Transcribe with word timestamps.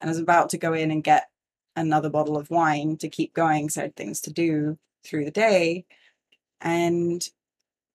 and 0.00 0.08
I 0.08 0.12
was 0.12 0.18
about 0.18 0.50
to 0.50 0.58
go 0.58 0.72
in 0.72 0.90
and 0.90 1.04
get 1.04 1.28
another 1.76 2.10
bottle 2.10 2.36
of 2.36 2.50
wine 2.50 2.96
to 2.98 3.08
keep 3.08 3.34
going, 3.34 3.68
so 3.68 3.80
I 3.82 3.84
had 3.84 3.96
things 3.96 4.20
to 4.22 4.32
do 4.32 4.78
through 5.04 5.24
the 5.24 5.30
day. 5.30 5.84
And 6.60 7.26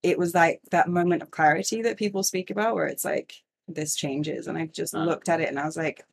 it 0.04 0.18
was 0.20 0.34
like 0.34 0.62
that 0.72 0.90
moment 0.90 1.22
of 1.24 1.32
clarity 1.32 1.82
that 1.84 1.98
people 1.98 2.24
speak 2.24 2.50
about 2.52 2.76
where 2.76 2.88
it's 2.88 3.06
like, 3.06 3.44
this 3.68 3.96
changes. 3.96 4.48
And 4.48 4.58
I 4.58 4.68
just 4.68 4.94
Uh. 4.96 5.04
looked 5.04 5.30
at 5.30 5.42
it 5.42 5.50
and 5.50 5.60
I 5.60 5.66
was 5.66 5.78
like, 5.78 6.06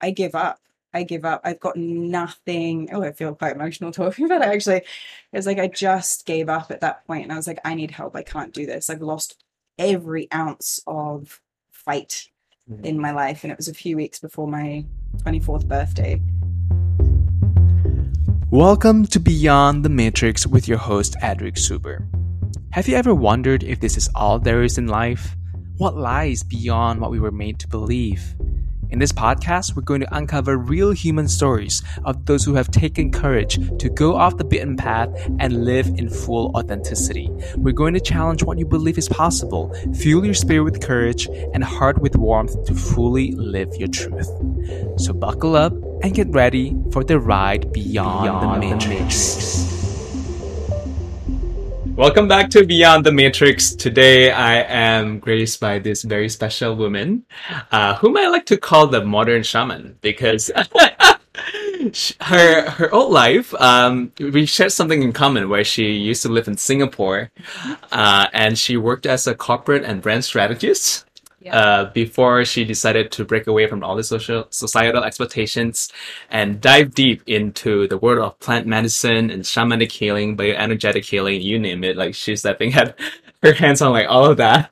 I 0.00 0.10
give 0.10 0.34
up. 0.34 0.60
I 0.94 1.04
give 1.04 1.24
up. 1.24 1.40
I've 1.44 1.60
got 1.60 1.76
nothing. 1.76 2.90
Oh, 2.92 3.02
I 3.02 3.12
feel 3.12 3.34
quite 3.34 3.54
emotional 3.56 3.92
talking 3.94 4.26
about 4.26 4.42
it 4.42 4.48
actually. 4.48 4.76
It 4.78 4.84
was 5.32 5.46
like 5.46 5.58
I 5.58 5.68
just 5.68 6.26
gave 6.26 6.48
up 6.48 6.70
at 6.70 6.80
that 6.82 7.06
point 7.06 7.24
and 7.24 7.32
I 7.32 7.36
was 7.36 7.46
like, 7.46 7.60
I 7.64 7.74
need 7.74 7.90
help. 7.92 8.14
I 8.16 8.22
can't 8.22 8.52
do 8.54 8.66
this. 8.66 8.90
I've 8.90 9.02
lost 9.02 9.42
every 9.78 10.28
ounce 10.32 10.80
of 10.86 11.40
fight. 11.70 12.28
In 12.82 13.00
my 13.00 13.12
life. 13.12 13.44
And 13.44 13.52
it 13.52 13.56
was 13.56 13.68
a 13.68 13.74
few 13.74 13.96
weeks 13.96 14.18
before 14.18 14.48
my 14.48 14.84
24th 15.24 15.66
birthday. 15.66 16.20
Welcome 18.50 19.06
to 19.06 19.18
Beyond 19.18 19.84
the 19.84 19.88
Matrix 19.88 20.46
with 20.46 20.68
your 20.68 20.78
host, 20.78 21.16
Adric 21.22 21.54
Suber. 21.54 22.06
Have 22.72 22.88
you 22.88 22.96
ever 22.96 23.14
wondered 23.14 23.62
if 23.62 23.80
this 23.80 23.96
is 23.96 24.10
all 24.14 24.38
there 24.38 24.62
is 24.62 24.78
in 24.78 24.88
life? 24.88 25.36
What 25.78 25.96
lies 25.96 26.42
beyond 26.42 27.00
what 27.00 27.10
we 27.10 27.18
were 27.18 27.30
made 27.30 27.58
to 27.60 27.68
believe? 27.68 28.34
In 28.92 28.98
this 28.98 29.10
podcast, 29.10 29.74
we're 29.74 29.80
going 29.80 30.02
to 30.02 30.14
uncover 30.14 30.58
real 30.58 30.90
human 30.90 31.26
stories 31.26 31.82
of 32.04 32.26
those 32.26 32.44
who 32.44 32.52
have 32.56 32.70
taken 32.70 33.10
courage 33.10 33.58
to 33.78 33.88
go 33.88 34.16
off 34.16 34.36
the 34.36 34.44
beaten 34.44 34.76
path 34.76 35.08
and 35.40 35.64
live 35.64 35.86
in 35.86 36.10
full 36.10 36.54
authenticity. 36.54 37.30
We're 37.56 37.72
going 37.72 37.94
to 37.94 38.00
challenge 38.00 38.42
what 38.44 38.58
you 38.58 38.66
believe 38.66 38.98
is 38.98 39.08
possible, 39.08 39.74
fuel 39.94 40.26
your 40.26 40.34
spirit 40.34 40.64
with 40.64 40.82
courage, 40.82 41.26
and 41.54 41.64
heart 41.64 42.02
with 42.02 42.16
warmth 42.16 42.66
to 42.66 42.74
fully 42.74 43.32
live 43.32 43.74
your 43.76 43.88
truth. 43.88 44.28
So 44.98 45.14
buckle 45.14 45.56
up 45.56 45.72
and 46.02 46.12
get 46.12 46.28
ready 46.28 46.76
for 46.92 47.02
the 47.02 47.18
ride 47.18 47.72
beyond, 47.72 48.62
the 48.62 48.74
Matrix. 48.74 49.71
Welcome 51.96 52.26
back 52.26 52.48
to 52.50 52.64
Beyond 52.64 53.04
the 53.04 53.12
Matrix. 53.12 53.74
Today 53.74 54.30
I 54.30 54.62
am 54.62 55.18
graced 55.18 55.60
by 55.60 55.78
this 55.78 56.02
very 56.02 56.30
special 56.30 56.74
woman, 56.74 57.26
uh, 57.70 57.96
whom 57.96 58.16
I 58.16 58.28
like 58.28 58.46
to 58.46 58.56
call 58.56 58.86
the 58.86 59.04
modern 59.04 59.42
shaman 59.42 59.98
because 60.00 60.50
her 62.22 62.70
her 62.70 62.94
old 62.94 63.12
life, 63.12 63.52
um, 63.60 64.10
we 64.18 64.46
shared 64.46 64.72
something 64.72 65.02
in 65.02 65.12
common 65.12 65.50
where 65.50 65.64
she 65.64 65.92
used 65.92 66.22
to 66.22 66.30
live 66.30 66.48
in 66.48 66.56
Singapore, 66.56 67.30
uh, 67.92 68.26
and 68.32 68.58
she 68.58 68.78
worked 68.78 69.04
as 69.04 69.26
a 69.26 69.34
corporate 69.34 69.84
and 69.84 70.00
brand 70.00 70.24
strategist 70.24 71.04
uh, 71.50 71.86
before 71.86 72.44
she 72.44 72.64
decided 72.64 73.10
to 73.12 73.24
break 73.24 73.46
away 73.46 73.66
from 73.66 73.82
all 73.82 73.96
the 73.96 74.04
social 74.04 74.46
societal 74.50 75.04
expectations 75.04 75.92
and 76.30 76.60
dive 76.60 76.94
deep 76.94 77.22
into 77.26 77.88
the 77.88 77.98
world 77.98 78.18
of 78.18 78.38
plant 78.40 78.66
medicine 78.66 79.30
and 79.30 79.42
shamanic 79.42 79.92
healing, 79.92 80.36
bioenergetic 80.36 81.04
healing, 81.04 81.40
you 81.40 81.58
name 81.58 81.84
it. 81.84 81.96
Like 81.96 82.14
she's 82.14 82.40
stepping 82.40 82.70
had 82.72 82.94
her 83.42 83.52
hands 83.52 83.82
on 83.82 83.92
like 83.92 84.08
all 84.08 84.26
of 84.26 84.36
that. 84.36 84.70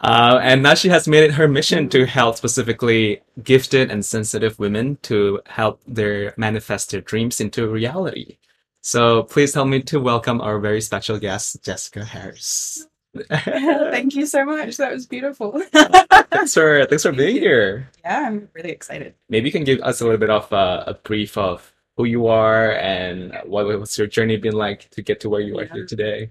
Uh, 0.00 0.38
and 0.42 0.62
now 0.62 0.74
she 0.74 0.88
has 0.88 1.08
made 1.08 1.24
it 1.24 1.32
her 1.32 1.48
mission 1.48 1.88
to 1.88 2.06
help 2.06 2.36
specifically 2.36 3.22
gifted 3.42 3.90
and 3.90 4.04
sensitive 4.04 4.58
women 4.58 4.96
to 5.02 5.40
help 5.46 5.80
their 5.86 6.32
manifest 6.36 6.90
their 6.90 7.00
dreams 7.00 7.40
into 7.40 7.68
reality. 7.68 8.38
So 8.80 9.24
please 9.24 9.54
help 9.54 9.66
me 9.66 9.82
to 9.82 9.98
welcome 9.98 10.40
our 10.40 10.60
very 10.60 10.80
special 10.80 11.18
guest, 11.18 11.64
Jessica 11.64 12.04
Harris. 12.04 12.86
Thank 13.30 14.14
you 14.14 14.26
so 14.26 14.44
much. 14.44 14.76
That 14.76 14.92
was 14.92 15.06
beautiful. 15.06 15.60
thanks 15.72 16.54
for 16.54 16.84
thanks 16.86 17.02
for 17.02 17.12
being 17.12 17.36
here. 17.36 17.90
yeah, 18.04 18.26
I'm 18.26 18.48
really 18.54 18.70
excited. 18.70 19.14
Maybe 19.28 19.48
you 19.48 19.52
can 19.52 19.64
give 19.64 19.80
us 19.80 20.00
a 20.00 20.04
little 20.04 20.18
bit 20.18 20.30
of 20.30 20.52
uh, 20.52 20.84
a 20.86 20.94
brief 20.94 21.36
of 21.38 21.72
who 21.96 22.04
you 22.04 22.26
are 22.26 22.72
and 22.72 23.38
what 23.44 23.66
what's 23.66 23.96
your 23.96 24.06
journey 24.06 24.36
been 24.36 24.54
like 24.54 24.90
to 24.90 25.02
get 25.02 25.20
to 25.20 25.28
where 25.30 25.40
you 25.40 25.58
are 25.58 25.64
here 25.66 25.86
today. 25.86 26.30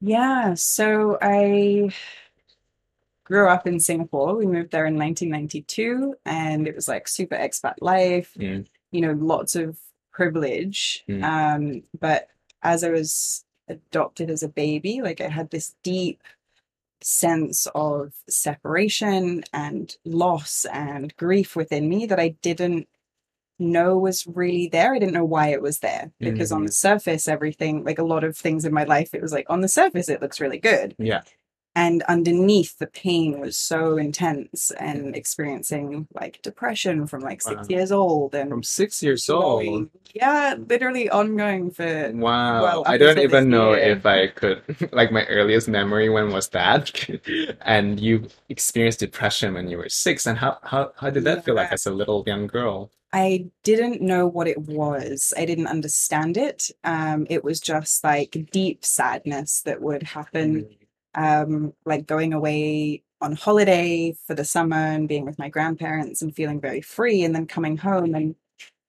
Yeah, 0.00 0.52
so 0.54 1.16
I 1.22 1.90
grew 3.24 3.48
up 3.48 3.66
in 3.66 3.80
Singapore. 3.80 4.36
We 4.36 4.46
moved 4.46 4.70
there 4.70 4.84
in 4.86 4.94
1992, 4.98 6.14
and 6.26 6.68
it 6.68 6.74
was 6.74 6.86
like 6.86 7.08
super 7.08 7.34
expat 7.34 7.76
life, 7.80 8.34
Mm. 8.38 8.66
you 8.92 9.00
know, 9.00 9.12
lots 9.12 9.56
of 9.56 9.78
privilege. 10.12 11.02
Mm. 11.08 11.24
Um, 11.24 11.82
but 11.98 12.28
as 12.62 12.84
I 12.84 12.90
was 12.90 13.44
adopted 13.68 14.30
as 14.30 14.42
a 14.42 14.48
baby, 14.48 15.00
like 15.02 15.20
I 15.20 15.28
had 15.28 15.50
this 15.50 15.74
deep 15.82 16.22
sense 17.02 17.66
of 17.74 18.14
separation 18.28 19.44
and 19.52 19.94
loss 20.04 20.64
and 20.66 21.14
grief 21.16 21.54
within 21.54 21.88
me 21.88 22.06
that 22.06 22.18
I 22.20 22.28
didn't 22.42 22.88
know 23.58 23.96
was 23.98 24.26
really 24.26 24.68
there. 24.68 24.94
I 24.94 24.98
didn't 24.98 25.14
know 25.14 25.24
why 25.24 25.48
it 25.48 25.62
was 25.62 25.78
there 25.80 26.12
because 26.20 26.52
on 26.52 26.62
Mhm. 26.62 26.66
the 26.66 26.72
surface, 26.72 27.28
everything, 27.28 27.84
like 27.84 27.98
a 27.98 28.04
lot 28.04 28.24
of 28.24 28.36
things 28.36 28.64
in 28.64 28.72
my 28.72 28.84
life, 28.84 29.14
it 29.14 29.22
was 29.22 29.32
like 29.32 29.46
on 29.48 29.60
the 29.62 29.68
surface, 29.68 30.08
it 30.08 30.20
looks 30.20 30.40
really 30.40 30.58
good. 30.58 30.94
Yeah. 30.98 31.22
And 31.76 32.02
underneath, 32.04 32.78
the 32.78 32.86
pain 32.88 33.38
was 33.38 33.56
so 33.58 33.98
intense 33.98 34.72
and 34.72 35.14
experiencing 35.14 36.08
like 36.14 36.40
depression 36.42 37.06
from 37.06 37.22
like 37.22 37.42
six 37.42 37.68
Wow. 37.68 37.76
years 37.76 37.92
old 37.92 38.34
and 38.34 38.48
From 38.50 38.62
six 38.64 39.02
years 39.02 39.28
old. 39.28 39.90
Yeah, 40.14 40.56
literally 40.58 41.10
ongoing 41.10 41.70
for 41.70 42.12
Wow. 42.14 42.62
Well, 42.62 42.82
I 42.86 42.96
don't 42.96 43.18
even 43.18 43.50
know 43.50 43.74
year. 43.74 43.90
if 43.92 44.06
I 44.06 44.28
could 44.28 44.62
like 44.92 45.12
my 45.12 45.26
earliest 45.26 45.68
memory 45.68 46.08
when 46.08 46.32
was 46.32 46.48
that? 46.50 46.90
and 47.60 48.00
you 48.00 48.28
experienced 48.48 49.00
depression 49.00 49.54
when 49.54 49.68
you 49.68 49.76
were 49.78 49.90
six 49.90 50.26
and 50.26 50.38
how 50.38 50.58
how, 50.62 50.92
how 50.96 51.10
did 51.10 51.24
that 51.24 51.44
feel 51.44 51.54
like 51.54 51.72
as 51.72 51.86
a 51.86 51.90
little 51.92 52.24
young 52.26 52.46
girl? 52.46 52.90
I 53.12 53.46
didn't 53.62 54.02
know 54.02 54.26
what 54.26 54.48
it 54.48 54.58
was. 54.58 55.32
I 55.36 55.44
didn't 55.46 55.68
understand 55.68 56.36
it. 56.36 56.70
Um, 56.84 57.26
it 57.30 57.44
was 57.44 57.60
just 57.60 58.04
like 58.04 58.36
deep 58.50 58.84
sadness 58.84 59.62
that 59.62 59.80
would 59.80 60.02
happen, 60.02 60.66
um, 61.16 61.72
like 61.84 62.06
going 62.06 62.32
away 62.32 63.02
on 63.20 63.34
holiday 63.34 64.14
for 64.26 64.34
the 64.34 64.44
summer 64.44 64.76
and 64.76 65.08
being 65.08 65.24
with 65.24 65.38
my 65.38 65.48
grandparents 65.48 66.22
and 66.22 66.34
feeling 66.36 66.60
very 66.60 66.82
free, 66.82 67.24
and 67.24 67.34
then 67.34 67.46
coming 67.46 67.76
home. 67.78 68.14
And 68.14 68.34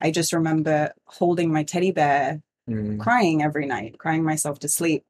I 0.01 0.11
just 0.11 0.33
remember 0.33 0.93
holding 1.05 1.51
my 1.51 1.63
teddy 1.63 1.91
bear, 1.91 2.41
Mm. 2.69 2.99
crying 2.99 3.41
every 3.41 3.65
night, 3.65 3.97
crying 3.97 4.23
myself 4.23 4.59
to 4.59 4.67
sleep, 4.67 5.05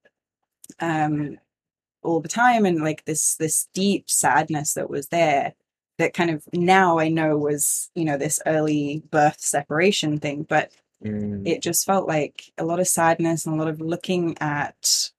um, 0.79 1.39
all 2.03 2.19
the 2.21 2.27
time, 2.29 2.65
and 2.65 2.81
like 2.83 3.03
this 3.05 3.35
this 3.35 3.67
deep 3.73 4.09
sadness 4.09 4.73
that 4.75 4.89
was 4.89 5.07
there. 5.07 5.53
That 5.97 6.13
kind 6.13 6.29
of 6.29 6.43
now 6.53 6.99
I 6.99 7.09
know 7.09 7.35
was 7.37 7.89
you 7.95 8.05
know 8.05 8.17
this 8.17 8.39
early 8.45 9.01
birth 9.09 9.39
separation 9.41 10.19
thing, 10.19 10.43
but 10.43 10.71
Mm. 11.03 11.47
it 11.47 11.61
just 11.61 11.85
felt 11.85 12.07
like 12.07 12.51
a 12.57 12.65
lot 12.65 12.79
of 12.79 12.87
sadness 12.87 13.45
and 13.45 13.53
a 13.55 13.57
lot 13.59 13.67
of 13.71 13.79
looking 13.79 14.35
at 14.39 15.11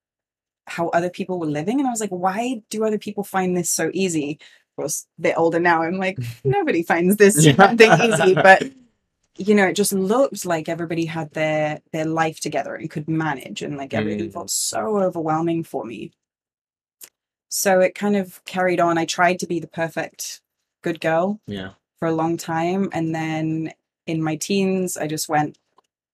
how 0.68 0.88
other 0.88 1.10
people 1.10 1.38
were 1.38 1.46
living. 1.46 1.78
And 1.80 1.86
I 1.86 1.90
was 1.90 2.00
like, 2.00 2.10
why 2.10 2.62
do 2.70 2.84
other 2.84 2.98
people 2.98 3.24
find 3.24 3.56
this 3.56 3.70
so 3.70 3.90
easy? 3.94 4.38
Of 4.40 4.76
course, 4.82 5.06
a 5.18 5.22
bit 5.22 5.34
older 5.36 5.58
now. 5.60 5.82
I'm 5.82 5.98
like, 5.98 6.18
nobody 6.44 6.82
finds 6.82 7.16
this 7.16 7.44
Yeah. 7.44 7.74
thing 7.76 7.92
easy. 8.00 8.34
But 8.48 8.62
you 9.36 9.54
know, 9.54 9.66
it 9.68 9.74
just 9.76 9.92
looked 9.92 10.44
like 10.44 10.68
everybody 10.68 11.04
had 11.04 11.30
their 11.32 11.80
their 11.92 12.04
life 12.04 12.40
together 12.40 12.74
and 12.74 12.90
could 12.90 13.08
manage, 13.08 13.62
and 13.62 13.76
like 13.76 13.94
everything 13.94 14.28
Mm. 14.30 14.32
felt 14.32 14.50
so 14.50 14.98
overwhelming 14.98 15.62
for 15.64 15.84
me. 15.84 16.10
So 17.48 17.80
it 17.80 17.94
kind 17.94 18.16
of 18.16 18.44
carried 18.44 18.80
on. 18.80 18.98
I 18.98 19.04
tried 19.04 19.38
to 19.40 19.46
be 19.46 19.60
the 19.60 19.66
perfect 19.68 20.40
good 20.82 21.00
girl 21.00 21.40
Yeah. 21.46 21.70
for 21.98 22.08
a 22.08 22.12
long 22.14 22.36
time. 22.36 22.88
And 22.92 23.14
then 23.14 23.72
in 24.06 24.22
my 24.22 24.36
teens, 24.36 24.96
I 24.96 25.06
just 25.06 25.28
went, 25.28 25.56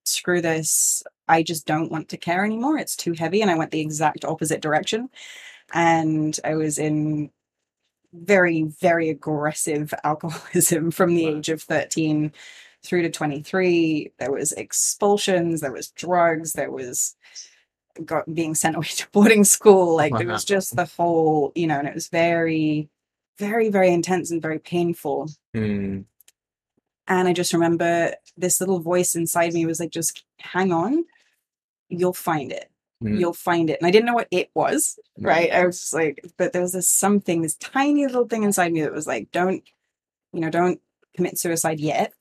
screw 0.05 0.41
this. 0.41 1.03
I 1.29 1.43
just 1.43 1.67
don't 1.67 1.91
want 1.91 2.09
to 2.11 2.17
care 2.17 2.45
anymore. 2.45 2.79
It's 2.79 2.97
too 2.97 3.13
heavy. 3.13 3.43
And 3.43 3.51
I 3.51 3.57
went 3.57 3.71
the 3.71 3.81
exact 3.81 4.25
opposite 4.25 4.61
direction. 4.61 5.09
And 5.73 6.39
I 6.45 6.55
was 6.55 6.79
in 6.79 7.31
very, 8.13 8.63
very 8.81 9.09
aggressive 9.09 9.93
alcoholism 10.05 10.91
from 10.91 11.15
the 11.15 11.27
Wow. 11.27 11.39
age 11.39 11.49
of 11.49 11.63
13 11.63 12.33
through 12.83 13.03
to 13.03 13.11
23. 13.11 14.13
There 14.19 14.31
was 14.33 14.53
expulsions, 14.53 15.61
there 15.61 15.73
was 15.73 15.91
drugs, 15.91 16.53
there 16.53 16.71
was 16.71 17.17
got 18.05 18.33
being 18.33 18.55
sent 18.55 18.77
away 18.77 18.87
to 18.89 19.09
boarding 19.13 19.45
school. 19.45 19.97
Like 19.97 20.13
it 20.21 20.27
was 20.27 20.45
just 20.45 20.77
the 20.77 20.85
whole, 20.85 21.53
you 21.55 21.67
know, 21.67 21.79
and 21.79 21.89
it 21.89 21.95
was 21.95 22.09
very, 22.09 22.89
very, 23.39 23.69
very 23.71 23.93
intense 23.93 24.31
and 24.31 24.43
very 24.43 24.59
painful. 24.59 25.31
Mm. 25.57 26.05
And 27.07 27.29
I 27.29 27.33
just 27.33 27.53
remember 27.53 28.15
this 28.37 28.61
little 28.61 28.81
voice 28.81 29.15
inside 29.15 29.53
me 29.53 29.67
was 29.67 29.81
like, 29.81 29.91
just 29.91 30.25
hang 30.39 30.73
on, 30.73 31.05
you'll 31.89 32.15
find 32.15 32.51
it. 32.53 32.71
Mm. 33.03 33.19
You'll 33.21 33.33
find 33.35 33.69
it. 33.69 33.79
And 33.81 33.87
I 33.87 33.91
didn't 33.91 34.07
know 34.07 34.15
what 34.15 34.29
it 34.31 34.51
was, 34.55 34.99
Mm. 35.21 35.27
right? 35.27 35.53
I 35.53 35.67
was 35.67 35.81
just 35.81 35.93
like, 35.95 36.25
but 36.39 36.53
there 36.53 36.63
was 36.63 36.73
this 36.73 36.89
something, 36.89 37.43
this 37.43 37.57
tiny 37.57 38.07
little 38.07 38.27
thing 38.27 38.43
inside 38.45 38.73
me 38.73 38.83
that 38.83 38.93
was 38.93 39.07
like, 39.07 39.31
don't, 39.33 39.63
you 40.33 40.41
know, 40.41 40.51
don't 40.51 40.81
commit 41.15 41.39
suicide 41.39 41.79
yet. 41.81 42.13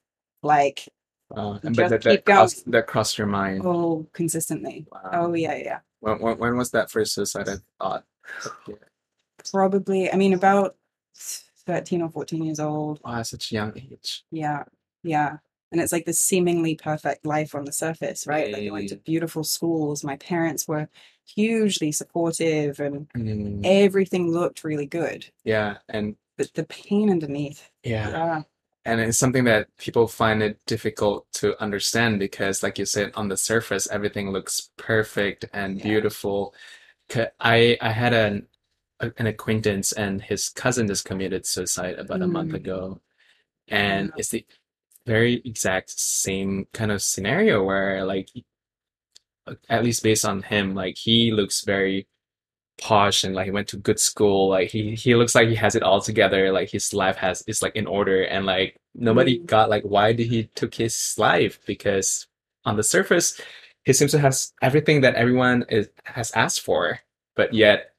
Like, 0.42 0.90
Uh, 1.36 1.60
but 1.64 1.76
that, 1.90 2.02
that, 2.04 2.26
crossed, 2.26 2.70
that 2.70 2.86
crossed 2.88 3.18
your 3.18 3.28
mind. 3.28 3.62
oh, 3.66 4.06
consistently. 4.14 4.86
Wow. 4.92 5.10
Oh, 5.14 5.34
yeah, 5.34 5.56
yeah. 5.56 5.80
When, 6.02 6.20
when, 6.20 6.38
when 6.38 6.58
was 6.58 6.72
that 6.72 6.92
first 6.92 7.14
suicide 7.14 7.48
thought? 7.80 8.04
Probably, 9.52 10.12
I 10.12 10.16
mean, 10.18 10.34
about 10.34 10.76
13 11.68 12.02
or 12.02 12.10
14 12.10 12.44
years 12.44 12.60
old. 12.60 13.00
At 13.06 13.24
such 13.28 13.52
a 13.52 13.56
young 13.56 13.74
age. 13.78 14.24
Yeah. 14.32 14.64
Yeah. 15.04 15.38
And 15.72 15.82
it's 15.82 15.92
like 15.92 16.06
the 16.06 16.14
seemingly 16.14 16.76
perfect 16.76 17.26
life 17.26 17.56
on 17.56 17.66
the 17.66 17.72
surface, 17.72 18.28
right? 18.28 18.52
Like 18.54 18.68
I 18.68 18.70
went 18.72 18.90
to 18.90 18.98
beautiful 18.98 19.44
schools. 19.44 20.04
My 20.04 20.18
parents 20.18 20.68
were 20.68 20.88
hugely 21.26 21.92
supportive 21.92 22.80
and 22.80 23.08
Mm, 23.16 23.62
everything 23.66 24.30
looked 24.30 24.64
really 24.64 24.86
good. 24.86 25.26
yeah, 25.44 25.78
and 25.90 26.16
But 26.38 26.54
the 26.54 26.64
pain 26.66 27.10
underneath. 27.10 27.70
yeah. 27.84 28.10
Yeah. 28.10 28.42
And 28.86 29.00
it's 29.00 29.18
something 29.18 29.46
that 29.46 29.68
people 29.78 30.08
find 30.08 30.44
it 30.44 30.60
difficult 30.68 31.26
to 31.36 31.60
understand 31.64 32.20
because, 32.20 32.62
like 32.62 32.78
you 32.78 32.86
said, 32.86 33.12
on 33.16 33.30
the 33.30 33.38
surface, 33.38 33.88
everything 33.90 34.30
looks 34.32 34.70
perfect 34.78 35.46
and 35.54 35.78
Yeah. 35.78 35.84
beautiful. 35.84 36.54
I 37.40 37.78
I 37.82 37.92
had 37.92 38.14
an 38.14 38.36
a- 38.38 38.53
an 39.00 39.28
acquaintance 39.28 39.92
and 39.92 40.22
his 40.22 40.50
cousin 40.50 40.88
just 40.88 41.06
committed 41.06 41.46
suicide 41.46 42.00
about 42.00 42.22
a 42.22 42.28
month 42.28 42.52
Mm. 42.52 42.56
ago, 42.56 43.02
and 43.68 44.08
Yeah. 44.10 44.14
it's 44.18 44.30
the 44.30 44.46
very 45.06 45.42
exact 45.46 45.90
same 45.92 46.68
kind 46.74 46.92
of 46.92 47.02
scenario 47.02 47.64
where, 47.64 48.06
like, 48.06 48.30
at 49.70 49.84
least 49.84 50.04
based 50.04 50.26
on 50.26 50.42
him, 50.44 50.74
like 50.74 50.98
he 50.98 51.32
looks 51.32 51.62
very 51.66 52.08
posh 52.82 53.24
and 53.24 53.36
like 53.36 53.46
he 53.46 53.52
went 53.52 53.68
to 53.70 53.78
good 53.78 54.00
school. 54.00 54.50
Like 54.50 54.70
he 54.72 54.96
he 54.96 55.16
looks 55.16 55.36
like 55.36 55.48
he 55.50 55.56
has 55.56 55.76
it 55.76 55.84
all 55.84 56.02
together. 56.02 56.52
Like 56.52 56.70
his 56.70 56.94
life 56.94 57.18
has 57.18 57.44
is 57.48 57.62
like 57.62 57.76
in 57.76 57.86
order, 57.88 58.24
and 58.24 58.46
like 58.46 58.78
nobody 58.96 59.40
Mm. 59.40 59.46
got 59.48 59.70
like 59.70 59.84
why 59.84 60.14
did 60.14 60.28
he 60.28 60.46
took 60.56 60.74
his 60.76 61.16
life? 61.18 61.60
Because 61.66 62.28
on 62.66 62.78
the 62.78 62.84
surface, 62.84 63.40
he 63.86 63.94
seems 63.94 64.12
to 64.12 64.20
have 64.20 64.36
everything 64.62 65.02
that 65.02 65.16
everyone 65.16 65.66
is 65.70 65.90
has 66.06 66.32
asked 66.32 66.62
for, 66.62 67.00
but 67.36 67.54
yet 67.54 67.93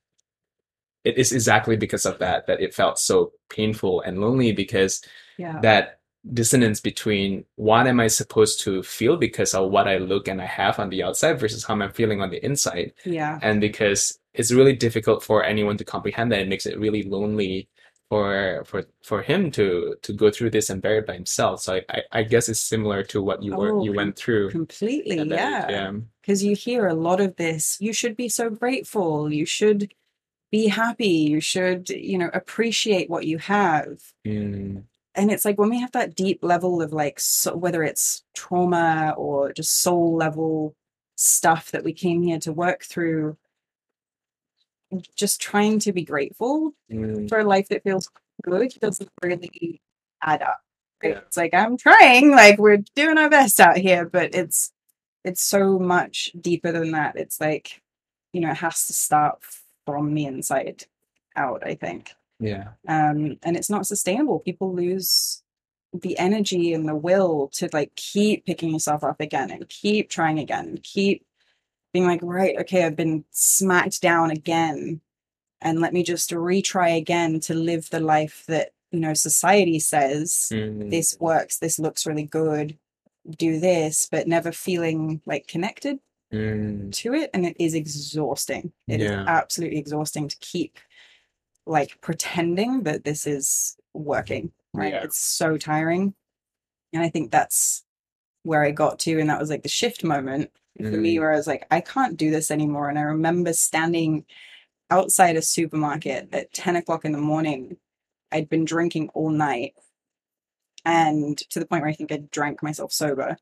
it 1.04 1.18
is 1.18 1.32
exactly 1.32 1.76
because 1.76 2.06
of 2.06 2.18
that 2.18 2.46
that 2.46 2.60
it 2.60 2.74
felt 2.74 2.98
so 2.98 3.32
painful 3.50 4.00
and 4.02 4.20
lonely 4.20 4.52
because 4.52 5.02
Yeah. 5.38 5.60
that 5.62 6.00
dissonance 6.32 6.80
between 6.80 7.44
what 7.56 7.86
am 7.86 8.00
I 8.00 8.06
supposed 8.08 8.60
to 8.64 8.82
feel 8.82 9.16
because 9.18 9.52
of 9.54 9.70
what 9.70 9.86
I 9.86 9.98
look 9.98 10.26
and 10.28 10.40
I 10.40 10.46
have 10.46 10.78
on 10.78 10.88
the 10.88 11.02
outside 11.02 11.38
versus 11.38 11.64
how 11.64 11.74
I'm 11.74 11.90
feeling 11.92 12.22
on 12.22 12.30
the 12.30 12.42
inside 12.44 12.92
Yeah. 13.04 13.38
and 13.42 13.60
because 13.60 14.18
it's 14.32 14.50
really 14.52 14.72
difficult 14.74 15.22
for 15.22 15.44
anyone 15.44 15.76
to 15.76 15.84
comprehend 15.84 16.32
that 16.32 16.40
it 16.40 16.48
makes 16.48 16.64
it 16.66 16.78
really 16.78 17.02
lonely 17.02 17.68
for 18.10 18.62
for 18.66 18.84
for 19.02 19.22
him 19.22 19.50
to 19.50 19.96
to 20.02 20.12
go 20.12 20.30
through 20.30 20.50
this 20.50 20.68
and 20.70 20.82
bear 20.82 20.98
it 20.98 21.06
by 21.06 21.14
himself 21.14 21.60
so 21.62 21.74
i 21.76 21.80
i, 21.96 22.00
I 22.20 22.22
guess 22.22 22.48
it's 22.50 22.60
similar 22.60 23.02
to 23.04 23.22
what 23.22 23.42
you 23.42 23.56
were 23.56 23.72
Oh, 23.72 23.84
you 23.84 23.92
went 23.94 24.14
through 24.16 24.50
Completely. 24.50 25.18
at 25.20 25.28
that 25.30 25.70
Yeah. 25.70 25.70
yeah 25.70 25.92
Because 26.20 26.44
you 26.44 26.54
hear 26.54 26.86
a 26.86 26.94
lot 26.94 27.20
of 27.20 27.36
this. 27.36 27.76
You 27.80 27.92
should 27.92 28.16
be 28.16 28.28
so 28.28 28.48
grateful. 28.50 29.32
You 29.32 29.44
should 29.46 29.92
be 30.54 30.68
happy. 30.68 31.08
You 31.08 31.40
should, 31.40 31.90
you 31.90 32.16
know, 32.16 32.30
appreciate 32.32 33.10
what 33.10 33.26
you 33.26 33.38
have. 33.38 34.00
Mm, 34.24 34.84
and 35.16 35.30
it's 35.32 35.44
like 35.44 35.58
when 35.58 35.68
we 35.68 35.80
have 35.80 35.90
that 35.92 36.14
deep 36.14 36.44
level 36.44 36.80
of 36.80 36.92
like 36.92 37.18
so, 37.18 37.56
whether 37.56 37.82
it's 37.82 38.22
trauma 38.36 39.14
or 39.16 39.52
just 39.52 39.82
soul 39.82 40.14
level 40.14 40.76
stuff 41.16 41.72
that 41.72 41.82
we 41.82 41.92
came 41.92 42.22
here 42.22 42.38
to 42.38 42.52
work 42.52 42.84
through 42.84 43.36
just 45.16 45.40
trying 45.40 45.80
to 45.80 45.92
be 45.92 46.04
grateful 46.04 46.72
mm, 46.88 47.28
for 47.28 47.40
a 47.40 47.44
life 47.44 47.68
that 47.68 47.82
feels 47.82 48.08
good 48.42 48.72
doesn't 48.80 49.10
really 49.24 49.80
add 50.22 50.42
up 50.42 50.60
right? 51.02 51.12
Yeah. 51.12 51.18
it's 51.18 51.36
like 51.36 51.54
i'm 51.54 51.76
trying 51.76 52.32
like 52.32 52.58
we're 52.58 52.82
doing 52.96 53.18
our 53.18 53.30
best 53.30 53.60
out 53.60 53.76
here 53.76 54.04
but 54.04 54.34
it's 54.34 54.72
it's 55.24 55.42
so 55.42 55.78
much 55.78 56.32
deeper 56.40 56.72
than 56.72 56.90
that 56.92 57.16
it's 57.16 57.40
like 57.40 57.80
you 58.32 58.40
know 58.40 58.50
it 58.50 58.56
has 58.56 58.86
to 58.86 58.92
start 58.92 59.38
from 59.84 60.14
the 60.14 60.26
inside 60.26 60.84
out 61.36 61.66
i 61.66 61.74
think. 61.74 62.14
Yeah. 62.40 62.70
Um, 62.88 63.38
and 63.42 63.56
it's 63.56 63.70
not 63.70 63.86
sustainable. 63.86 64.40
People 64.40 64.74
lose 64.74 65.42
the 65.92 66.18
energy 66.18 66.72
and 66.72 66.88
the 66.88 66.96
will 66.96 67.48
to 67.54 67.68
like 67.72 67.94
keep 67.94 68.44
picking 68.44 68.72
yourself 68.72 69.04
up 69.04 69.20
again 69.20 69.50
and 69.50 69.68
keep 69.68 70.10
trying 70.10 70.38
again 70.38 70.66
and 70.66 70.82
keep 70.82 71.24
being 71.92 72.06
like, 72.06 72.20
right, 72.22 72.58
okay, 72.58 72.84
I've 72.84 72.96
been 72.96 73.24
smacked 73.30 74.02
down 74.02 74.32
again, 74.32 75.00
and 75.60 75.80
let 75.80 75.92
me 75.92 76.02
just 76.02 76.30
retry 76.30 76.96
again 76.96 77.38
to 77.40 77.54
live 77.54 77.88
the 77.88 78.00
life 78.00 78.44
that 78.48 78.72
you 78.90 78.98
know 78.98 79.14
society 79.14 79.78
says 79.78 80.48
Mm, 80.52 80.90
this 80.90 81.16
works, 81.20 81.58
this 81.58 81.78
looks 81.78 82.06
really 82.06 82.24
good, 82.24 82.76
do 83.38 83.60
this, 83.60 84.08
but 84.10 84.26
never 84.26 84.50
feeling 84.50 85.20
like 85.24 85.46
connected 85.46 86.00
mm, 86.34 86.92
to 86.92 87.14
it 87.14 87.30
and 87.34 87.46
it 87.46 87.56
is 87.60 87.74
exhausting. 87.74 88.72
It 88.88 89.00
is 89.00 89.10
Yeah. 89.10 89.24
absolutely 89.26 89.78
exhausting 89.78 90.28
to 90.28 90.36
keep 90.40 90.78
like 91.66 92.00
pretending 92.00 92.82
that 92.84 93.04
this 93.04 93.26
is 93.26 93.76
working 93.94 94.52
right? 94.74 94.92
Yeah. 94.92 95.04
it's 95.04 95.18
so 95.18 95.56
tiring. 95.56 96.14
And 96.92 97.02
i 97.02 97.08
think 97.08 97.30
that's 97.30 97.84
where 98.42 98.62
i 98.62 98.70
got 98.70 98.98
to 99.00 99.18
and 99.20 99.30
that 99.30 99.40
was 99.40 99.50
like 99.50 99.62
the 99.62 99.68
shift 99.68 100.04
moment 100.04 100.50
for 100.76 100.82
me 100.98 101.16
mm, 101.16 101.20
where 101.20 101.32
i 101.32 101.36
was 101.36 101.46
like 101.46 101.66
i 101.70 101.80
can't 101.80 102.16
do 102.16 102.30
this 102.30 102.50
anymore. 102.50 102.88
And 102.90 102.98
i 102.98 103.02
remember 103.02 103.52
standing 103.52 104.24
outside 104.90 105.36
a 105.36 105.42
supermarket 105.42 106.28
at 106.32 106.52
10 106.52 106.76
o'clock 106.76 107.04
in 107.04 107.12
the 107.12 107.18
morning. 107.18 107.76
I'd 108.32 108.48
been 108.50 108.64
drinking 108.66 109.08
all 109.14 109.30
night 109.30 109.74
and 110.84 111.38
to 111.50 111.58
the 111.60 111.66
point 111.66 111.82
where 111.82 111.90
i 111.90 111.94
think 111.94 112.12
i 112.12 112.18
drank 112.30 112.62
myself 112.62 112.92
sober. 112.92 113.36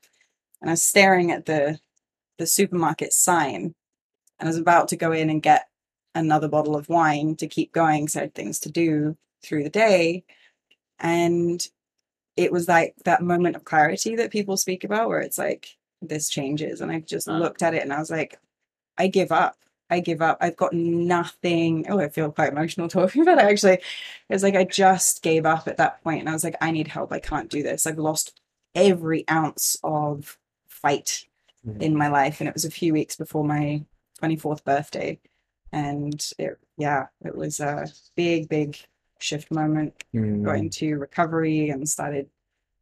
And 0.60 0.70
i 0.70 0.74
was 0.74 0.84
staring 0.84 1.32
at 1.32 1.46
the 1.46 1.78
the 2.38 2.46
supermarket 2.46 3.12
sign 3.12 3.74
and 4.42 4.48
I 4.48 4.50
was 4.50 4.58
about 4.58 4.88
to 4.88 4.96
go 4.96 5.12
in 5.12 5.30
and 5.30 5.40
get 5.40 5.68
another 6.16 6.48
bottle 6.48 6.74
of 6.74 6.88
wine 6.88 7.36
to 7.36 7.46
keep 7.46 7.72
going 7.72 8.06
because 8.06 8.16
I 8.16 8.20
had 8.22 8.34
things 8.34 8.58
to 8.60 8.72
do 8.72 9.16
through 9.40 9.62
the 9.62 9.70
day. 9.70 10.24
And 10.98 11.64
it 12.36 12.50
was 12.50 12.66
like 12.66 12.96
that 13.04 13.22
moment 13.22 13.54
of 13.54 13.64
clarity 13.64 14.16
that 14.16 14.32
people 14.32 14.56
speak 14.56 14.82
about 14.82 15.08
where 15.08 15.20
it's 15.20 15.38
like, 15.38 15.76
this 16.00 16.28
changes. 16.28 16.80
And 16.80 16.90
I 16.90 16.98
just 16.98 17.28
looked 17.28 17.62
at 17.62 17.74
it 17.74 17.84
and 17.84 17.92
I 17.92 18.00
was 18.00 18.10
like, 18.10 18.36
I 18.98 19.06
give 19.06 19.30
up. 19.30 19.56
I 19.88 20.00
give 20.00 20.20
up. 20.20 20.38
I've 20.40 20.56
got 20.56 20.72
nothing. 20.72 21.86
Oh, 21.88 22.00
I 22.00 22.08
feel 22.08 22.32
quite 22.32 22.50
emotional 22.50 22.88
talking 22.88 23.22
about 23.22 23.38
it 23.38 23.44
actually. 23.44 23.74
It 23.74 23.82
was 24.28 24.42
like 24.42 24.56
I 24.56 24.64
just 24.64 25.22
gave 25.22 25.46
up 25.46 25.68
at 25.68 25.76
that 25.76 26.02
point 26.02 26.18
and 26.18 26.28
I 26.28 26.32
was 26.32 26.42
like, 26.42 26.56
I 26.60 26.72
need 26.72 26.88
help. 26.88 27.12
I 27.12 27.20
can't 27.20 27.48
do 27.48 27.62
this. 27.62 27.86
I've 27.86 27.98
lost 27.98 28.40
every 28.74 29.24
ounce 29.30 29.76
of 29.84 30.36
fight 30.66 31.26
mm. 31.66 31.80
in 31.80 31.96
my 31.96 32.08
life 32.08 32.40
and 32.40 32.48
it 32.48 32.54
was 32.54 32.64
a 32.64 32.70
few 32.70 32.92
weeks 32.92 33.16
before 33.16 33.44
my 33.44 33.82
24th 34.22 34.64
birthday. 34.64 35.18
And 35.72 36.22
it 36.38 36.58
yeah 36.76 37.06
it 37.24 37.34
was 37.34 37.60
a 37.60 37.86
big 38.14 38.48
big 38.48 38.76
shift 39.20 39.50
moment. 39.50 39.94
Mm, 40.14 40.44
got 40.44 40.56
into 40.56 40.98
recovery 40.98 41.70
and 41.70 41.88
started 41.88 42.28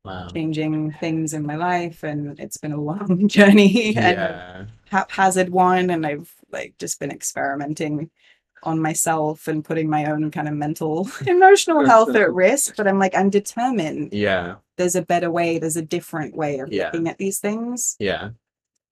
wow. 0.04 0.28
changing 0.28 0.92
things 0.92 1.34
in 1.34 1.46
my 1.46 1.56
life 1.56 2.02
and 2.02 2.38
it's 2.38 2.56
been 2.56 2.72
a 2.72 2.80
long 2.80 3.28
journey 3.28 3.94
and 3.96 4.16
yeah 4.16 4.64
haphazard 4.90 5.50
one 5.50 5.90
and 5.90 6.06
i've 6.06 6.32
like 6.50 6.74
just 6.78 6.98
been 6.98 7.10
experimenting 7.10 8.10
on 8.62 8.80
myself 8.80 9.48
and 9.48 9.64
putting 9.64 9.88
my 9.88 10.04
own 10.06 10.30
kind 10.30 10.48
of 10.48 10.54
mental 10.54 11.08
emotional 11.26 11.86
health 11.86 12.14
at 12.14 12.32
risk 12.32 12.76
but 12.76 12.86
i'm 12.86 12.98
like 12.98 13.14
i'm 13.14 13.30
determined 13.30 14.12
yeah. 14.12 14.56
There's 14.76 14.94
a 14.94 15.02
better 15.02 15.30
way 15.30 15.58
there's 15.58 15.76
a 15.76 15.82
different 15.82 16.34
way 16.34 16.58
of 16.58 16.72
Yeah. 16.72 16.86
looking 16.86 17.06
at 17.06 17.18
these 17.18 17.38
things. 17.38 17.96
Yeah 17.98 18.30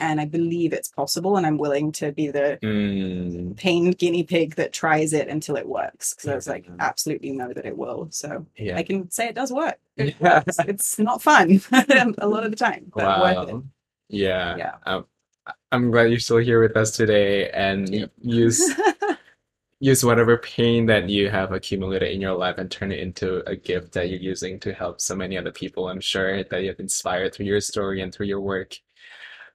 and 0.01 0.21
I 0.21 0.25
believe 0.27 0.73
it's 0.73 0.89
possible, 0.89 1.37
and 1.37 1.47
I'm 1.47 1.59
willing 1.59 1.91
to 1.93 2.13
be 2.13 2.29
the 2.31 2.59
mm, 2.63 3.57
pained 3.57 3.99
guinea 3.99 4.23
pig 4.23 4.55
that 4.57 4.73
tries 4.73 5.13
it 5.13 5.29
until 5.29 5.57
it 5.57 5.67
works. 5.67 6.15
Because 6.15 6.29
I 6.31 6.35
was 6.35 6.49
like, 6.49 6.67
Yeah. 6.67 6.75
absolutely 6.79 7.33
know 7.33 7.53
that 7.53 7.67
it 7.67 7.77
will. 7.77 8.09
So 8.11 8.47
yeah 8.57 8.77
I 8.77 8.83
can 8.83 9.11
say 9.11 9.29
it 9.29 9.35
does 9.35 9.53
work. 9.53 9.79
It 9.97 10.15
Yeah. 10.21 10.43
works. 10.47 10.59
It's 10.61 10.99
not 10.99 11.21
fun 11.23 11.61
a 12.19 12.29
lot 12.29 12.45
of 12.45 12.51
the 12.51 12.57
time, 12.57 12.93
but 12.95 13.21
worth 13.21 13.49
it. 13.49 13.63
Yeah. 14.09 14.57
Yeah. 14.57 14.75
Um, 14.87 15.07
I- 15.47 15.53
I'm 15.73 15.91
glad 15.91 16.11
you're 16.11 16.21
still 16.21 16.39
here 16.39 16.61
with 16.63 16.77
us 16.77 16.93
today 16.97 17.51
and 17.51 18.09
use 18.21 18.63
use 19.81 20.05
whatever 20.05 20.37
pain 20.39 20.87
that 20.87 21.09
you 21.09 21.31
have 21.31 21.53
accumulated 21.53 22.11
in 22.11 22.21
your 22.21 22.35
life 22.35 22.59
and 22.59 22.69
turn 22.71 22.91
it 22.91 22.99
into 22.99 23.49
a 23.49 23.55
gift 23.55 23.93
that 23.93 24.09
you're 24.11 24.19
using 24.19 24.59
to 24.61 24.73
help 24.73 25.01
so 25.01 25.15
many 25.15 25.39
other 25.39 25.53
people. 25.53 25.89
I'm 25.89 26.01
sure 26.01 26.43
that 26.43 26.63
you 26.63 26.69
have 26.69 26.81
inspired 26.81 27.33
through 27.35 27.47
your 27.47 27.61
story 27.61 28.01
and 28.03 28.13
through 28.13 28.27
your 28.27 28.41
work. 28.41 28.77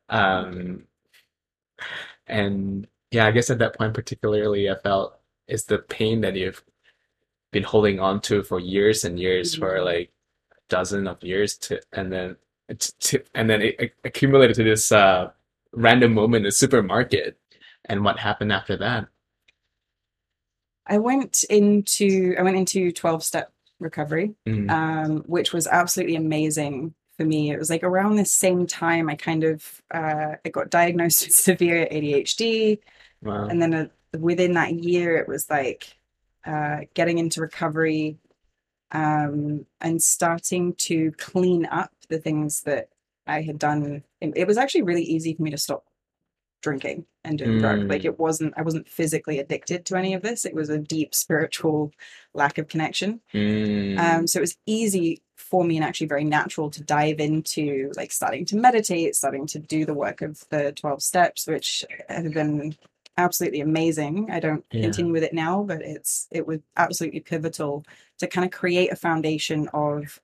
Um, 0.09 0.85
and 2.27 2.87
yeah, 3.11 3.25
I 3.25 3.31
guess 3.31 3.49
at 3.49 3.59
that 3.59 3.77
point 3.77 3.93
particularly, 3.93 4.69
I 4.69 4.75
felt 4.75 5.19
it's 5.47 5.63
the 5.63 5.79
pain 5.79 6.21
that 6.21 6.35
you've 6.35 6.63
been 7.51 7.63
holding 7.63 7.99
on 7.99 8.21
to 8.21 8.43
for 8.43 8.59
years 8.59 9.03
and 9.05 9.19
years, 9.19 9.55
for 9.55 9.75
Mhm. 9.77 9.85
like 9.85 10.11
a 10.51 10.55
dozen 10.69 11.07
of 11.07 11.23
years 11.23 11.57
to, 11.59 11.79
and 11.93 12.11
then 12.11 12.37
to, 12.99 13.23
and 13.35 13.49
then 13.49 13.61
it, 13.61 13.93
accumulated 14.03 14.55
to 14.55 14.63
this 14.63 14.91
uh 14.91 15.31
random 15.73 16.13
moment 16.13 16.41
in 16.41 16.43
the 16.45 16.51
supermarket. 16.51 17.37
And 17.85 18.03
what 18.03 18.17
happened 18.19 18.51
after 18.51 18.77
that? 18.77 19.07
I 20.87 20.97
went 20.97 21.43
into 21.49 22.35
I 22.37 22.41
went 22.43 22.57
into 22.57 22.91
12 22.91 23.23
step 23.23 23.51
recovery, 23.79 24.35
Mm, 24.47 24.69
um, 24.71 25.17
which 25.27 25.53
was 25.53 25.67
absolutely 25.67 26.15
amazing 26.15 26.93
for 27.17 27.25
me. 27.25 27.51
It 27.51 27.59
was 27.59 27.69
like 27.69 27.83
around 27.83 28.15
the 28.15 28.25
same 28.25 28.65
time 28.67 29.09
I 29.09 29.15
kind 29.15 29.43
of 29.43 29.81
uh, 29.93 30.33
I 30.45 30.49
got 30.49 30.69
diagnosed 30.69 31.25
with 31.25 31.35
severe 31.49 31.87
ADHD. 31.91 32.79
wow. 33.21 33.45
and 33.45 33.61
then 33.61 33.73
uh, 33.73 33.87
within 34.17 34.53
that 34.53 34.73
year 34.73 35.17
it 35.17 35.27
was 35.27 35.49
like 35.49 35.95
uh, 36.45 36.79
getting 36.93 37.17
into 37.19 37.41
recovery 37.41 38.17
um, 38.91 39.65
and 39.81 40.01
starting 40.01 40.73
to 40.75 41.11
clean 41.13 41.65
up 41.65 41.91
the 42.09 42.19
things 42.19 42.61
that 42.61 42.89
I 43.25 43.41
had 43.41 43.57
done. 43.57 44.03
It, 44.21 44.45
was 44.47 44.57
actually 44.57 44.83
really 44.83 45.03
easy 45.03 45.33
for 45.33 45.41
me 45.41 45.51
to 45.51 45.57
stop 45.57 45.85
drinking 46.61 47.05
and 47.23 47.37
doing 47.37 47.59
drugs. 47.59 47.85
Like 47.85 48.01
Mm. 48.03 48.05
it 48.05 48.19
wasn't, 48.19 48.53
I 48.57 48.61
wasn't 48.61 48.87
physically 48.87 49.39
addicted 49.39 49.85
to 49.85 49.95
any 49.97 50.13
of 50.13 50.21
this. 50.21 50.45
It 50.45 50.53
was 50.53 50.69
a 50.69 50.77
deep 50.77 51.15
spiritual 51.15 51.91
lack 52.33 52.57
of 52.57 52.67
connection. 52.67 53.21
Mm. 53.33 53.97
Um, 53.97 54.27
so 54.27 54.39
it 54.39 54.41
was 54.41 54.57
easy 54.65 55.21
for 55.53 55.63
me 55.63 55.75
and 55.77 55.85
actually 55.85 56.07
very 56.07 56.23
natural 56.23 56.67
to 56.71 56.83
dive 56.83 57.19
into 57.19 57.91
like 57.95 58.11
starting 58.11 58.43
to 58.43 58.55
meditate, 58.55 59.15
starting 59.15 59.45
to 59.45 59.59
do 59.59 59.85
the 59.85 59.93
work 59.93 60.23
of 60.23 60.43
the 60.49 60.71
12 60.71 60.99
steps, 61.03 61.45
which 61.45 61.85
have 62.09 62.33
been 62.33 62.75
absolutely 63.17 63.61
amazing. 63.61 64.31
I 64.31 64.39
don't 64.39 64.65
Yeah. 64.71 64.81
continue 64.81 65.13
with 65.13 65.21
it 65.21 65.31
now, 65.35 65.61
but 65.61 65.83
it's 65.83 66.27
it 66.31 66.47
was 66.47 66.57
absolutely 66.75 67.19
pivotal 67.19 67.85
to 68.17 68.25
kind 68.25 68.45
of 68.45 68.51
create 68.51 68.91
a 68.91 68.95
foundation 68.95 69.67
of 69.75 70.19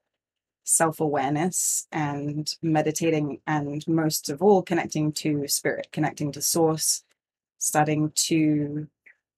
self-awareness 0.64 1.88
and 1.92 2.56
meditating 2.64 3.40
and 3.46 3.88
most 3.88 4.30
of 4.32 4.42
all 4.42 4.64
connecting 4.64 5.12
to 5.12 5.48
spirit, 5.48 5.90
connecting 5.92 6.32
to 6.32 6.42
source, 6.42 7.04
starting 7.60 8.12
to 8.16 8.88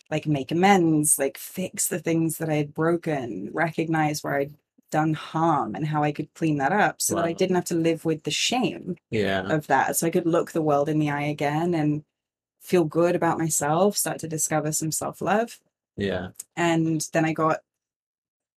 like 0.09 0.27
make 0.27 0.51
amends, 0.51 1.19
like 1.19 1.37
fix 1.37 1.89
the 1.89 1.99
things 1.99 2.37
that 2.37 2.49
I 2.49 2.55
had 2.55 2.73
broken, 2.73 3.49
recognize 3.53 4.23
where 4.23 4.35
I'd 4.35 4.53
done 4.91 5.13
harm 5.13 5.73
and 5.75 5.87
how 5.87 6.03
I 6.03 6.11
could 6.11 6.33
clean 6.35 6.57
that 6.57 6.71
up 6.71 7.01
so 7.01 7.15
that 7.15 7.25
I 7.25 7.33
didn't 7.33 7.55
have 7.55 7.65
to 7.65 7.75
live 7.75 8.05
with 8.05 8.23
the 8.23 8.31
shame 8.31 8.97
yeah. 9.09 9.41
of 9.41 9.67
that. 9.67 9.95
So 9.95 10.05
I 10.05 10.11
could 10.11 10.27
look 10.27 10.51
the 10.51 10.61
world 10.61 10.89
in 10.89 10.99
the 10.99 11.09
eye 11.09 11.23
again 11.23 11.73
and 11.73 12.03
feel 12.61 12.83
good 12.83 13.15
about 13.15 13.39
myself, 13.39 13.97
start 13.97 14.19
to 14.19 14.27
discover 14.27 14.71
some 14.71 14.91
self 14.91 15.21
love. 15.21 15.59
Yeah. 15.97 16.29
And 16.55 17.01
then 17.13 17.25
I 17.25 17.33
got, 17.33 17.59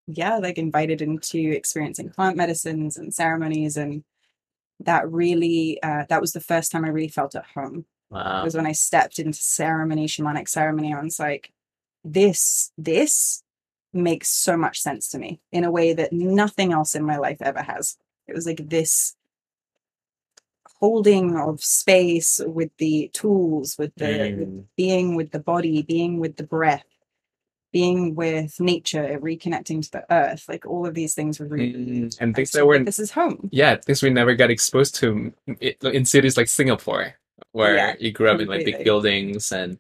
yeah, 0.07 0.37
like 0.37 0.57
invited 0.57 1.01
into 1.01 1.39
experiencing 1.51 2.09
plant 2.09 2.35
medicines 2.35 2.97
and 2.97 3.13
ceremonies. 3.13 3.77
And 3.77 4.03
that 4.81 5.09
really, 5.09 5.81
uh, 5.81 6.05
that 6.09 6.21
was 6.21 6.33
the 6.33 6.41
first 6.41 6.71
time 6.71 6.83
I 6.83 6.89
really 6.89 7.07
felt 7.07 7.35
at 7.35 7.45
home 7.45 7.85
Wow. 8.09 8.43
was 8.43 8.55
when 8.55 8.67
I 8.67 8.73
stepped 8.73 9.17
into 9.17 9.39
ceremony, 9.39 10.05
shamanic 10.05 10.47
ceremony. 10.47 10.93
I 10.93 11.01
was 11.01 11.19
like, 11.19 11.51
this, 12.03 12.71
this 12.77 13.41
makes 13.93 14.29
so 14.29 14.57
much 14.57 14.79
sense 14.81 15.09
to 15.09 15.19
me 15.19 15.39
in 15.51 15.63
a 15.63 15.71
way 15.71 15.93
that 15.93 16.11
nothing 16.13 16.73
else 16.73 16.95
in 16.95 17.03
my 17.03 17.17
life 17.17 17.37
ever 17.41 17.61
has. 17.61 17.97
It 18.27 18.33
was 18.35 18.45
like 18.45 18.69
this 18.69 19.15
holding 20.79 21.37
of 21.37 21.63
space 21.63 22.41
with 22.45 22.69
the 22.77 23.09
tools, 23.13 23.77
with 23.77 23.93
the 23.95 24.05
with 24.37 24.49
Mm. 24.49 24.65
being 24.75 25.15
with 25.15 25.31
the 25.31 25.39
body, 25.39 25.81
being 25.81 26.19
with 26.19 26.35
the 26.35 26.43
breath, 26.43 26.83
being 27.71 28.15
with 28.15 28.59
nature, 28.59 29.17
reconnecting 29.21 29.81
to 29.83 29.91
the 29.91 30.05
earth. 30.13 30.45
Like 30.47 30.65
all 30.65 30.85
of 30.85 30.93
these 30.93 31.13
things 31.15 31.39
were 31.39 31.47
really. 31.47 31.73
Mm. 31.73 32.17
And 32.19 32.35
things 32.35 32.51
that 32.51 32.65
were 32.65 32.77
like, 32.77 32.85
this 32.85 32.99
is 32.99 33.11
home. 33.11 33.49
yeah, 33.51 33.75
things 33.77 34.03
we 34.03 34.09
never 34.09 34.35
got 34.35 34.51
exposed 34.51 34.95
to 34.95 35.33
in 35.59 36.05
cities 36.05 36.37
like 36.37 36.47
Singapore, 36.47 37.13
where 37.51 37.75
Yeah, 37.75 37.95
you 37.99 38.11
grew 38.11 38.29
up 38.29 38.41
in 38.41 38.47
like 38.47 38.65
big 38.65 38.83
buildings 38.83 39.51
and 39.51 39.79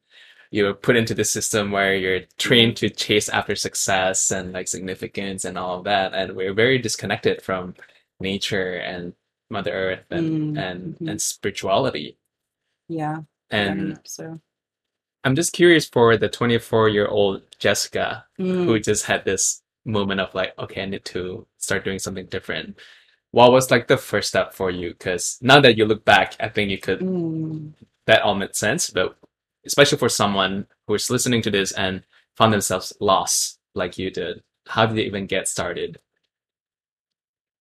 you 0.53 0.65
were 0.65 0.73
put 0.75 0.95
into 0.95 1.15
the 1.15 1.23
system 1.25 1.71
where 1.71 1.95
you're 1.95 2.21
trained 2.37 2.77
to 2.77 2.89
chase 2.89 3.27
after 3.29 3.55
success 3.55 4.29
and 4.31 4.53
like 4.53 4.67
significance 4.67 5.45
and 5.45 5.57
all 5.57 5.79
of 5.79 5.83
that, 5.85 6.13
and 6.13 6.35
we're 6.35 6.53
very 6.53 6.77
disconnected 6.77 7.41
from 7.41 7.73
nature 8.19 8.73
and 8.91 9.13
Mother 9.49 9.73
Earth 9.73 10.05
and 10.11 10.27
Mm, 10.55 10.59
and 10.67 10.81
mhm. 10.99 11.09
and 11.11 11.19
spirituality. 11.21 12.17
Yeah. 12.87 13.17
And 13.49 13.99
so. 14.05 14.39
I'm 15.25 15.35
just 15.35 15.53
curious 15.53 15.87
for 15.87 16.17
the 16.17 16.29
24 16.29 16.89
year 16.89 17.07
old 17.07 17.41
Jessica 17.59 18.25
Mm. 18.39 18.65
who 18.65 18.79
just 18.79 19.05
had 19.05 19.25
this 19.25 19.63
moment 19.85 20.19
of 20.21 20.35
like, 20.35 20.53
okay, 20.59 20.83
I 20.83 20.85
need 20.85 21.05
to 21.05 21.47
start 21.57 21.83
doing 21.85 21.99
something 21.99 22.27
different. 22.27 22.77
What 23.31 23.51
was 23.51 23.71
like 23.71 23.87
the 23.87 23.97
first 23.97 24.29
step 24.29 24.53
for 24.53 24.69
you? 24.71 24.89
Because 24.91 25.37
now 25.41 25.59
that 25.61 25.77
you 25.77 25.85
look 25.85 26.05
back, 26.05 26.35
I 26.39 26.49
think 26.49 26.69
you 26.71 26.77
could 26.77 26.99
Mm. 27.01 27.73
that 28.07 28.21
all 28.21 28.35
made 28.35 28.55
sense. 28.55 28.89
But 28.91 29.17
especially 29.65 29.97
for 29.97 30.09
someone 30.09 30.67
who 30.87 30.93
is 30.95 31.09
listening 31.09 31.41
to 31.43 31.51
this 31.51 31.71
and 31.71 32.03
found 32.37 32.53
themselves 32.53 32.93
lost 32.99 33.59
like 33.75 33.97
you 33.97 34.11
did, 34.11 34.41
how 34.67 34.85
did 34.85 34.97
they 34.97 35.03
even 35.03 35.25
get 35.27 35.47
started? 35.47 35.99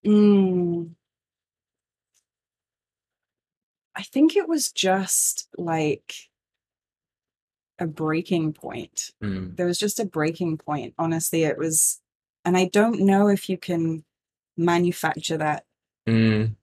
Mm. 0.05 0.95
I 3.95 4.03
think 4.03 4.35
it 4.35 4.47
was 4.47 4.71
just 4.71 5.47
like 5.57 6.15
a 7.79 7.87
breaking 7.87 8.53
point. 8.53 9.11
Mm, 9.23 9.55
There 9.55 9.67
was 9.67 9.77
just 9.77 9.99
a 9.99 10.05
breaking 10.05 10.57
point. 10.57 10.93
Honestly, 10.97 11.43
it 11.43 11.57
was, 11.57 12.01
and 12.43 12.57
I 12.57 12.65
don't 12.65 13.01
know 13.01 13.27
if 13.27 13.49
you 13.49 13.57
can 13.57 14.03
manufacture 14.57 15.37
that. 15.37 15.65
mm, 16.07 16.55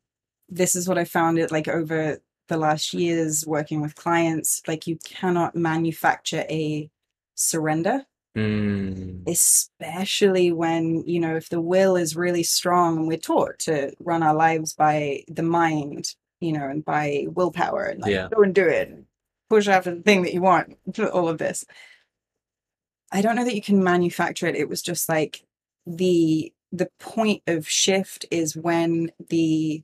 This 0.49 0.75
is 0.75 0.89
what 0.89 0.99
I 0.99 1.05
found 1.05 1.39
it 1.39 1.53
like 1.53 1.69
over 1.69 2.19
the 2.51 2.59
last 2.59 2.93
years 2.93 3.47
working 3.47 3.81
with 3.81 3.95
clients. 3.95 4.63
Like, 4.69 4.87
you 4.87 4.99
cannot 5.05 5.57
manufacture 5.57 6.45
a 6.51 6.91
surrender 7.35 8.05
mm, 8.37 9.27
especially 9.27 10.53
when 10.53 11.03
you 11.07 11.19
know 11.19 11.37
if 11.37 11.49
the 11.49 11.61
will 11.61 11.97
is 11.97 12.17
really 12.17 12.43
strong 12.43 12.99
and 12.99 13.09
we're 13.09 13.17
taught 13.17 13.59
to 13.59 13.93
run 14.01 14.23
our 14.23 14.35
lives 14.35 14.75
by 14.75 15.23
the 15.29 15.43
mind 15.43 16.15
you 16.41 16.53
know 16.53 16.69
and 16.69 16.85
by 16.85 17.27
willpower 17.31 17.85
and 17.85 18.01
like 18.01 18.13
Yeah. 18.13 18.29
go 18.31 18.43
and 18.43 18.55
do 18.55 18.67
it 18.67 18.93
push 19.49 19.69
after 19.69 19.95
the 19.95 20.03
thing 20.03 20.23
that 20.23 20.35
you 20.35 20.43
want 20.43 20.77
all 21.13 21.29
of 21.29 21.39
this 21.39 21.65
i 23.11 23.23
don't 23.23 23.37
know 23.37 23.45
that 23.45 23.57
you 23.57 23.63
can 23.63 23.83
manufacture 23.83 24.47
it 24.47 24.55
it 24.57 24.69
was 24.69 24.83
just 24.83 25.09
like 25.09 25.45
the 25.87 26.53
the 26.73 26.91
point 27.01 27.43
of 27.47 27.69
shift 27.69 28.27
is 28.31 28.57
when 28.57 29.11
the 29.29 29.83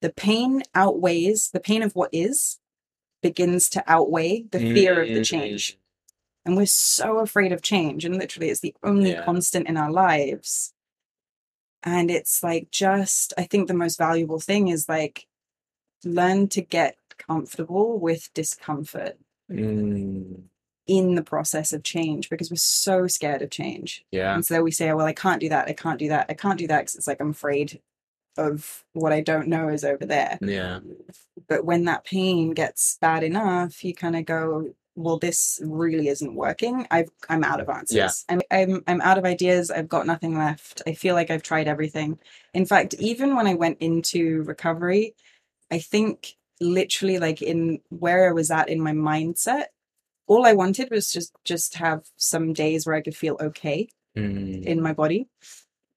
the 0.00 0.10
pain 0.10 0.62
outweighs 0.74 1.50
the 1.50 1.60
pain 1.60 1.82
of 1.82 1.94
what 1.94 2.10
is 2.12 2.58
begins 3.22 3.68
to 3.70 3.82
outweigh 3.86 4.44
the 4.52 4.58
fear 4.60 5.02
of 5.02 5.08
the 5.08 5.24
change. 5.24 5.76
And 6.44 6.56
we're 6.56 6.66
so 6.66 7.18
afraid 7.18 7.52
of 7.52 7.62
change 7.62 8.04
and 8.04 8.16
literally 8.16 8.48
it's 8.48 8.60
the 8.60 8.74
only 8.82 9.10
Yeah. 9.12 9.24
constant 9.24 9.66
in 9.68 9.76
our 9.76 9.90
lives. 9.90 10.72
And 11.82 12.10
it's 12.10 12.42
like 12.42 12.70
just 12.70 13.32
i 13.38 13.44
think 13.44 13.68
the 13.68 13.74
most 13.74 13.98
valuable 13.98 14.40
thing 14.40 14.68
is 14.68 14.88
like 14.88 15.26
learn 16.04 16.48
to 16.48 16.60
get 16.62 16.96
comfortable 17.18 17.98
with 17.98 18.32
discomfort. 18.34 19.18
Mm, 19.50 20.42
in 20.86 21.14
the 21.16 21.22
process 21.22 21.72
of 21.72 21.82
change 21.82 22.30
because 22.30 22.50
we're 22.50 22.56
so 22.56 23.06
scared 23.06 23.42
of 23.42 23.50
change. 23.50 24.04
Yeah. 24.10 24.34
and 24.34 24.44
so 24.46 24.62
we 24.62 24.70
say 24.70 24.90
oh, 24.90 24.96
well 24.96 25.06
i 25.06 25.12
can't 25.12 25.40
do 25.40 25.48
that 25.50 25.68
i 25.68 25.72
can't 25.72 25.98
do 25.98 26.08
that 26.08 26.26
i 26.30 26.34
can't 26.34 26.58
do 26.58 26.66
that 26.66 26.80
because 26.80 26.94
it's 26.96 27.06
like 27.06 27.20
i'm 27.20 27.30
afraid 27.30 27.80
of 28.38 28.84
what 28.92 29.12
i 29.12 29.20
don't 29.20 29.48
know 29.48 29.68
is 29.68 29.84
over 29.84 30.06
there. 30.06 30.38
Yeah. 30.40 30.80
but 31.48 31.64
when 31.64 31.84
that 31.84 32.04
pain 32.04 32.52
gets 32.52 32.98
bad 33.00 33.22
enough 33.22 33.84
you 33.84 33.94
kind 33.94 34.16
of 34.16 34.24
go 34.24 34.72
well 34.94 35.18
this 35.18 35.60
really 35.62 36.08
isn't 36.08 36.34
working. 36.34 36.84
I've 36.90 37.08
i'm 37.28 37.44
out 37.44 37.60
of 37.60 37.68
answers. 37.68 38.24
I'm, 38.28 38.40
I'm 38.50 38.82
i'm 38.88 39.00
out 39.00 39.16
of 39.18 39.24
ideas. 39.24 39.70
I've 39.70 39.88
got 39.88 40.06
nothing 40.06 40.36
left. 40.36 40.82
I 40.88 40.94
feel 40.94 41.14
like 41.14 41.30
i've 41.30 41.42
tried 41.44 41.68
everything. 41.68 42.18
In 42.52 42.66
fact 42.66 42.94
even 42.98 43.36
when 43.36 43.46
i 43.46 43.54
went 43.54 43.78
into 43.78 44.42
recovery 44.42 45.14
i 45.70 45.78
think 45.78 46.34
literally 46.60 47.18
like 47.18 47.40
in 47.42 47.78
where 47.90 48.28
i 48.28 48.32
was 48.32 48.50
at 48.50 48.68
in 48.68 48.80
my 48.80 48.92
mindset 48.92 49.66
all 50.26 50.44
i 50.46 50.52
wanted 50.52 50.90
was 50.90 51.12
just 51.12 51.32
just 51.44 51.76
have 51.76 52.02
some 52.16 52.52
days 52.52 52.84
where 52.86 52.96
i 52.96 53.00
could 53.02 53.16
feel 53.16 53.36
okay 53.40 53.88
Mm, 54.16 54.64
in 54.64 54.82
my 54.82 54.94
body 54.94 55.28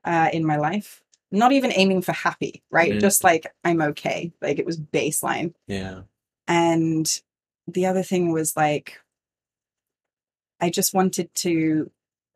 uh 0.05 0.29
in 0.31 0.45
my 0.45 0.57
life 0.57 1.01
not 1.31 1.51
even 1.53 1.71
aiming 1.73 2.01
for 2.01 2.11
happy 2.11 2.61
right? 2.71 2.93
Mm. 2.93 3.01
just 3.01 3.23
like 3.23 3.47
i'm 3.63 3.81
okay. 3.81 4.31
Like 4.41 4.59
it 4.59 4.65
was 4.65 4.77
baseline. 4.79 5.53
Yeah. 5.67 6.01
and 6.47 7.21
the 7.67 7.85
other 7.85 8.03
thing 8.03 8.31
was 8.31 8.55
like 8.57 8.99
i 10.59 10.69
just 10.69 10.93
wanted 10.93 11.33
to 11.35 11.89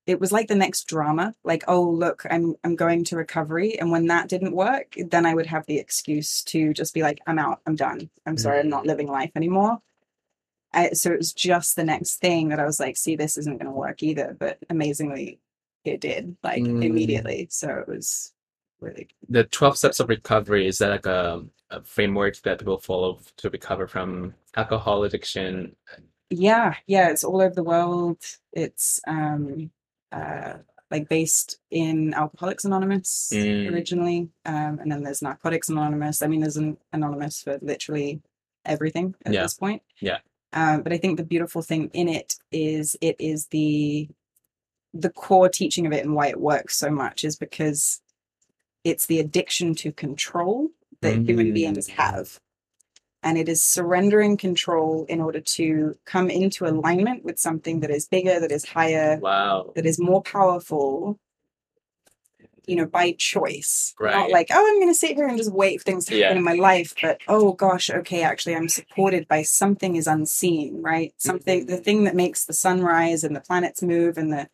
it 0.07 0.19
was 0.19 0.31
like 0.31 0.47
the 0.47 0.53
next 0.55 0.83
drama. 0.83 1.33
Like 1.43 1.63
oh 1.67 1.81
look 1.89 2.25
i'm 2.29 2.55
i'm 2.63 2.75
going 2.75 3.03
to 3.05 3.15
recovery. 3.17 3.77
And 3.79 3.89
when 3.91 4.05
that 4.07 4.29
didn't 4.29 4.55
work 4.55 4.95
then 5.09 5.25
i 5.25 5.33
would 5.33 5.47
have 5.47 5.65
the 5.65 5.79
excuse 5.79 6.43
to 6.45 6.73
just 6.73 6.93
be 6.93 7.01
like 7.01 7.19
i'm 7.27 7.39
out. 7.39 7.61
I'm 7.65 7.75
done. 7.75 8.09
I'm 8.25 8.37
sorry 8.37 8.59
i'm 8.59 8.69
not 8.69 8.85
living 8.85 9.07
life 9.07 9.31
anymore. 9.35 9.79
I, 10.73 10.89
so 10.91 11.11
it 11.11 11.17
was 11.17 11.31
just 11.33 11.75
the 11.75 11.85
next 11.85 12.17
thing 12.17 12.49
that 12.49 12.59
i 12.59 12.65
was 12.65 12.79
like 12.79 12.97
see 12.97 13.15
this 13.15 13.37
isn't 13.37 13.57
going 13.59 13.71
to 13.71 13.77
work 13.77 14.03
either. 14.03 14.35
But 14.37 14.59
amazingly 14.69 15.39
it 15.83 16.01
did 16.01 16.37
like 16.43 16.61
Mm. 16.63 16.83
immediately. 16.85 17.47
So 17.49 17.69
it 17.69 17.87
was 17.87 18.31
The 19.29 19.43
12 19.45 19.77
steps 19.77 19.99
of 19.99 20.09
recovery, 20.09 20.67
is 20.67 20.77
that 20.79 20.89
like 20.89 21.05
a, 21.05 21.43
a 21.71 21.83
framework 21.83 22.37
that 22.41 22.59
people 22.59 22.77
follow 22.77 23.19
to 23.37 23.49
recover 23.49 23.87
from 23.87 24.33
alcohol 24.55 25.03
addiction? 25.03 25.75
yeah 26.31 26.73
yeah 26.87 27.09
it's 27.09 27.23
all 27.23 27.39
over 27.39 27.53
the 27.53 27.63
world 27.63 28.17
it's 28.51 28.99
um 29.07 29.69
uh 30.11 30.53
like 30.89 31.07
based 31.07 31.59
in 31.69 32.15
alcoholics 32.15 32.65
anonymous 32.65 33.29
Mm. 33.31 33.71
originally 33.71 34.29
um 34.45 34.79
and 34.79 34.91
then 34.91 35.03
there's 35.03 35.21
narcotics 35.21 35.69
anonymous 35.69 36.23
i 36.23 36.27
mean 36.27 36.41
there's 36.41 36.57
an 36.57 36.77
anonymous 36.93 37.43
for 37.43 37.59
literally 37.61 38.21
everything 38.65 39.13
at 39.23 39.33
Yeah. 39.33 39.43
this 39.43 39.53
point 39.53 39.83
Yeah. 40.01 40.17
um 40.53 40.81
but 40.81 40.91
i 40.91 40.97
think 40.97 41.17
the 41.17 41.23
beautiful 41.23 41.61
thing 41.61 41.91
in 41.93 42.09
it 42.09 42.33
is 42.51 42.95
it 43.01 43.15
is 43.19 43.45
the 43.47 44.09
the 44.95 45.11
core 45.11 45.47
teaching 45.47 45.85
of 45.85 45.93
it 45.93 46.03
and 46.05 46.15
why 46.15 46.27
it 46.29 46.39
works 46.41 46.75
so 46.75 46.89
much 46.89 47.23
is 47.23 47.35
because 47.35 48.01
it's 48.85 49.07
the 49.07 49.19
addiction 49.19 49.75
to 49.75 49.91
control 49.91 50.69
that 51.01 51.27
human 51.27 51.53
beings 51.53 51.89
Mm. 51.89 51.93
have. 51.95 52.39
And 53.23 53.37
it 53.37 53.49
is 53.49 53.63
surrendering 53.63 54.37
control 54.37 55.05
in 55.09 55.19
order 55.19 55.41
to 55.41 55.97
come 56.05 56.29
into 56.29 56.67
alignment 56.67 57.25
with 57.25 57.39
something 57.39 57.79
that 57.79 57.89
is 57.89 58.07
bigger, 58.07 58.39
that 58.39 58.51
is 58.51 58.63
higher, 58.65 59.17
Wow. 59.19 59.71
that 59.75 59.87
is 59.87 59.99
more 59.99 60.21
powerful, 60.21 61.19
you 62.67 62.75
know, 62.75 62.85
by 62.85 63.13
choice. 63.17 63.95
Not 63.99 64.05
Right. 64.13 64.31
like, 64.31 64.47
oh, 64.51 64.63
I'm 64.67 64.79
going 64.79 64.93
to 64.93 64.99
sit 64.99 65.15
here 65.15 65.27
and 65.27 65.37
just 65.39 65.51
wait 65.51 65.79
for 65.79 65.83
things 65.85 66.05
to 66.05 66.11
happen 66.13 66.35
Yeah. 66.35 66.37
in 66.37 66.43
my 66.43 66.53
life. 66.53 66.93
But, 67.01 67.21
oh 67.27 67.53
gosh, 67.53 67.89
okay, 67.89 68.21
actually, 68.21 68.55
I'm 68.55 68.69
supported 68.69 69.27
by 69.27 69.41
something 69.41 69.95
is 69.95 70.05
unseen, 70.05 70.83
right? 70.83 71.11
Something, 71.17 71.65
the 71.65 71.77
thing 71.77 72.03
that 72.03 72.15
makes 72.15 72.45
the 72.45 72.53
sun 72.53 72.81
rise 72.81 73.23
and 73.23 73.35
the 73.35 73.41
planets 73.41 73.81
move 73.81 74.17
and 74.19 74.31
the, 74.31 74.47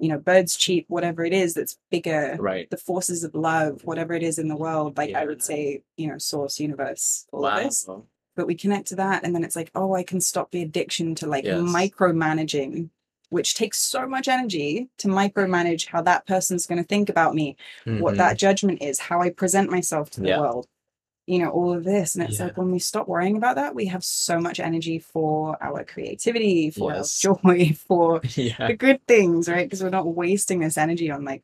you 0.00 0.08
know, 0.08 0.18
birds 0.18 0.56
cheep, 0.56 0.86
whatever 0.88 1.24
it 1.24 1.32
is 1.32 1.54
that's 1.54 1.78
bigger. 1.90 2.36
Right. 2.40 2.68
The 2.70 2.76
forces 2.76 3.24
of 3.24 3.34
love, 3.34 3.82
whatever 3.84 4.12
it 4.14 4.22
is 4.22 4.38
in 4.38 4.48
the 4.48 4.56
world, 4.56 4.96
like 4.96 5.14
I 5.14 5.24
would 5.26 5.42
say, 5.42 5.82
you 5.96 6.08
know, 6.08 6.18
source, 6.18 6.58
universe, 6.60 7.26
all 7.32 7.46
of 7.46 7.54
this 7.64 7.88
but 8.36 8.48
we 8.48 8.56
connect 8.56 8.88
to 8.88 8.96
that 8.96 9.22
and 9.24 9.32
then 9.32 9.44
it's 9.44 9.54
like 9.54 9.70
oh 9.76 9.94
i 9.94 10.02
can 10.02 10.20
stop 10.20 10.50
the 10.50 10.60
addiction 10.62 11.14
to 11.14 11.24
like 11.24 11.44
Yes. 11.44 11.54
micromanaging 11.54 12.88
which 13.30 13.54
takes 13.54 13.78
so 13.78 14.06
much 14.06 14.28
energy 14.28 14.88
to 14.98 15.08
micromanage 15.08 15.86
how 15.86 16.02
that 16.02 16.26
person's 16.26 16.66
going 16.66 16.82
to 16.82 16.86
think 16.88 17.08
about 17.08 17.34
me 17.34 17.56
what 18.00 18.14
Mhm. 18.14 18.18
that 18.18 18.36
judgment 18.38 18.82
is 18.82 18.98
how 18.98 19.20
i 19.22 19.30
present 19.30 19.70
myself 19.70 20.10
to 20.10 20.20
the 20.20 20.28
Yeah. 20.28 20.40
world 20.40 20.66
you 21.26 21.38
know 21.38 21.48
all 21.50 21.72
of 21.72 21.84
this 21.84 22.14
and 22.14 22.24
it's 22.24 22.38
Yeah. 22.38 22.46
like 22.46 22.56
when 22.58 22.70
we 22.70 22.78
stop 22.78 23.08
worrying 23.08 23.36
about 23.36 23.56
that 23.56 23.74
we 23.74 23.86
have 23.86 24.04
so 24.04 24.38
much 24.40 24.60
energy 24.60 24.98
for 24.98 25.56
our 25.62 25.84
creativity 25.84 26.70
for 26.70 26.92
Yes. 26.92 27.24
our 27.24 27.34
joy 27.42 27.72
for 27.88 28.20
yeah. 28.34 28.66
the 28.68 28.74
good 28.76 29.00
things 29.06 29.48
right 29.48 29.66
because 29.66 29.82
we're 29.82 29.90
not 29.90 30.06
wasting 30.06 30.60
this 30.60 30.76
energy 30.76 31.10
on 31.10 31.24
like 31.24 31.42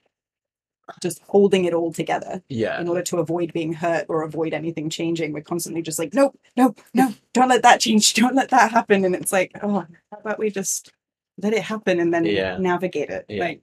just 1.00 1.22
holding 1.28 1.64
it 1.66 1.72
all 1.72 1.92
together 1.92 2.42
Yeah. 2.48 2.80
in 2.80 2.88
order 2.88 3.02
to 3.02 3.18
avoid 3.18 3.52
being 3.52 3.72
hurt 3.72 4.06
or 4.08 4.22
avoid 4.24 4.52
anything 4.52 4.90
changing. 4.90 5.32
We're 5.32 5.42
constantly 5.42 5.82
just 5.82 6.00
like, 6.00 6.14
nope, 6.14 6.36
nope, 6.56 6.80
no, 6.94 7.14
don't 7.32 7.48
let 7.48 7.62
that 7.62 7.78
change, 7.78 8.12
don't 8.14 8.34
let 8.34 8.48
that 8.50 8.72
happen. 8.72 9.04
And 9.04 9.14
it's 9.14 9.30
like, 9.32 9.52
oh, 9.62 9.86
how 10.10 10.18
about 10.18 10.40
we 10.40 10.50
just 10.50 10.90
let 11.38 11.52
it 11.52 11.62
happen 11.62 12.00
and 12.00 12.12
then 12.12 12.24
Yeah. 12.24 12.58
navigate 12.58 13.08
it? 13.08 13.24
Like, 13.30 13.62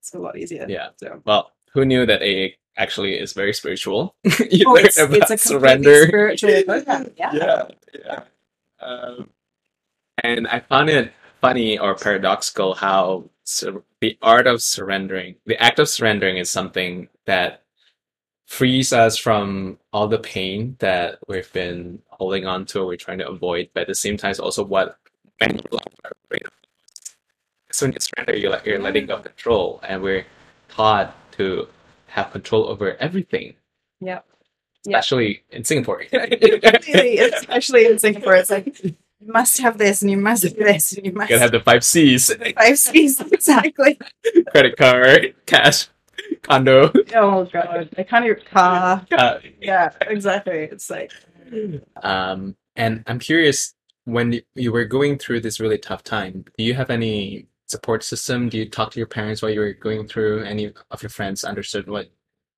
it's 0.00 0.14
a 0.14 0.18
lot 0.18 0.36
easier. 0.36 0.66
Yeah. 0.68 0.88
So, 0.96 1.22
Well, 1.24 1.52
who 1.72 1.84
knew 1.84 2.06
that 2.06 2.22
AA 2.22 2.56
actually 2.76 3.14
is 3.14 3.32
very 3.32 3.52
spiritual? 3.52 4.14
you 4.50 4.64
oh, 4.66 4.72
learn 4.72 4.86
it's, 4.86 4.98
about 4.98 5.30
it's 5.30 5.42
surrender. 5.42 6.06
spiritual 6.06 6.62
program. 6.66 7.10
Yeah. 7.16 7.32
yeah, 7.32 7.68
yeah. 7.94 8.22
Um, 8.80 9.30
and 10.22 10.46
I 10.48 10.60
found 10.60 10.90
it 10.90 11.12
funny 11.40 11.78
or 11.78 11.94
paradoxical 11.94 12.74
how 12.74 13.28
sur- 13.44 13.82
the 14.00 14.16
art 14.22 14.46
of 14.46 14.62
surrendering, 14.62 15.36
the 15.46 15.60
act 15.62 15.78
of 15.78 15.88
surrendering, 15.88 16.38
is 16.38 16.50
something 16.50 17.08
that 17.26 17.62
frees 18.46 18.92
us 18.92 19.16
from 19.16 19.78
all 19.92 20.06
the 20.06 20.18
pain 20.18 20.76
that 20.78 21.18
we've 21.28 21.52
been 21.52 22.00
holding 22.08 22.46
on 22.46 22.66
to 22.66 22.80
or 22.80 22.86
we're 22.86 22.96
trying 22.96 23.18
to 23.18 23.28
avoid, 23.28 23.68
but 23.74 23.82
at 23.82 23.86
the 23.88 23.94
same 23.94 24.16
time, 24.16 24.30
it's 24.30 24.40
also 24.40 24.64
what 24.64 24.98
many 25.40 25.54
people 25.54 25.80
are 26.04 26.12
afraid 26.24 26.44
of. 26.44 26.52
So 27.72 27.86
when 27.86 27.92
you 27.92 27.98
surrender, 28.00 28.36
you're, 28.36 28.50
like, 28.50 28.66
you're 28.66 28.78
letting 28.78 29.06
go 29.06 29.16
of 29.16 29.24
control, 29.24 29.80
and 29.82 30.02
we're 30.02 30.24
taught 30.68 31.14
to 31.32 31.66
have 32.14 32.30
control 32.30 32.68
over 32.68 32.96
everything, 32.98 33.54
Yeah. 34.00 34.20
Yeah. 34.84 34.98
especially 34.98 35.42
in 35.50 35.64
Singapore. 35.64 36.04
Especially 36.12 37.86
in 37.86 37.98
Singapore, 37.98 38.36
it's 38.36 38.50
like, 38.50 38.84
you 38.84 38.94
must 39.20 39.58
have 39.60 39.78
this 39.78 40.02
and 40.02 40.10
you 40.10 40.16
must 40.16 40.42
have 40.44 40.54
this 40.54 40.92
and 40.92 41.04
you 41.06 41.12
must 41.12 41.30
You 41.30 41.36
gotta 41.36 41.42
have 41.42 41.52
the 41.52 41.60
five 41.60 41.82
C's 41.84 42.32
five 42.56 42.78
C's. 42.78 43.20
Exactly. 43.20 43.98
credit 44.52 44.76
card, 44.76 45.34
cash, 45.46 45.88
condo. 46.42 46.92
Oh, 47.14 47.44
God. 47.46 47.88
I 47.98 48.02
can't 48.04 48.24
even 48.26 48.42
car. 48.44 49.04
Uh, 49.10 49.38
Yeah, 49.60 49.90
exactly. 50.02 50.68
It's 50.70 50.88
like, 50.90 51.10
um, 52.02 52.54
and 52.76 53.02
I'm 53.06 53.18
curious 53.18 53.74
when 54.04 54.40
you 54.54 54.70
were 54.70 54.84
going 54.84 55.18
through 55.18 55.40
this 55.40 55.58
really 55.58 55.78
tough 55.78 56.04
time, 56.04 56.44
do 56.58 56.62
you 56.64 56.74
have 56.74 56.90
any 56.90 57.46
support 57.74 58.04
system? 58.04 58.48
Do 58.48 58.56
you 58.56 58.68
talk 58.68 58.92
to 58.92 59.00
your 59.00 59.08
parents 59.08 59.42
while 59.42 59.50
you 59.50 59.58
were 59.58 59.72
going 59.72 60.06
through? 60.06 60.44
Any 60.44 60.72
of 60.92 61.02
your 61.02 61.10
friends 61.10 61.42
understood 61.42 61.88
what 61.88 62.08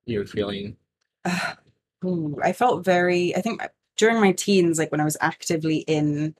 you 0.04 0.18
were 0.18 0.26
feeling? 0.26 0.76
Ooh, 2.04 2.38
I 2.42 2.52
felt 2.52 2.84
very, 2.84 3.34
I 3.34 3.40
think 3.40 3.62
during 3.96 4.20
my 4.20 4.32
teens, 4.32 4.78
like 4.78 4.92
when 4.92 5.00
I 5.00 5.04
was 5.04 5.16
actively 5.22 5.78
in 5.78 6.34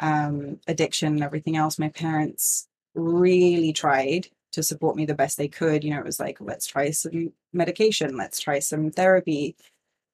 um, 0.00 0.58
addiction 0.66 1.14
and 1.14 1.22
everything 1.22 1.56
else, 1.56 1.78
my 1.78 1.90
parents 1.90 2.66
really 2.96 3.72
tried 3.72 4.26
to 4.52 4.64
support 4.64 4.96
me 4.96 5.06
the 5.06 5.14
best 5.14 5.38
they 5.38 5.48
could. 5.48 5.84
You 5.84 5.90
know, 5.90 6.00
it 6.00 6.04
was 6.04 6.18
like, 6.18 6.38
let's 6.40 6.66
try 6.66 6.90
some 6.90 7.32
medication, 7.52 8.16
let's 8.16 8.40
try 8.40 8.58
some 8.58 8.90
therapy, 8.90 9.54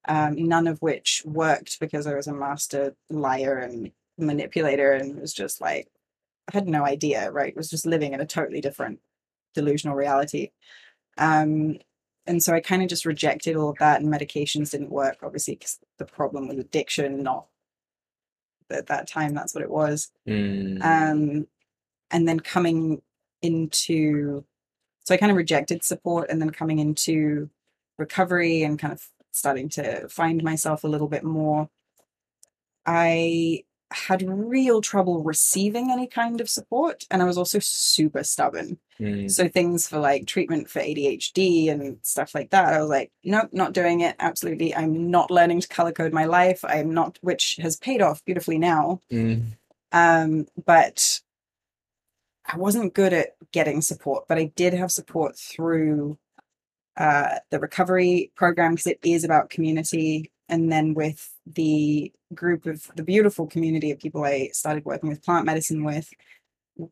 um, 0.07 0.35
none 0.37 0.67
of 0.67 0.83
which 0.83 1.23
worked 1.25 1.81
because 1.81 2.07
I 2.07 2.15
was 2.15 2.27
a 2.27 2.35
master 2.35 2.95
liar 3.09 3.57
and 3.57 3.93
manipulator 4.19 4.93
and 4.93 5.17
it 5.17 5.21
was 5.21 5.33
just 5.33 5.63
like, 5.63 5.89
had 6.51 6.69
no 6.69 6.85
idea, 6.85 7.31
right? 7.31 7.57
Was 7.57 7.71
just 7.71 7.87
living 7.87 8.13
in 8.13 8.21
a 8.21 8.27
totally 8.27 8.61
different 8.61 9.01
delusional 9.55 9.97
reality. 9.97 10.51
Um, 11.19 11.79
and 12.27 12.43
so 12.43 12.55
I 12.55 12.61
kind 12.61 12.83
of 12.83 12.89
just 12.89 13.05
rejected 13.05 13.57
all 13.57 13.71
of 13.71 13.79
that, 13.79 14.01
and 14.01 14.13
medications 14.13 14.71
didn't 14.71 14.91
work, 14.91 15.19
obviously, 15.23 15.55
because 15.55 15.79
the 15.99 16.05
problem 16.05 16.49
was 16.49 16.59
addiction, 16.59 17.23
not 17.23 17.47
at 18.71 18.87
that 18.87 19.09
time, 19.09 19.35
that's 19.35 19.55
what 19.55 19.65
it 19.65 19.71
was. 19.71 20.11
Mm, 20.27 20.83
Um, 20.83 21.47
and 22.11 22.29
then 22.29 22.41
coming 22.41 23.03
into, 23.43 24.45
so 25.05 25.15
I 25.15 25.19
kind 25.19 25.31
of 25.31 25.37
rejected 25.37 25.85
support, 25.85 26.31
and 26.31 26.41
then 26.41 26.51
coming 26.51 26.79
into 26.79 27.51
recovery 27.99 28.63
and 28.63 28.79
kind 28.79 28.93
of 28.93 29.07
starting 29.33 29.69
to 29.71 30.09
find 30.09 30.43
myself 30.43 30.85
a 30.85 30.89
little 30.89 31.09
bit 31.09 31.25
more. 31.25 31.69
I 32.87 33.65
had 33.95 34.23
real 34.27 34.81
trouble 34.81 35.23
receiving 35.23 35.91
any 35.91 36.07
kind 36.07 36.41
of 36.41 36.49
support, 36.49 37.05
and 37.11 37.23
I 37.23 37.25
was 37.25 37.39
also 37.39 37.59
super 37.61 38.23
stubborn. 38.25 38.79
mm, 39.01 39.31
So 39.31 39.49
things 39.49 39.87
for 39.89 39.99
like 39.99 40.27
treatment 40.27 40.69
for 40.69 40.81
ADHD 40.81 41.71
and 41.71 41.99
stuff 42.03 42.35
like 42.35 42.51
that, 42.51 42.73
I 42.73 42.81
was 42.81 42.91
like, 42.91 43.13
nope, 43.25 43.51
not 43.53 43.73
doing 43.73 44.01
it. 44.01 44.17
Absolutely, 44.19 44.75
I'm 44.75 45.11
not 45.11 45.31
learning 45.31 45.61
to 45.61 45.69
color 45.69 45.93
code 45.93 46.13
my 46.13 46.25
life. 46.25 46.65
I'm 46.65 46.93
not, 46.93 47.19
which 47.23 47.57
has 47.63 47.77
paid 47.77 48.03
off 48.03 48.25
beautifully 48.25 48.59
now. 48.59 49.01
mm, 49.11 49.45
Um, 49.93 50.47
but 50.65 51.21
I 52.47 52.57
wasn't 52.57 52.95
good 52.95 53.13
at 53.13 53.37
getting 53.53 53.81
support, 53.83 54.25
but 54.29 54.39
I 54.39 54.53
did 54.57 54.75
have 54.75 54.91
support 54.91 55.37
through 55.37 56.19
uh, 56.97 57.39
the 57.51 57.59
recovery 57.61 58.33
program 58.35 58.73
because 58.73 58.87
it 58.87 58.99
is 59.03 59.25
about 59.25 59.49
community. 59.51 60.31
And 60.49 60.71
then 60.71 60.93
with 60.95 61.32
the 61.47 62.13
group 62.35 62.67
of 62.67 62.91
the 62.97 63.03
beautiful 63.03 63.47
community 63.47 63.91
of 63.91 63.99
people 63.99 64.25
I 64.25 64.49
started 64.53 64.85
working 64.85 65.09
with 65.09 65.25
plant 65.25 65.45
medicine 65.47 65.85
with, 65.85 66.09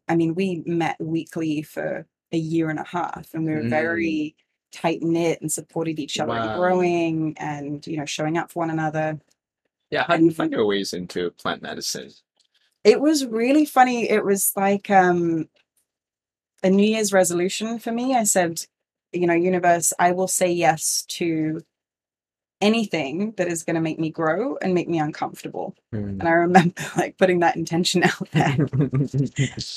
I 0.09 0.17
mean, 0.17 0.35
we 0.35 0.63
met 0.67 0.97
weekly 1.01 1.63
for 1.63 2.07
a 2.33 2.37
year 2.37 2.71
and 2.71 2.79
a 2.79 2.85
half 2.85 3.29
and 3.35 3.45
we 3.45 3.53
were 3.53 3.63
Mm. 3.63 3.71
very 3.71 4.37
tight 4.73 5.03
knit 5.03 5.41
and 5.41 5.51
supported 5.51 5.99
each 5.99 6.19
other 6.21 6.33
Wow. 6.33 6.53
in 6.53 6.59
growing 6.59 7.37
and, 7.39 7.85
you 7.87 7.97
know, 7.97 8.05
showing 8.07 8.39
up 8.39 8.53
for 8.53 8.61
one 8.61 8.71
another. 8.71 9.19
Yeah, 9.91 10.05
how 10.07 10.17
do 10.17 10.25
you 10.25 10.31
find 10.31 10.53
your 10.53 10.67
ways 10.67 10.93
into 10.93 11.31
plant 11.33 11.63
medicine? 11.63 12.11
it 12.83 12.99
was 12.99 13.27
really 13.27 13.67
funny 13.67 14.09
it 14.09 14.25
was 14.25 14.53
like 14.57 14.89
um 14.89 15.47
a 16.63 16.71
new 16.71 16.87
year's 16.87 17.13
resolution 17.13 17.79
for 17.79 17.93
me 17.93 18.15
i 18.17 18.25
said 18.25 18.65
you 19.13 19.27
know 19.27 19.35
universe 19.35 19.93
i 19.99 20.13
will 20.13 20.27
say 20.29 20.51
yes 20.51 21.05
to 21.09 21.61
anything 22.61 23.33
that 23.37 23.49
is 23.49 23.62
going 23.62 23.75
to 23.75 23.81
make 23.81 23.99
me 23.99 24.11
grow 24.11 24.57
and 24.61 24.75
make 24.75 24.88
me 24.88 24.99
uncomfortable 24.99 25.75
Mm. 25.92 26.20
and 26.20 26.23
i 26.29 26.31
remember 26.33 26.75
like 26.96 27.16
putting 27.18 27.40
that 27.40 27.57
intention 27.57 28.03
out 28.05 28.31
there 28.33 28.68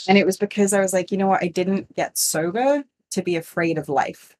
and 0.07 0.17
it 0.17 0.25
was 0.25 0.37
because 0.37 0.73
i 0.73 0.79
was 0.79 0.93
like 0.93 1.11
you 1.11 1.17
know 1.17 1.27
what 1.27 1.43
i 1.43 1.47
didn't 1.47 1.93
get 1.95 2.17
sober 2.17 2.83
to 3.11 3.21
be 3.21 3.35
afraid 3.35 3.77
of 3.77 3.89
life 3.89 4.35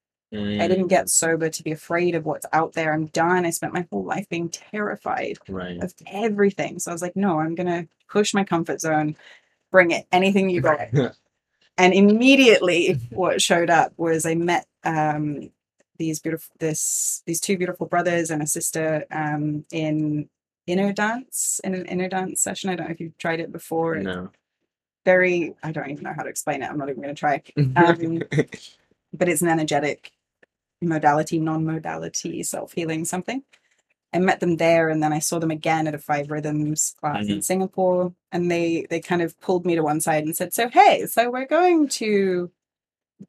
i 0.61 0.67
didn't 0.67 0.87
get 0.87 1.09
sober 1.09 1.49
to 1.49 1.63
be 1.63 1.71
afraid 1.71 2.15
of 2.15 2.25
what's 2.25 2.45
out 2.53 2.73
there 2.73 2.91
i'm 2.93 3.05
done 3.07 3.45
i 3.45 3.49
spent 3.51 3.73
my 3.73 3.85
whole 3.91 4.03
life 4.03 4.27
being 4.29 4.49
terrified 4.49 5.37
right. 5.47 5.81
of 5.83 5.93
everything. 6.07 6.79
So 6.79 6.89
I 6.91 6.93
was 6.93 7.01
like, 7.03 7.15
no, 7.15 7.39
I'm 7.39 7.53
gonna 7.55 7.87
push 8.09 8.33
my 8.33 8.43
comfort 8.43 8.81
zone, 8.81 9.15
bring 9.71 9.91
it, 9.91 10.05
anything 10.11 10.49
you 10.49 10.61
got. 10.61 10.79
and 11.77 11.93
immediately 11.93 12.99
what 13.11 13.41
showed 13.41 13.69
up 13.69 13.93
was 13.97 14.25
I 14.25 14.35
met 14.35 14.65
um 14.83 15.51
these 16.03 16.19
beautiful 16.19 16.53
this 16.59 17.23
these 17.25 17.39
two 17.39 17.57
beautiful 17.57 17.87
brothers 17.87 18.29
and 18.29 18.41
a 18.41 18.47
sister 18.47 19.05
um 19.11 19.65
in 19.71 20.29
inner 20.67 20.91
dance 20.93 21.61
in 21.63 21.73
an 21.73 21.85
inner 21.85 22.09
dance 22.09 22.41
session. 22.41 22.69
I 22.69 22.75
don't 22.75 22.87
know 22.87 22.91
if 22.91 22.99
you've 22.99 23.17
tried 23.17 23.39
it 23.39 23.51
before. 23.51 23.95
It's 23.95 24.05
no. 24.05 24.29
very 25.05 25.55
I 25.63 25.71
don't 25.71 25.89
even 25.89 26.03
know 26.03 26.13
how 26.15 26.23
to 26.23 26.29
explain 26.29 26.61
it. 26.61 26.69
I'm 26.69 26.77
not 26.77 26.89
even 26.89 27.01
gonna 27.01 27.15
try. 27.15 27.41
Um, 27.75 28.21
but 29.15 29.29
it's 29.29 29.43
an 29.43 29.47
energetic 29.47 30.11
modality, 30.81 31.39
non-modality, 31.39 32.43
self-healing 32.43 33.05
something. 33.05 33.43
I 34.11 34.19
met 34.19 34.39
them 34.39 34.57
there 34.57 34.89
and 34.89 35.01
then 35.01 35.13
I 35.13 35.19
saw 35.19 35.39
them 35.39 35.51
again 35.51 35.87
at 35.87 35.95
a 35.95 35.99
five 35.99 36.29
rhythms 36.29 36.95
class 36.99 37.27
in 37.27 37.41
Singapore 37.41 38.13
and 38.31 38.51
they 38.51 38.85
they 38.89 38.99
kind 38.99 39.21
of 39.21 39.39
pulled 39.39 39.65
me 39.65 39.75
to 39.75 39.83
one 39.83 40.01
side 40.01 40.23
and 40.23 40.35
said, 40.35 40.53
So 40.53 40.67
hey, 40.67 41.05
so 41.05 41.31
we're 41.31 41.45
going 41.45 41.87
to 41.99 42.51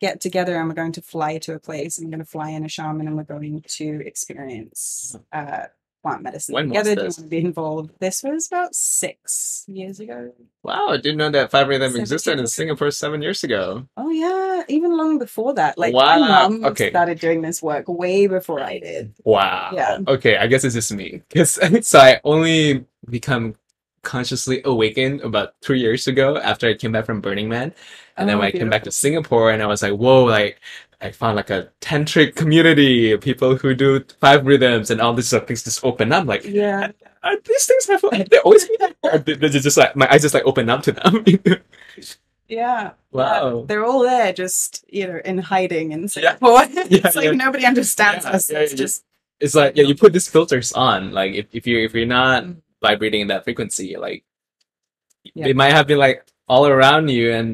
get 0.00 0.20
together 0.20 0.56
and 0.56 0.68
we're 0.68 0.74
going 0.74 0.92
to 0.92 1.02
fly 1.02 1.38
to 1.38 1.54
a 1.54 1.58
place 1.58 1.98
and 1.98 2.06
we're 2.06 2.10
going 2.16 2.24
to 2.24 2.30
fly 2.30 2.50
in 2.50 2.64
a 2.64 2.68
shaman 2.68 3.06
and 3.06 3.16
we're 3.16 3.22
going 3.24 3.62
to 3.66 4.02
experience 4.06 5.16
uh, 5.32 5.64
plant 6.02 6.22
medicine 6.22 6.54
When 6.54 6.68
together. 6.68 6.94
Do 6.94 7.00
you 7.00 7.04
want 7.06 7.14
to 7.16 7.22
be 7.22 7.38
involved? 7.38 7.90
This 8.00 8.22
was 8.22 8.46
about 8.48 8.74
six 8.74 9.64
years 9.66 10.00
ago. 10.00 10.32
Wow, 10.62 10.88
I 10.90 10.96
didn't 10.98 11.16
know 11.18 11.30
that 11.30 11.50
Five 11.50 11.68
Rhythm 11.68 11.90
Seven 11.90 12.00
existed 12.02 12.32
in 12.32 12.38
years. 12.40 12.52
Singapore 12.54 12.90
seven 12.90 13.22
years 13.22 13.42
ago. 13.44 13.86
Oh 13.96 14.10
yeah, 14.10 14.64
even 14.68 14.96
long 14.96 15.18
before 15.18 15.54
that. 15.54 15.78
Like 15.78 15.94
Wow, 15.94 16.18
my 16.18 16.28
mum 16.48 16.64
okay. 16.66 16.90
started 16.90 17.20
doing 17.20 17.40
this 17.42 17.62
work 17.62 17.84
way 17.88 18.26
before 18.26 18.60
I 18.60 18.78
did. 18.80 19.14
Wow. 19.24 19.70
Yeah. 19.74 19.98
Okay, 20.06 20.36
I 20.36 20.46
guess 20.46 20.64
it's 20.64 20.74
just 20.74 20.92
me. 20.92 21.22
'Cause- 21.30 21.58
so 21.86 21.98
I 21.98 22.20
only 22.24 22.84
become 23.08 23.54
consciously 24.04 24.62
awakened 24.64 25.22
about 25.22 25.54
three 25.62 25.80
years 25.80 26.06
ago 26.06 26.38
after 26.38 26.68
I 26.68 26.74
came 26.74 26.92
back 26.92 27.06
from 27.06 27.20
Burning 27.20 27.48
Man. 27.48 27.74
And 28.16 28.28
then 28.28 28.36
Oh, 28.36 28.38
when 28.40 28.48
I 28.48 28.52
came 28.52 28.70
back 28.70 28.84
to 28.84 28.92
Singapore 28.92 29.50
and 29.50 29.62
I 29.62 29.66
was 29.66 29.82
like, 29.82 29.94
whoa, 29.94 30.24
like 30.24 30.60
I 31.00 31.10
found 31.10 31.36
like 31.36 31.50
a 31.50 31.70
tantric 31.80 32.36
community 32.36 33.12
of 33.12 33.20
people 33.20 33.56
who 33.56 33.74
do 33.74 34.04
five 34.20 34.46
rhythms 34.46 34.90
and 34.90 35.00
all 35.00 35.14
these 35.14 35.28
sort 35.28 35.42
of 35.42 35.48
things 35.48 35.64
just 35.64 35.84
open 35.84 36.12
up. 36.12 36.26
Like, 36.26 36.44
Yeah. 36.44 36.92
are 37.22 37.36
these 37.44 37.66
things 37.66 37.86
have, 37.88 38.02
they 38.30 38.38
always 38.38 38.68
been 38.68 38.94
there? 39.02 39.18
Did 39.18 39.52
just 39.52 39.76
like 39.76 39.96
my 39.96 40.08
eyes 40.12 40.22
just 40.22 40.34
like 40.34 40.44
open 40.46 40.70
up 40.70 40.82
to 40.84 40.92
them? 40.92 41.24
Yeah. 42.48 42.92
Wow. 43.10 43.60
Yeah. 43.60 43.64
They're 43.66 43.84
all 43.84 44.02
there 44.02 44.32
just, 44.32 44.84
you 44.88 45.06
know, 45.06 45.20
in 45.24 45.38
hiding 45.38 45.92
in 45.92 46.02
Yeah. 46.02 46.06
Singapore. 46.08 46.64
it's 46.70 47.16
like 47.16 47.24
yeah. 47.26 47.30
nobody 47.32 47.64
understands 47.64 48.24
Yeah, 48.24 48.30
us. 48.32 48.50
yeah, 48.50 48.58
it's 48.60 48.72
yeah. 48.72 48.76
just 48.76 49.04
it's 49.40 49.54
like 49.54 49.76
yeah, 49.76 49.84
you 49.84 49.94
put 49.94 50.12
these 50.12 50.28
filters 50.28 50.72
on. 50.72 51.12
Like 51.12 51.32
if, 51.34 51.46
if 51.52 51.66
you 51.66 51.78
if 51.84 51.94
you're 51.94 52.06
not 52.06 52.44
Mm. 52.44 52.56
Vibrating 52.88 53.20
in 53.22 53.28
that 53.32 53.44
frequency, 53.44 53.96
like 54.06 54.20
Yeah. 55.34 55.44
they 55.46 55.54
might 55.62 55.72
have 55.78 55.86
been 55.86 55.98
like 56.06 56.18
all 56.52 56.66
around 56.66 57.08
you 57.08 57.32
and 57.32 57.48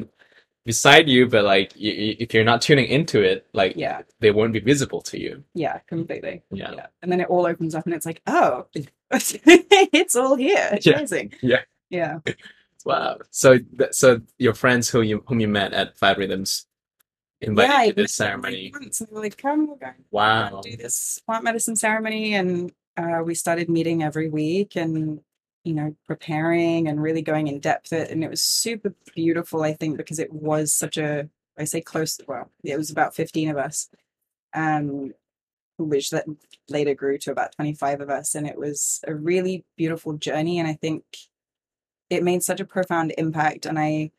beside 0.65 1.07
you, 1.13 1.21
but 1.33 1.43
like 1.53 1.69
y- 1.75 2.15
if 2.23 2.33
you're 2.33 2.43
not 2.51 2.61
tuning 2.61 2.87
into 2.97 3.17
it, 3.31 3.47
like 3.53 3.73
yeah, 3.85 3.97
they 4.19 4.31
won't 4.37 4.53
be 4.53 4.59
visible 4.73 5.01
to 5.11 5.15
you. 5.25 5.33
yeah, 5.63 5.79
completely. 5.93 6.35
Yeah. 6.51 6.71
Yeah. 6.77 6.87
And 7.01 7.07
then 7.11 7.19
it 7.23 7.29
all 7.33 7.45
opens 7.53 7.73
up 7.75 7.85
and 7.85 7.93
it's 7.95 8.05
like, 8.05 8.21
oh, 8.27 8.67
it's 9.11 10.15
all 10.15 10.35
here. 10.35 10.69
It's 10.73 10.85
Yeah. 10.85 10.97
amazing. 10.97 11.33
Yeah. 11.41 11.63
Yeah. 11.89 12.19
Wow. 12.85 13.19
So 13.31 13.49
th- 13.79 13.93
so 14.01 14.07
your 14.45 14.53
friends 14.63 14.89
who 14.91 15.01
you 15.01 15.23
whom 15.27 15.39
you 15.43 15.47
met 15.47 15.71
at 15.73 15.97
Five 15.97 16.17
Rhythms 16.17 16.65
invited 17.41 17.71
yeah, 17.73 17.85
to 17.89 17.93
this 17.93 18.19
like, 18.19 18.27
ceremony. 18.27 18.71
once, 18.73 19.01
and 19.01 19.09
they 19.11 19.19
like, 19.27 19.37
come, 19.37 19.67
we're 19.67 19.75
going 19.85 20.03
Wow. 20.11 20.61
do 20.63 20.75
this 20.77 21.19
plant 21.25 21.43
medicine 21.43 21.75
ceremony. 21.75 22.33
And 22.39 22.71
uh, 22.97 23.21
we 23.23 23.35
started 23.35 23.69
meeting 23.69 24.03
every 24.03 24.29
week 24.29 24.75
and, 24.75 25.21
you 25.63 25.73
know, 25.73 25.95
preparing 26.05 26.87
and 26.87 27.01
really 27.01 27.21
going 27.21 27.47
in 27.47 27.59
depth. 27.59 27.93
It, 27.93 28.11
and 28.11 28.23
it 28.23 28.29
was 28.29 28.41
super 28.41 28.93
beautiful, 29.15 29.63
I 29.63 29.73
think, 29.73 29.97
because 29.97 30.19
it 30.19 30.31
was 30.31 30.73
such 30.73 30.97
a, 30.97 31.29
I 31.57 31.63
say 31.65 31.81
close, 31.81 32.19
well, 32.27 32.49
it 32.63 32.77
was 32.77 32.89
about 32.89 33.15
15 33.15 33.49
of 33.49 33.57
us, 33.57 33.89
um, 34.53 35.13
which 35.77 36.09
that 36.11 36.25
later 36.69 36.93
grew 36.93 37.17
to 37.19 37.31
about 37.31 37.53
25 37.55 38.01
of 38.01 38.09
us. 38.09 38.35
And 38.35 38.47
it 38.47 38.57
was 38.57 39.01
a 39.07 39.15
really 39.15 39.65
beautiful 39.77 40.13
journey. 40.13 40.59
And 40.59 40.67
I 40.67 40.73
think 40.73 41.03
it 42.09 42.23
made 42.23 42.43
such 42.43 42.59
a 42.59 42.65
profound 42.65 43.13
impact. 43.17 43.65
And 43.65 43.79
I 43.79 44.11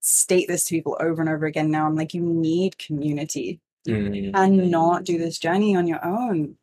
state 0.00 0.48
this 0.48 0.64
to 0.64 0.74
people 0.74 0.96
over 1.00 1.22
and 1.22 1.30
over 1.30 1.46
again 1.46 1.70
now. 1.70 1.86
I'm 1.86 1.96
like, 1.96 2.14
you 2.14 2.22
need 2.22 2.78
community 2.78 3.60
Mm. 3.86 4.30
and 4.34 4.70
not 4.70 5.04
do 5.04 5.18
this 5.18 5.38
journey 5.38 5.76
on 5.76 5.86
your 5.86 6.02
own. 6.04 6.56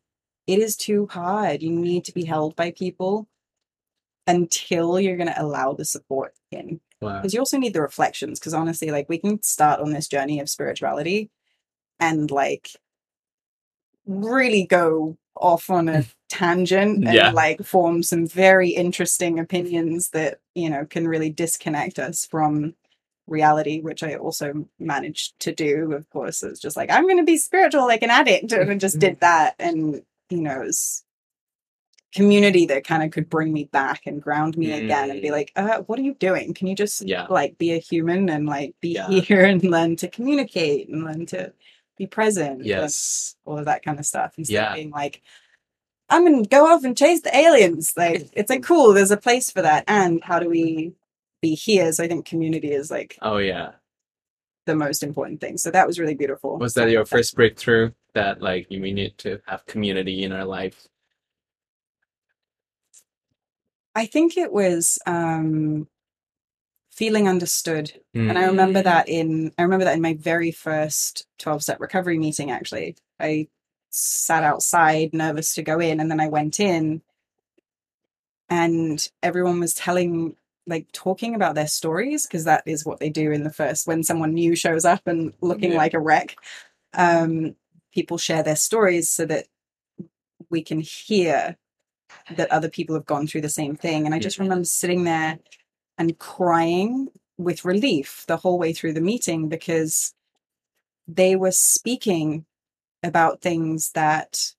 It 0.46 0.58
is 0.58 0.76
too 0.76 1.06
hard. 1.10 1.62
You 1.62 1.70
need 1.72 2.04
to 2.06 2.12
be 2.12 2.24
held 2.24 2.56
by 2.56 2.72
people 2.72 3.28
until 4.26 4.98
you're 5.00 5.16
going 5.16 5.28
to 5.32 5.42
allow 5.42 5.72
the 5.72 5.84
support 5.84 6.34
in. 6.50 6.80
Wow. 7.00 7.18
Because 7.18 7.34
you 7.34 7.40
also 7.40 7.58
need 7.58 7.74
the 7.74 7.82
reflections. 7.82 8.38
Because 8.38 8.54
honestly, 8.54 8.90
like 8.90 9.08
we 9.08 9.18
can 9.18 9.42
start 9.42 9.80
on 9.80 9.92
this 9.92 10.08
journey 10.08 10.40
of 10.40 10.48
spirituality 10.48 11.30
and 11.98 12.30
like 12.30 12.70
really 14.06 14.64
go 14.66 15.16
off 15.36 15.70
on 15.70 15.88
a 15.88 16.04
tangent 16.28 17.04
and 17.04 17.14
Yeah. 17.14 17.30
like 17.30 17.62
form 17.64 18.02
some 18.02 18.26
very 18.26 18.70
interesting 18.70 19.38
opinions 19.38 20.10
that, 20.10 20.40
you 20.54 20.70
know, 20.70 20.84
can 20.86 21.06
really 21.08 21.30
disconnect 21.30 21.98
us 21.98 22.24
from 22.26 22.74
reality, 23.26 23.80
which 23.80 24.02
I 24.02 24.14
also 24.16 24.68
managed 24.78 25.38
to 25.40 25.52
do. 25.54 25.92
Of 25.92 26.08
course, 26.10 26.42
it's 26.42 26.60
just 26.60 26.76
like, 26.76 26.90
I'm 26.90 27.04
going 27.04 27.18
to 27.18 27.24
be 27.24 27.36
spiritual 27.36 27.86
like 27.86 28.02
an 28.02 28.10
addict. 28.10 28.52
And 28.52 28.70
I 28.70 28.76
just 28.76 28.98
did 28.98 29.20
that. 29.20 29.54
And, 29.58 30.02
you 30.32 30.40
know, 30.42 30.64
community 32.14 32.66
that 32.66 32.84
kind 32.84 33.02
of 33.02 33.10
could 33.10 33.30
bring 33.30 33.52
me 33.52 33.64
back 33.64 34.02
and 34.06 34.20
ground 34.20 34.56
me 34.58 34.70
again 34.72 35.10
and 35.10 35.22
be 35.22 35.28
Mm. 35.28 35.32
like, 35.32 35.52
uh, 35.56 35.78
what 35.82 35.98
are 35.98 36.02
you 36.02 36.14
doing? 36.14 36.52
Can 36.52 36.66
you 36.66 36.74
just 36.74 37.00
Yeah. 37.06 37.26
like 37.30 37.56
be 37.56 37.72
a 37.72 37.78
human 37.78 38.28
and 38.28 38.46
like 38.46 38.74
be 38.80 38.90
Yeah. 38.90 39.08
here 39.20 39.44
and 39.46 39.62
learn 39.64 39.96
to 39.96 40.08
communicate 40.08 40.88
and 40.90 41.04
learn 41.04 41.24
to 41.26 41.52
be 41.96 42.06
present? 42.06 42.64
Yes. 42.64 43.34
all 43.46 43.58
of 43.58 43.64
that 43.64 43.82
kind 43.84 43.98
of 43.98 44.04
stuff. 44.06 44.34
Instead 44.36 44.54
Yeah. 44.54 44.68
of 44.70 44.74
being 44.76 44.90
like, 44.90 45.22
I'm 46.10 46.24
gonna 46.24 46.44
go 46.44 46.66
off 46.66 46.84
and 46.84 46.96
chase 46.96 47.22
the 47.22 47.34
aliens. 47.34 47.94
Like 47.96 48.28
it's 48.34 48.50
like 48.50 48.62
cool, 48.62 48.92
there's 48.92 49.10
a 49.10 49.16
place 49.16 49.50
for 49.50 49.62
that. 49.62 49.84
And 49.88 50.22
how 50.22 50.38
do 50.38 50.50
we 50.50 50.92
be 51.40 51.54
here? 51.54 51.90
So 51.92 52.04
I 52.04 52.08
think 52.08 52.26
community 52.26 52.72
is 52.72 52.90
like 52.90 53.16
Oh 53.22 53.38
yeah. 53.38 53.72
the 54.66 54.76
most 54.76 55.02
important 55.02 55.40
thing. 55.40 55.56
So 55.56 55.70
that 55.70 55.86
was 55.86 55.98
really 55.98 56.14
beautiful. 56.14 56.58
Was 56.58 56.74
that 56.74 56.90
your 56.90 57.06
first 57.06 57.34
breakthrough 57.34 57.92
that 58.14 58.42
like 58.42 58.66
we 58.70 58.92
need 58.92 59.18
to 59.18 59.40
have 59.46 59.66
community 59.66 60.22
in 60.24 60.32
our 60.32 60.44
life? 60.44 60.86
I 63.94 64.06
think 64.06 64.36
it 64.36 64.52
was 64.52 64.98
um 65.06 65.88
feeling 66.90 67.28
understood. 67.28 67.92
And 68.14 68.38
I 68.38 68.42
Mm. 68.42 68.48
remember 68.48 68.82
that 68.82 69.08
in 69.08 69.52
I 69.58 69.62
remember 69.62 69.84
that 69.84 69.94
in 69.96 70.02
my 70.02 70.14
very 70.14 70.50
first 70.52 71.26
12 71.38 71.62
step 71.62 71.80
recovery 71.80 72.18
meeting 72.18 72.50
actually. 72.50 72.96
I 73.18 73.48
sat 73.90 74.44
outside 74.44 75.12
nervous 75.12 75.54
to 75.54 75.62
go 75.62 75.78
in 75.80 76.00
and 76.00 76.10
then 76.10 76.20
I 76.20 76.28
went 76.28 76.60
in 76.60 77.02
and 78.48 79.10
everyone 79.22 79.60
was 79.60 79.74
telling 79.74 80.36
like 80.66 80.86
talking 80.92 81.34
about 81.34 81.54
their 81.54 81.66
stories 81.66 82.26
because 82.26 82.44
that 82.44 82.62
is 82.66 82.84
what 82.86 83.00
they 83.00 83.10
do 83.10 83.32
in 83.32 83.42
the 83.42 83.52
first 83.52 83.86
when 83.86 84.04
someone 84.04 84.32
new 84.34 84.54
shows 84.54 84.84
up 84.84 85.06
and 85.06 85.32
looking 85.40 85.72
Yeah. 85.72 85.78
like 85.78 85.94
a 85.94 86.00
wreck. 86.00 86.36
Um 86.94 87.56
people 87.92 88.18
share 88.18 88.42
their 88.42 88.56
stories 88.56 89.10
so 89.10 89.24
that 89.26 89.46
we 90.50 90.62
can 90.62 90.80
hear 90.80 91.56
that 92.36 92.50
other 92.50 92.68
people 92.68 92.94
have 92.94 93.06
gone 93.06 93.26
through 93.26 93.40
the 93.40 93.48
same 93.48 93.76
thing. 93.76 94.04
And 94.06 94.14
I 94.14 94.18
just 94.18 94.36
Mhm. 94.38 94.42
remember 94.42 94.64
sitting 94.64 95.04
there 95.04 95.38
and 95.98 96.18
crying 96.18 97.08
with 97.38 97.64
relief 97.64 98.24
the 98.26 98.36
whole 98.36 98.58
way 98.58 98.72
through 98.72 98.92
the 98.92 99.00
meeting 99.00 99.48
because 99.48 100.14
they 101.08 101.36
were 101.36 101.52
speaking 101.52 102.46
about 103.02 103.40
things 103.40 103.92
that 103.92 104.54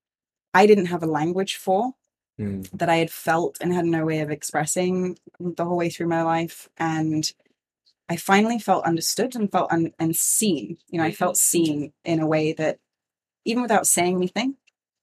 I 0.53 0.65
didn't 0.67 0.87
have 0.87 1.03
a 1.03 1.07
language 1.07 1.55
for, 1.55 1.93
Mm. 2.39 2.69
that 2.71 2.89
I 2.89 2.97
had 2.97 3.11
felt 3.11 3.57
and 3.61 3.71
had 3.73 3.85
no 3.85 4.05
way 4.05 4.19
of 4.19 4.31
expressing 4.31 5.17
the 5.39 5.65
whole 5.65 5.77
way 5.77 5.89
through 5.89 6.07
my 6.07 6.23
life. 6.23 6.67
And 6.77 7.31
I 8.09 8.17
finally 8.17 8.59
felt 8.59 8.85
understood 8.85 9.35
and 9.35 9.51
felt 9.51 9.71
un- 9.71 9.93
and 9.99 10.15
seen. 10.15 10.77
You 10.89 10.97
know, 10.97 11.05
I 11.05 11.11
felt 11.11 11.37
seen 11.37 11.93
in 12.03 12.19
a 12.19 12.27
way 12.27 12.53
that 12.53 12.79
even 13.45 13.61
without 13.61 13.87
saying 13.87 14.15
anything, 14.17 14.55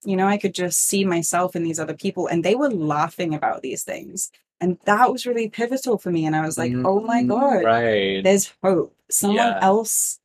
you 0.04 0.16
know, 0.16 0.26
I 0.26 0.38
could 0.38 0.54
just 0.54 0.86
see 0.86 1.04
myself 1.04 1.54
in 1.54 1.62
these 1.62 1.78
other 1.80 1.94
people 1.94 2.26
and 2.26 2.44
they 2.44 2.54
were 2.54 2.70
laughing 2.70 3.34
about 3.34 3.62
these 3.62 3.84
things. 3.84 4.30
And 4.60 4.78
that 4.84 5.10
was 5.10 5.26
really 5.26 5.48
pivotal 5.48 5.98
for 5.98 6.10
me. 6.10 6.26
And 6.26 6.36
I 6.36 6.42
was 6.42 6.58
like, 6.58 6.72
mm-hmm. 6.72 6.86
oh 6.86 7.00
my 7.00 7.22
God, 7.22 7.64
Right. 7.64 8.22
there's 8.22 8.52
hope. 8.62 8.94
Someone 9.10 9.36
Yeah. 9.38 9.58
else 9.62 10.18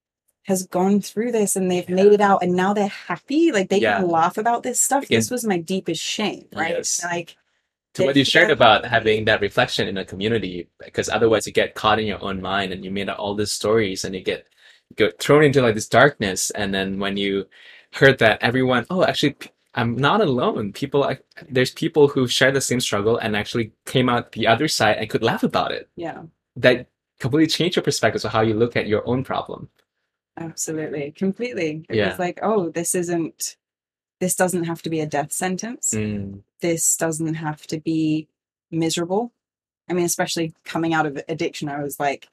has 0.43 0.67
gone 0.67 1.01
through 1.01 1.31
this 1.31 1.55
and 1.55 1.71
they've 1.71 1.89
made 1.89 2.11
it 2.13 2.21
out 2.21 2.43
and 2.43 2.53
now 2.53 2.73
they're 2.73 2.87
happy. 2.87 3.51
Like 3.51 3.69
they 3.69 3.79
Yeah. 3.79 3.97
can 3.99 4.09
laugh 4.09 4.37
about 4.37 4.63
this 4.63 4.79
stuff. 4.79 5.03
Again- 5.05 5.17
this 5.17 5.31
was 5.31 5.45
my 5.45 5.57
deepest 5.57 6.01
shame, 6.03 6.47
right? 6.53 6.75
Yes. 6.75 7.01
Like 7.03 7.35
to 7.95 8.05
what 8.05 8.15
you 8.15 8.25
shared 8.25 8.51
about 8.51 8.85
having 8.85 9.25
that 9.25 9.41
reflection 9.41 9.87
in 9.87 9.97
a 9.97 10.05
community 10.05 10.67
because 10.83 11.09
otherwise 11.09 11.47
you 11.47 11.53
get 11.53 11.75
caught 11.75 11.99
in 11.99 12.05
your 12.05 12.21
own 12.23 12.41
mind 12.41 12.73
and 12.73 12.83
you 12.83 12.91
made 12.91 13.09
up 13.09 13.17
all 13.17 13.35
these 13.35 13.51
stories 13.53 14.03
and 14.03 14.13
you 14.13 14.21
get 14.21 14.45
get 14.95 15.17
thrown 15.19 15.43
into 15.43 15.61
like 15.61 15.75
this 15.75 15.87
darkness 15.87 16.51
and 16.51 16.73
then 16.73 16.99
when 16.99 17.17
you 17.17 17.45
heard 17.95 18.19
that 18.19 18.41
everyone 18.41 18.85
oh 18.89 19.03
actually 19.03 19.35
I'm 19.73 19.95
not 19.95 20.21
alone 20.21 20.71
people 20.73 21.01
like 21.01 21.23
there's 21.49 21.71
people 21.71 22.07
who 22.07 22.27
share 22.27 22.51
the 22.51 22.61
same 22.61 22.79
struggle 22.79 23.17
and 23.17 23.35
actually 23.35 23.71
came 23.85 24.07
out 24.09 24.31
the 24.31 24.47
other 24.47 24.67
side 24.67 24.97
and 24.97 25.09
could 25.09 25.23
laugh 25.23 25.43
about 25.43 25.71
it 25.71 25.89
yeah, 25.95 26.23
that 26.57 26.87
completely 27.19 27.47
changed 27.47 27.75
your 27.75 27.83
perspective 27.83 28.23
of 28.25 28.31
how 28.31 28.41
you 28.41 28.53
look 28.53 28.75
at 28.75 28.87
your 28.87 29.07
own 29.07 29.23
problem 29.23 29.69
absolutely. 30.37 31.11
Completely. 31.11 31.85
It 31.89 31.95
Yeah. 31.95 32.09
was 32.09 32.19
like, 32.19 32.39
oh, 32.43 32.69
this 32.69 32.93
isn't 32.95 33.55
this 34.19 34.35
doesn't 34.35 34.63
have 34.65 34.81
to 34.81 34.89
be 34.89 35.01
a 35.01 35.05
death 35.05 35.31
sentence. 35.33 35.91
Mm, 35.93 36.41
This 36.61 36.95
doesn't 36.97 37.35
have 37.35 37.65
to 37.67 37.79
be 37.79 38.27
miserable. 38.71 39.33
I 39.89 39.93
mean, 39.93 40.05
especially 40.05 40.53
coming 40.63 40.93
out 40.93 41.05
of 41.05 41.21
addiction, 41.29 41.69
I 41.69 41.83
was 41.83 41.99
like, 41.99 42.27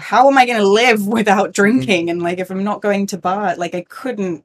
how 0.00 0.28
am 0.28 0.38
I 0.38 0.46
going 0.46 0.58
to 0.60 0.66
live 0.68 1.06
without 1.18 1.52
drinking? 1.54 2.10
And 2.10 2.22
like, 2.22 2.38
if 2.38 2.50
I'm 2.50 2.64
not 2.64 2.82
going 2.82 3.06
to 3.08 3.18
bar, 3.18 3.56
like, 3.56 3.74
I 3.74 3.82
couldn't 3.88 4.44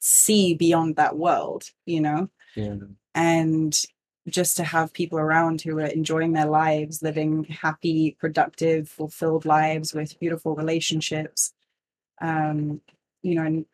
see 0.00 0.54
beyond 0.54 0.96
that 0.96 1.16
world, 1.16 1.70
you 1.86 2.00
know? 2.00 2.30
yeah 2.56 2.74
And 3.14 3.80
just 4.28 4.56
to 4.58 4.64
have 4.64 4.92
people 4.92 5.18
around 5.18 5.62
who 5.62 5.78
are 5.78 5.86
enjoying 5.86 6.32
their 6.32 6.46
lives, 6.46 7.02
living 7.02 7.44
happy, 7.44 8.16
productive, 8.20 8.88
fulfilled 8.88 9.44
lives 9.46 9.94
with 9.94 10.18
beautiful 10.20 10.54
relationships, 10.54 11.52
um, 12.20 12.80
you 13.22 13.34
know, 13.34 13.44
and 13.44 13.66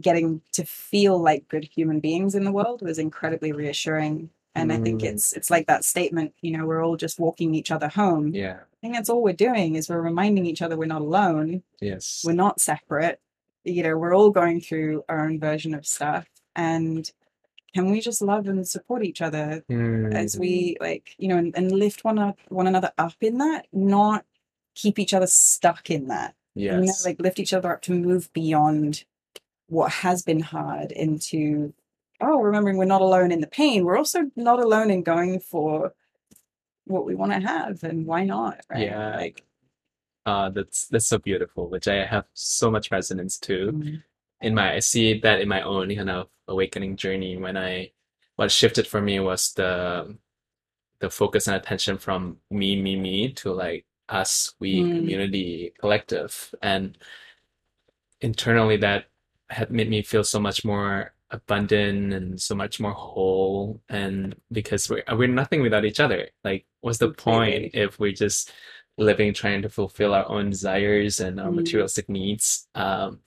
getting 0.00 0.42
to 0.52 0.64
feel 0.64 1.18
like 1.18 1.48
good 1.48 1.64
human 1.64 2.00
beings 2.00 2.34
in 2.34 2.44
the 2.44 2.52
world 2.52 2.82
was 2.82 2.98
incredibly 2.98 3.52
reassuring. 3.52 4.30
And 4.54 4.72
I 4.72 4.78
think 4.78 5.02
Mm. 5.02 5.08
it's 5.10 5.32
it's 5.34 5.50
like 5.50 5.66
that 5.66 5.84
statement, 5.84 6.34
you 6.42 6.56
know, 6.56 6.66
we're 6.66 6.84
all 6.84 6.96
just 6.96 7.20
walking 7.20 7.54
each 7.54 7.70
other 7.70 7.88
home. 7.88 8.34
Yeah. 8.34 8.60
Think 8.86 8.94
that's 8.98 9.10
all 9.10 9.20
we're 9.22 9.32
doing 9.32 9.74
is 9.74 9.88
we're 9.88 10.00
reminding 10.00 10.46
each 10.46 10.62
other 10.62 10.76
we're 10.76 10.84
not 10.86 11.00
alone, 11.02 11.64
Yes. 11.80 12.22
we're 12.24 12.34
not 12.34 12.60
separate. 12.60 13.20
You 13.64 13.82
know, 13.82 13.96
we're 13.98 14.14
all 14.14 14.30
going 14.30 14.60
through 14.60 15.04
our 15.08 15.24
own 15.26 15.40
version 15.40 15.74
of 15.74 15.84
stuff. 15.84 16.28
And 16.54 17.10
can 17.74 17.90
we 17.90 18.00
just 18.00 18.22
love 18.22 18.46
and 18.46 18.66
support 18.66 19.04
each 19.04 19.20
other 19.20 19.64
as 19.68 20.36
Mm. 20.36 20.38
we 20.38 20.76
like, 20.80 21.16
you 21.18 21.26
know, 21.26 21.36
and, 21.36 21.52
and 21.56 21.72
lift 21.72 22.04
one 22.04 22.20
up 22.20 22.38
one 22.48 22.68
another 22.68 22.92
up 22.96 23.14
in 23.20 23.38
that, 23.38 23.66
not 23.72 24.24
keep 24.76 25.00
each 25.00 25.12
other 25.12 25.26
stuck 25.26 25.90
in 25.90 26.06
that. 26.06 26.36
You 26.54 26.70
know, 26.70 26.82
Yes. 26.82 27.04
like 27.04 27.18
lift 27.20 27.40
each 27.40 27.52
other 27.52 27.72
up 27.72 27.82
to 27.82 27.92
move 27.92 28.32
beyond 28.32 29.02
what 29.66 29.90
has 29.90 30.22
been 30.22 30.40
hard 30.40 30.92
into 30.92 31.74
oh, 32.20 32.40
remembering 32.40 32.76
we're 32.76 32.84
not 32.84 33.02
alone 33.02 33.32
in 33.32 33.40
the 33.40 33.46
pain. 33.48 33.84
We're 33.84 33.98
also 33.98 34.30
not 34.36 34.60
alone 34.62 34.90
in 34.92 35.02
going 35.02 35.40
for 35.40 35.92
what 36.86 37.06
we 37.06 37.14
want 37.14 37.32
to 37.32 37.40
have 37.40 37.82
and 37.84 38.06
why 38.06 38.24
not, 38.24 38.60
right? 38.70 38.96
Yeah. 38.96 39.10
Like 39.12 39.44
Uh, 40.26 40.50
that's 40.50 40.88
that's 40.88 41.06
so 41.08 41.18
beautiful, 41.18 41.68
which 41.70 41.88
I 41.88 42.04
have 42.06 42.26
so 42.34 42.70
much 42.70 42.90
resonance 42.90 43.38
to. 43.40 43.72
mm, 43.72 44.02
in 44.42 44.54
my 44.54 44.74
I 44.76 44.80
see 44.80 45.20
that 45.20 45.40
in 45.42 45.48
my 45.48 45.62
own 45.62 45.94
kind 45.96 46.10
of 46.10 46.28
awakening 46.48 46.96
journey 46.96 47.36
when 47.38 47.56
I 47.58 47.92
what 48.36 48.50
shifted 48.52 48.86
for 48.88 49.00
me 49.02 49.20
was 49.20 49.54
the 49.54 50.16
the 51.00 51.10
focus 51.10 51.48
and 51.48 51.56
attention 51.56 51.98
from 51.98 52.38
me, 52.50 52.80
me, 52.82 52.96
me 52.96 53.32
to 53.34 53.52
like 53.52 53.86
us, 54.10 54.54
we, 54.60 54.84
Mm. 54.84 54.88
community, 54.88 55.72
collective. 55.80 56.54
And 56.62 56.98
internally 58.20 58.76
that 58.78 59.06
had 59.50 59.70
made 59.70 59.88
me 59.90 60.02
feel 60.02 60.24
so 60.24 60.40
much 60.40 60.64
more 60.64 61.14
abundant 61.30 62.12
and 62.12 62.40
so 62.40 62.54
much 62.54 62.78
more 62.80 62.92
whole. 62.92 63.82
And 63.88 64.34
because 64.52 64.88
we're 64.88 65.04
we're 65.12 65.28
nothing 65.28 65.62
without 65.62 65.84
each 65.84 66.00
other. 66.00 66.28
Like 66.44 66.66
what's 66.80 66.98
the 66.98 67.10
point 67.10 67.74
if 67.74 67.98
we're 67.98 68.12
just 68.12 68.52
living 68.98 69.34
trying 69.34 69.62
to 69.62 69.68
fulfill 69.68 70.14
our 70.14 70.28
own 70.28 70.50
desires 70.50 71.20
and 71.20 71.40
our 71.40 71.50
Mm. 71.50 71.56
materialistic 71.56 72.08
needs? 72.08 72.68
Um, 72.74 73.20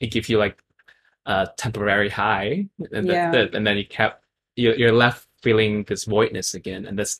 it 0.00 0.10
gives 0.10 0.28
you 0.28 0.38
like 0.38 0.62
a 1.26 1.48
temporary 1.56 2.08
high, 2.08 2.68
and 2.92 3.06
Yeah. 3.06 3.46
And 3.52 3.66
then 3.66 3.76
you 3.78 3.86
kept 3.86 4.24
you're 4.56 4.74
you're 4.76 4.92
left 4.92 5.28
feeling 5.42 5.84
this 5.84 6.04
voidness 6.04 6.54
again, 6.54 6.86
and 6.86 6.98
that's 6.98 7.18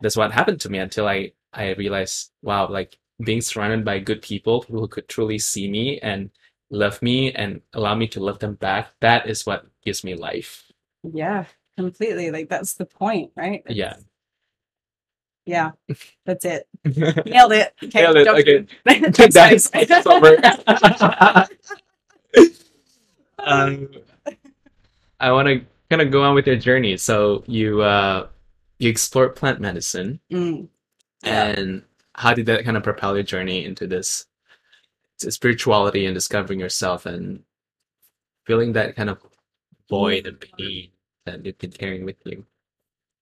that's 0.00 0.16
what 0.16 0.32
happened 0.32 0.60
to 0.60 0.70
me 0.70 0.78
until 0.78 1.06
I 1.08 1.32
I 1.52 1.72
realized, 1.74 2.30
wow, 2.42 2.68
like 2.68 2.96
being 3.24 3.40
surrounded 3.40 3.84
by 3.84 3.98
good 3.98 4.22
people, 4.22 4.60
people 4.60 4.80
who 4.80 4.88
could 4.88 5.08
truly 5.08 5.38
see 5.38 5.68
me 5.70 5.98
and 6.00 6.30
love 6.70 7.02
me 7.02 7.32
and 7.32 7.60
allow 7.74 7.94
me 7.94 8.06
to 8.08 8.20
love 8.20 8.38
them 8.38 8.54
back. 8.54 8.88
That 9.00 9.28
is 9.28 9.44
what 9.46 9.66
gives 9.84 10.04
me 10.04 10.14
life. 10.14 10.70
yeah, 11.02 11.44
completely. 11.76 12.30
Like 12.30 12.48
that's 12.48 12.74
the 12.74 12.86
point, 12.86 13.32
right? 13.36 13.62
Yeah. 13.68 13.96
Yeah. 15.46 15.72
That's 16.26 16.44
it. 16.44 16.68
Nailed 17.26 17.52
it. 17.52 17.74
Okay, 17.82 18.00
Nailed 18.02 18.16
it, 18.16 18.28
okay. 18.28 18.66
That's 18.84 19.70
it's 19.74 20.06
over. 20.06 20.36
um, 23.38 23.88
I 25.18 25.32
want 25.32 25.48
to 25.48 25.64
kind 25.88 26.02
of 26.02 26.10
go 26.10 26.22
on 26.22 26.34
with 26.34 26.46
your 26.46 26.56
journey. 26.56 26.96
So 26.96 27.42
you 27.46 27.82
uh, 27.82 28.28
you 28.78 28.88
explored 28.88 29.34
plant 29.34 29.60
medicine. 29.60 30.20
Mm, 30.32 30.68
yeah. 31.24 31.46
And 31.48 31.82
how 32.14 32.34
did 32.34 32.46
that 32.46 32.64
kind 32.64 32.76
of 32.76 32.82
propel 32.82 33.14
your 33.14 33.24
journey 33.24 33.64
into 33.64 33.86
this 33.86 34.26
spirituality 35.20 36.06
and 36.06 36.14
discovering 36.14 36.60
yourself 36.60 37.06
and 37.06 37.42
feeling 38.46 38.72
that 38.72 38.96
kind 38.96 39.10
of 39.10 39.18
void 39.88 40.26
and 40.26 40.40
pain 40.40 40.90
that 41.26 41.44
you've 41.44 41.58
been 41.58 41.72
carrying 41.72 42.04
with 42.04 42.16
you? 42.24 42.46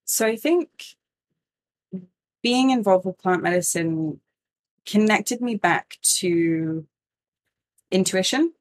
So 0.05 0.27
I 0.27 0.37
think 0.37 0.71
being 2.43 2.71
involved 2.71 3.05
with 3.05 3.19
plant 3.19 3.43
medicine 3.43 4.21
connected 4.87 5.41
me 5.41 5.57
back 5.57 5.99
to 6.03 6.87
intuition, 7.91 8.53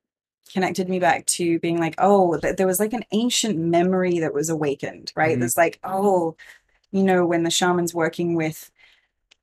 connected 0.52 0.90
me 0.90 1.00
back 1.00 1.26
to 1.26 1.60
being 1.60 1.80
like, 1.80 1.96
oh, 1.98 2.38
th- 2.38 2.56
there 2.56 2.68
was 2.68 2.80
like 2.80 2.94
an 2.94 3.06
ancient 3.12 3.58
memory 3.58 4.20
that 4.20 4.34
was 4.34 4.50
awakened, 4.50 5.12
right? 5.16 5.38
Mhm. 5.38 5.40
There's 5.42 5.58
like, 5.58 5.80
oh, 5.84 6.36
you 6.92 7.04
know, 7.04 7.26
when 7.26 7.44
the 7.44 7.50
shaman's 7.52 7.94
working 7.94 8.36
with 8.36 8.72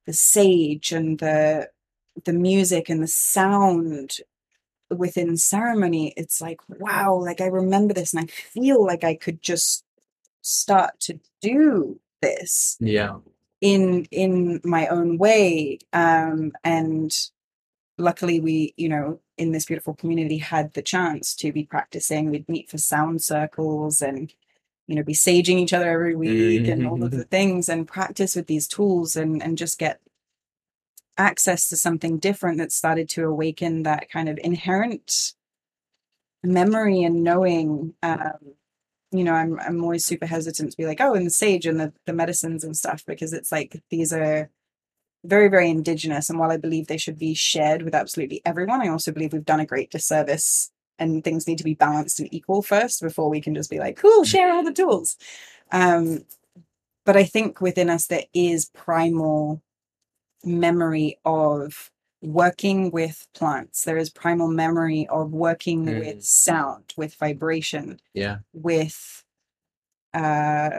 the 0.06 0.12
sage 0.12 0.92
and 0.92 1.18
the 1.18 1.70
the 2.24 2.32
music 2.32 2.88
and 2.88 3.02
the 3.02 3.08
sound 3.08 4.18
within 4.90 5.36
ceremony, 5.36 6.12
it's 6.16 6.40
like, 6.40 6.60
wow, 6.68 7.14
like 7.14 7.40
I 7.40 7.46
remember 7.46 7.94
this 7.94 8.12
and 8.14 8.22
I 8.24 8.26
feel 8.26 8.84
like 8.84 9.02
I 9.04 9.14
could 9.14 9.42
just 9.42 9.84
start 10.42 11.00
to 11.00 11.18
do 11.40 11.98
this 12.20 12.76
Yeah. 12.80 13.16
in 13.60 14.06
in 14.10 14.60
my 14.64 14.86
own 14.88 15.16
way 15.18 15.78
um 15.94 16.52
and 16.64 17.14
luckily 17.98 18.40
we 18.40 18.74
you 18.76 18.88
know 18.88 19.20
in 19.38 19.52
this 19.52 19.64
beautiful 19.64 19.94
community 19.94 20.36
had 20.38 20.72
the 20.74 20.82
chance 20.82 21.34
to 21.36 21.50
be 21.52 21.64
practicing 21.64 22.30
we'd 22.30 22.48
meet 22.48 22.70
for 22.70 22.78
sound 22.78 23.22
circles 23.22 24.02
and 24.02 24.32
you 24.86 24.94
know 24.94 25.02
be 25.02 25.14
saging 25.14 25.58
each 25.58 25.72
other 25.72 25.90
every 25.90 26.14
week 26.14 26.68
and 26.68 26.86
all 26.86 27.02
of 27.02 27.10
the 27.10 27.24
things 27.24 27.68
and 27.68 27.88
practice 27.88 28.36
with 28.36 28.46
these 28.46 28.68
tools 28.68 29.16
and 29.16 29.42
and 29.42 29.56
just 29.58 29.78
get 29.78 30.00
access 31.16 31.68
to 31.68 31.76
something 31.76 32.18
different 32.18 32.58
that 32.58 32.72
started 32.72 33.08
to 33.08 33.24
awaken 33.24 33.82
that 33.84 34.10
kind 34.10 34.28
of 34.28 34.38
inherent 34.42 35.32
memory 36.42 37.02
and 37.02 37.22
knowing 37.22 37.94
um 38.02 38.32
you 39.12 39.24
know 39.24 39.32
i'm 39.32 39.58
i'm 39.60 39.82
always 39.82 40.04
super 40.04 40.26
hesitant 40.26 40.70
to 40.70 40.76
be 40.76 40.86
like 40.86 41.00
oh 41.00 41.14
and 41.14 41.24
the 41.26 41.30
sage 41.30 41.66
and 41.66 41.80
the, 41.80 41.92
the 42.06 42.12
medicines 42.12 42.64
and 42.64 42.76
stuff 42.76 43.04
because 43.06 43.32
it's 43.32 43.50
like 43.50 43.80
these 43.90 44.12
are 44.12 44.50
very 45.26 45.48
very 45.48 45.70
indigenous. 45.70 46.28
And 46.28 46.38
while 46.38 46.50
i 46.50 46.56
believe 46.56 46.86
they 46.86 46.98
should 46.98 47.18
be 47.18 47.34
shared 47.34 47.82
with 47.82 47.94
absolutely 47.94 48.42
everyone 48.44 48.82
i 48.82 48.88
also 48.88 49.12
believe 49.12 49.32
we've 49.32 49.44
done 49.44 49.60
a 49.60 49.66
great 49.66 49.90
disservice 49.90 50.70
and 50.98 51.24
things 51.24 51.48
need 51.48 51.58
to 51.58 51.64
be 51.64 51.74
balanced 51.74 52.20
and 52.20 52.32
equal 52.32 52.62
first 52.62 53.00
before 53.00 53.28
we 53.30 53.40
can 53.40 53.54
just 53.54 53.70
be 53.70 53.78
like 53.78 53.96
cool 53.96 54.24
share 54.24 54.52
all 54.52 54.62
the 54.62 54.72
tools. 54.72 55.16
Um 55.72 56.24
but 57.06 57.16
i 57.16 57.24
think 57.24 57.60
within 57.60 57.88
us 57.88 58.06
there 58.06 58.24
is 58.34 58.66
primal 58.66 59.62
memory 60.46 61.18
of 61.24 61.90
working 62.22 62.90
with 62.90 63.26
plants 63.34 63.84
there 63.84 63.98
is 63.98 64.08
primal 64.10 64.48
memory 64.48 65.06
of 65.10 65.32
working 65.32 65.84
Mm. 65.84 65.98
with 66.00 66.24
sound 66.24 66.94
with 66.96 67.14
vibration 67.16 68.00
Yeah. 68.14 68.38
with 68.54 69.24
uh 70.14 70.70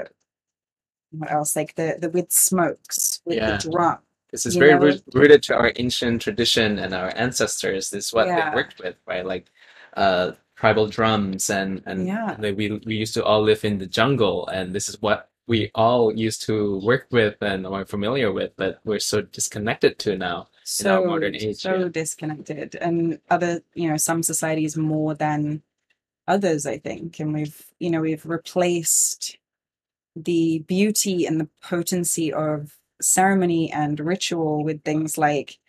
what 1.12 1.32
else 1.32 1.56
like 1.56 1.76
the 1.76 1.98
the 2.00 2.10
with 2.10 2.32
smokes 2.32 3.22
with 3.26 3.38
Yeah. 3.38 3.58
the 3.58 3.70
drum 3.70 4.00
This 4.32 4.46
is 4.46 4.56
You 4.56 4.62
very 4.62 4.74
know- 4.96 5.00
rooted 5.14 5.44
to 5.44 5.56
our 5.56 5.72
ancient 5.78 6.22
tradition 6.22 6.78
and 6.80 6.94
our 6.94 7.12
ancestors. 7.16 7.90
This 7.90 8.08
is 8.08 8.14
what 8.14 8.28
Yeah. 8.28 8.50
they 8.50 8.56
worked 8.56 8.80
with, 8.84 8.96
right? 9.08 9.26
Like 9.26 9.46
uh, 9.96 10.32
tribal 10.58 10.88
drums 10.88 11.50
and 11.50 11.82
and 11.86 12.06
Yeah. 12.08 12.36
we 12.42 12.82
we 12.86 12.96
used 12.96 13.14
to 13.14 13.24
all 13.24 13.42
live 13.44 13.64
in 13.64 13.78
the 13.78 13.86
jungle, 13.86 14.48
and 14.48 14.74
this 14.76 14.90
is 14.90 15.02
what 15.02 15.30
we 15.48 15.72
all 15.76 16.14
used 16.14 16.42
to 16.44 16.80
work 16.80 17.08
with 17.12 17.36
and 17.42 17.66
are 17.68 17.86
familiar 17.86 18.32
with, 18.32 18.52
but 18.58 18.80
we're 18.84 19.00
so 19.00 19.22
disconnected 19.22 20.00
to 20.00 20.18
now. 20.18 20.48
so 20.64 21.02
our 21.02 21.08
modern 21.08 21.36
age, 21.36 21.58
so 21.58 21.76
yeah. 21.76 21.88
disconnected 21.88 22.76
and 22.76 23.20
other 23.30 23.62
you 23.76 23.88
know 23.90 23.98
some 23.98 24.24
societies 24.24 24.76
more 24.76 25.14
than 25.14 25.62
others 26.28 26.66
i 26.66 26.76
think 26.76 27.20
and 27.20 27.32
we've 27.36 27.68
you 27.78 27.92
know 27.92 28.02
we've 28.02 28.26
replaced 28.26 29.38
the 30.16 30.60
beauty 30.68 31.28
and 31.28 31.40
the 31.40 31.48
potency 31.62 32.34
of 32.34 32.80
ceremony 33.00 33.72
and 33.72 34.00
ritual 34.00 34.64
with 34.64 34.84
things 34.84 35.20
like 35.20 35.60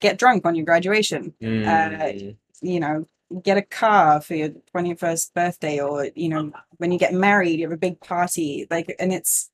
get 0.00 0.18
drunk 0.18 0.46
on 0.46 0.54
your 0.54 0.64
graduation 0.64 1.34
Mm, 1.42 2.36
you 2.64 2.80
know, 2.80 3.06
get 3.42 3.56
a 3.56 3.62
car 3.62 4.20
for 4.20 4.34
your 4.34 4.50
21st 4.74 5.34
birthday 5.34 5.80
or, 5.80 6.08
you 6.14 6.28
know, 6.28 6.52
when 6.76 6.92
you 6.92 6.98
get 6.98 7.14
married, 7.14 7.58
you 7.58 7.66
have 7.66 7.72
a 7.72 7.76
big 7.76 8.00
party. 8.00 8.66
Like, 8.70 8.94
and 8.98 9.12
it's, 9.12 9.50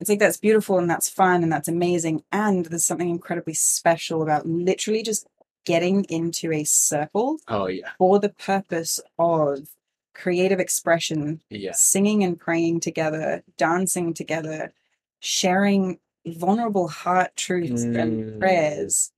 it's 0.00 0.08
like 0.08 0.18
that's 0.18 0.38
beautiful 0.38 0.78
and 0.78 0.88
that's 0.88 1.08
fun 1.08 1.42
and 1.42 1.52
that's 1.52 1.68
amazing. 1.68 2.22
And 2.32 2.66
there's 2.66 2.84
something 2.86 3.10
incredibly 3.10 3.54
special 3.54 4.22
about 4.22 4.46
literally 4.46 5.02
just 5.02 5.26
getting 5.66 6.04
into 6.04 6.52
a 6.52 6.64
circle 6.64 7.36
oh 7.48 7.66
yeah, 7.66 7.90
for 7.98 8.18
the 8.18 8.30
purpose 8.30 8.98
of 9.18 9.68
creative 10.14 10.58
expression, 10.58 11.42
yeah, 11.50 11.72
singing 11.74 12.24
and 12.24 12.40
praying 12.40 12.80
together, 12.80 13.42
dancing 13.58 14.14
together, 14.14 14.72
sharing 15.20 15.98
vulnerable 16.26 16.88
heart 16.88 17.36
truths 17.36 17.84
Mm. 17.84 18.02
and 18.02 18.40
prayers, 18.40 19.12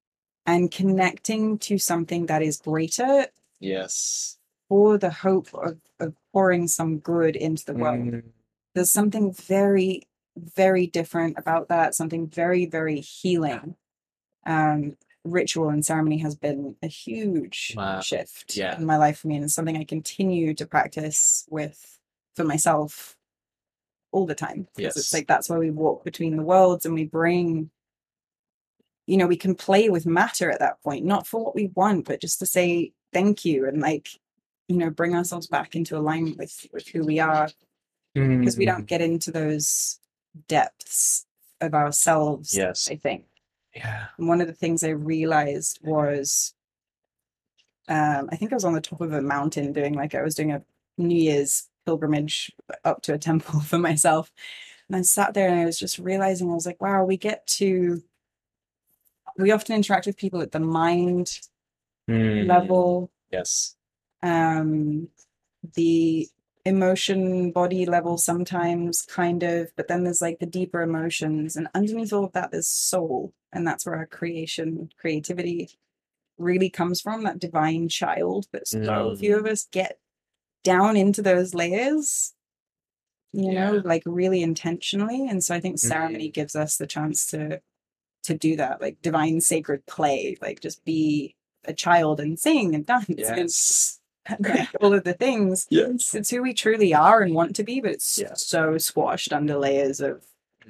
and 0.46 0.70
connecting 0.70 1.58
to 1.58 1.78
something 1.78 2.26
that 2.26 2.42
is 2.42 2.58
greater 2.58 3.28
yes. 3.62 4.38
for 4.68 4.98
the 4.98 5.10
hope 5.10 5.48
of, 5.54 5.78
of 6.00 6.14
pouring 6.32 6.68
some 6.68 6.98
good 6.98 7.36
into 7.36 7.64
the 7.64 7.74
world. 7.74 8.00
Mm, 8.00 8.22
There's 8.74 8.92
something 8.92 9.32
very, 9.32 10.02
very 10.36 10.86
different 10.86 11.38
about 11.38 11.68
that, 11.68 11.94
something 11.94 12.26
very, 12.28 12.66
very 12.66 13.00
healing. 13.00 13.76
Um, 14.46 14.96
ritual 15.24 15.68
and 15.68 15.84
ceremony 15.86 16.18
has 16.18 16.34
been 16.34 16.74
a 16.82 16.88
huge 16.88 17.74
Wow. 17.76 18.00
shift 18.00 18.56
Yeah. 18.56 18.76
in 18.76 18.84
my 18.84 18.96
life 18.96 19.18
for 19.18 19.28
me 19.28 19.36
and 19.36 19.44
it's 19.44 19.54
something 19.54 19.76
I 19.76 19.84
continue 19.84 20.52
to 20.54 20.66
practice 20.66 21.46
with 21.48 22.00
for 22.34 22.42
myself 22.44 23.16
all 24.10 24.26
the 24.26 24.34
time. 24.34 24.66
Because 24.74 24.96
it's 24.96 25.12
Yes. 25.12 25.20
like 25.20 25.28
that's 25.28 25.48
where 25.48 25.60
we 25.60 25.70
walk 25.70 26.02
between 26.04 26.36
the 26.36 26.42
worlds 26.42 26.84
and 26.86 26.94
we 26.94 27.04
bring 27.04 27.70
you 29.06 29.16
know, 29.16 29.26
we 29.26 29.36
can 29.36 29.54
play 29.56 29.88
with 29.90 30.06
matter 30.06 30.48
at 30.50 30.60
that 30.60 30.80
point, 30.82 31.04
not 31.04 31.26
for 31.26 31.44
what 31.44 31.56
we 31.56 31.66
want, 31.74 32.04
but 32.06 32.20
just 32.20 32.38
to 32.38 32.46
say 32.46 32.92
thank 33.12 33.44
you 33.44 33.66
and 33.66 33.80
like, 33.80 34.08
you 34.68 34.76
know, 34.76 34.90
bring 34.90 35.14
ourselves 35.14 35.46
back 35.46 35.74
into 35.76 35.96
alignment 35.96 36.38
with 36.38 36.66
with 36.72 36.86
who 36.88 37.04
we 37.04 37.18
are 37.18 37.48
because 38.14 38.56
we 38.58 38.64
Mm. 38.66 38.72
don't 38.72 38.86
get 38.86 39.00
into 39.00 39.30
those 39.30 39.98
depths 40.48 41.26
of 41.60 41.74
ourselves. 41.74 42.56
Yes. 42.56 42.88
I 42.90 42.96
think. 42.96 43.24
Yeah. 43.74 44.06
And 44.18 44.28
one 44.28 44.40
of 44.40 44.46
the 44.46 44.52
things 44.52 44.84
I 44.84 44.90
realized 44.90 45.78
was, 45.82 46.54
um, 47.88 48.28
I 48.30 48.36
think 48.36 48.52
I 48.52 48.56
was 48.56 48.64
on 48.64 48.74
the 48.74 48.80
top 48.80 49.00
of 49.00 49.12
a 49.12 49.22
mountain 49.22 49.72
doing 49.72 49.94
like 49.94 50.14
I 50.14 50.22
was 50.22 50.34
doing 50.34 50.52
a 50.52 50.62
New 50.98 51.16
Year's 51.16 51.68
pilgrimage 51.86 52.52
up 52.84 53.02
to 53.02 53.14
a 53.14 53.18
temple 53.18 53.60
for 53.70 53.78
myself, 53.78 54.30
and 54.88 54.96
I 54.96 55.02
sat 55.02 55.34
there 55.34 55.48
and 55.48 55.60
I 55.60 55.64
was 55.64 55.78
just 55.78 55.98
realizing 55.98 56.50
I 56.50 56.54
was 56.54 56.66
like, 56.66 56.80
wow, 56.82 57.04
we 57.04 57.16
get 57.16 57.46
to. 57.58 58.02
We 59.38 59.50
often 59.50 59.74
interact 59.74 60.04
with 60.06 60.18
people 60.18 60.42
at 60.42 60.52
the 60.52 60.60
mind 60.60 61.40
Mm. 62.08 62.46
level, 62.48 63.10
Yes. 63.30 63.76
um, 64.22 65.08
the 65.74 66.28
emotion 66.64 67.50
body 67.50 67.86
level 67.86 68.16
sometimes 68.16 69.02
kind 69.02 69.42
of 69.42 69.72
but 69.74 69.88
then 69.88 70.04
there's 70.04 70.22
like 70.22 70.38
the 70.38 70.46
deeper 70.46 70.80
emotions 70.80 71.56
and 71.56 71.66
underneath 71.74 72.12
all 72.12 72.24
of 72.24 72.30
that 72.32 72.52
there's 72.52 72.68
soul 72.68 73.32
and 73.52 73.66
that's 73.66 73.84
where 73.84 73.96
our 73.96 74.06
creation 74.06 74.88
creativity 74.96 75.68
really 76.38 76.70
comes 76.70 77.00
from 77.00 77.24
that 77.24 77.40
divine 77.40 77.88
child 77.88 78.46
but 78.52 78.68
so 78.68 78.78
Mm. 78.78 79.18
few 79.18 79.36
of 79.36 79.44
us 79.46 79.66
get 79.72 79.98
down 80.62 80.96
into 80.96 81.20
those 81.20 81.52
layers 81.52 82.32
you 83.32 83.50
know 83.52 83.82
like 83.84 84.04
really 84.06 84.40
intentionally 84.40 85.26
and 85.28 85.42
so 85.42 85.56
i 85.56 85.60
think 85.60 85.80
ceremony 85.80 86.28
gives 86.30 86.54
us 86.54 86.76
the 86.76 86.86
chance 86.86 87.26
to 87.26 87.60
to 88.22 88.34
do 88.34 88.54
that 88.54 88.80
like 88.80 89.02
divine 89.02 89.40
sacred 89.40 89.84
play 89.86 90.36
like 90.40 90.60
just 90.60 90.84
be 90.84 91.34
a 91.64 91.72
child 91.72 92.20
and 92.20 92.38
sing 92.38 92.74
and 92.74 92.86
dance 92.86 93.08
and 93.08 93.18
Yes. 93.18 93.98
like 94.40 94.68
all 94.80 94.94
of 94.94 95.04
the 95.04 95.14
things 95.14 95.66
Yes. 95.70 96.14
it's 96.14 96.30
who 96.30 96.42
we 96.42 96.54
truly 96.54 96.94
are 96.94 97.20
and 97.22 97.34
want 97.34 97.56
to 97.56 97.64
be, 97.64 97.80
but 97.80 97.90
it's 97.92 98.18
Yeah. 98.18 98.34
so 98.34 98.78
squashed 98.78 99.32
under 99.32 99.56
layers 99.56 100.00
of, 100.00 100.24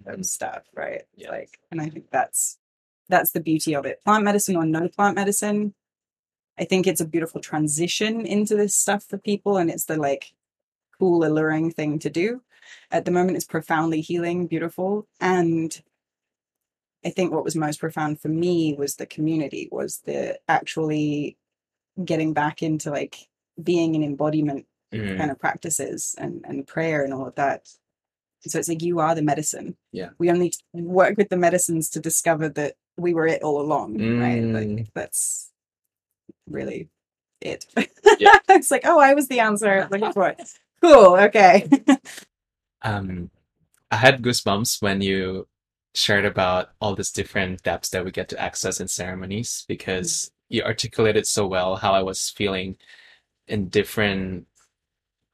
of 0.07 0.19
Mhm. 0.21 0.25
stuff, 0.25 0.65
right? 0.75 1.03
Yeah. 1.17 1.31
Like, 1.31 1.59
and 1.71 1.81
I 1.81 1.89
think 1.89 2.11
that's 2.11 2.59
that's 3.09 3.33
the 3.33 3.41
beauty 3.41 3.75
of 3.75 3.85
it. 3.85 4.03
Plant 4.05 4.25
medicine 4.25 4.57
or 4.57 4.65
no 4.65 4.89
plant 4.89 5.17
medicine, 5.17 5.75
I 6.59 6.65
think 6.65 6.87
it's 6.87 7.01
a 7.01 7.07
beautiful 7.07 7.41
transition 7.43 8.25
into 8.25 8.55
this 8.57 8.75
stuff 8.75 9.05
for 9.05 9.19
people, 9.19 9.59
and 9.59 9.71
it's 9.71 9.85
the 9.85 9.97
like 9.97 10.33
cool, 10.99 11.25
alluring 11.25 11.73
thing 11.73 11.99
to 11.99 12.09
do. 12.11 12.43
At 12.91 13.05
the 13.05 13.11
moment, 13.11 13.37
it's 13.37 13.45
profoundly 13.45 14.01
healing, 14.01 14.47
beautiful, 14.47 15.07
and 15.21 15.83
I 17.05 17.11
think 17.11 17.33
what 17.33 17.45
was 17.45 17.57
most 17.57 17.81
profound 17.81 18.21
for 18.21 18.29
me 18.29 18.75
was 18.75 18.97
the 18.97 19.07
community, 19.07 19.69
was 19.73 20.03
the 20.07 20.39
actually 20.49 21.37
getting 22.05 22.33
back 22.33 22.63
into 22.63 22.91
like 22.91 23.29
being 23.63 23.97
an 23.97 24.03
embodiment 24.03 24.67
Mm. 24.93 25.17
kind 25.17 25.31
of 25.31 25.39
practices 25.39 26.15
and, 26.19 26.45
and 26.47 26.67
prayer 26.67 27.03
and 27.03 27.15
all 27.15 27.27
of 27.27 27.35
that. 27.37 27.67
So 28.43 28.59
it's 28.59 28.69
like 28.69 28.83
you 28.83 28.99
are 28.99 29.15
the 29.15 29.23
medicine. 29.23 29.77
Yeah. 29.91 30.11
We 30.19 30.31
only 30.31 30.53
work 30.75 31.17
with 31.17 31.31
the 31.31 31.39
medicines 31.39 31.89
to 31.91 32.01
discover 32.01 32.51
that 32.51 32.75
we 32.99 33.15
were 33.15 33.27
it 33.27 33.43
all 33.43 33.59
along, 33.63 33.95
right? 33.95 34.43
Mm. 34.43 34.53
Like 34.77 34.89
that's 34.93 35.51
really 36.47 36.91
it. 37.41 37.65
Yeah. 38.19 38.33
it's 38.51 38.71
like, 38.71 38.83
oh, 38.85 39.01
I 39.01 39.15
was 39.15 39.29
the 39.29 39.41
answer. 39.41 39.89
Looking 39.91 40.13
for 40.13 40.29
it. 40.29 40.43
Cool. 40.83 41.17
Okay. 41.17 41.69
Um, 42.83 43.31
I 43.91 43.97
had 43.97 44.23
goosebumps 44.23 44.83
when 44.83 45.01
you 45.01 45.47
shared 45.95 46.25
about 46.25 46.71
all 46.81 46.95
these 46.95 47.11
different 47.13 47.63
depths 47.63 47.91
that 47.91 48.05
we 48.05 48.11
get 48.11 48.29
to 48.31 48.41
access 48.41 48.81
in 48.81 48.89
ceremonies 48.89 49.65
because 49.69 50.31
you 50.49 50.63
articulated 50.63 51.27
so 51.27 51.47
well 51.47 51.77
how 51.77 51.93
I 51.93 52.03
was 52.03 52.31
feeling 52.31 52.77
in 53.49 53.69
different 53.69 54.47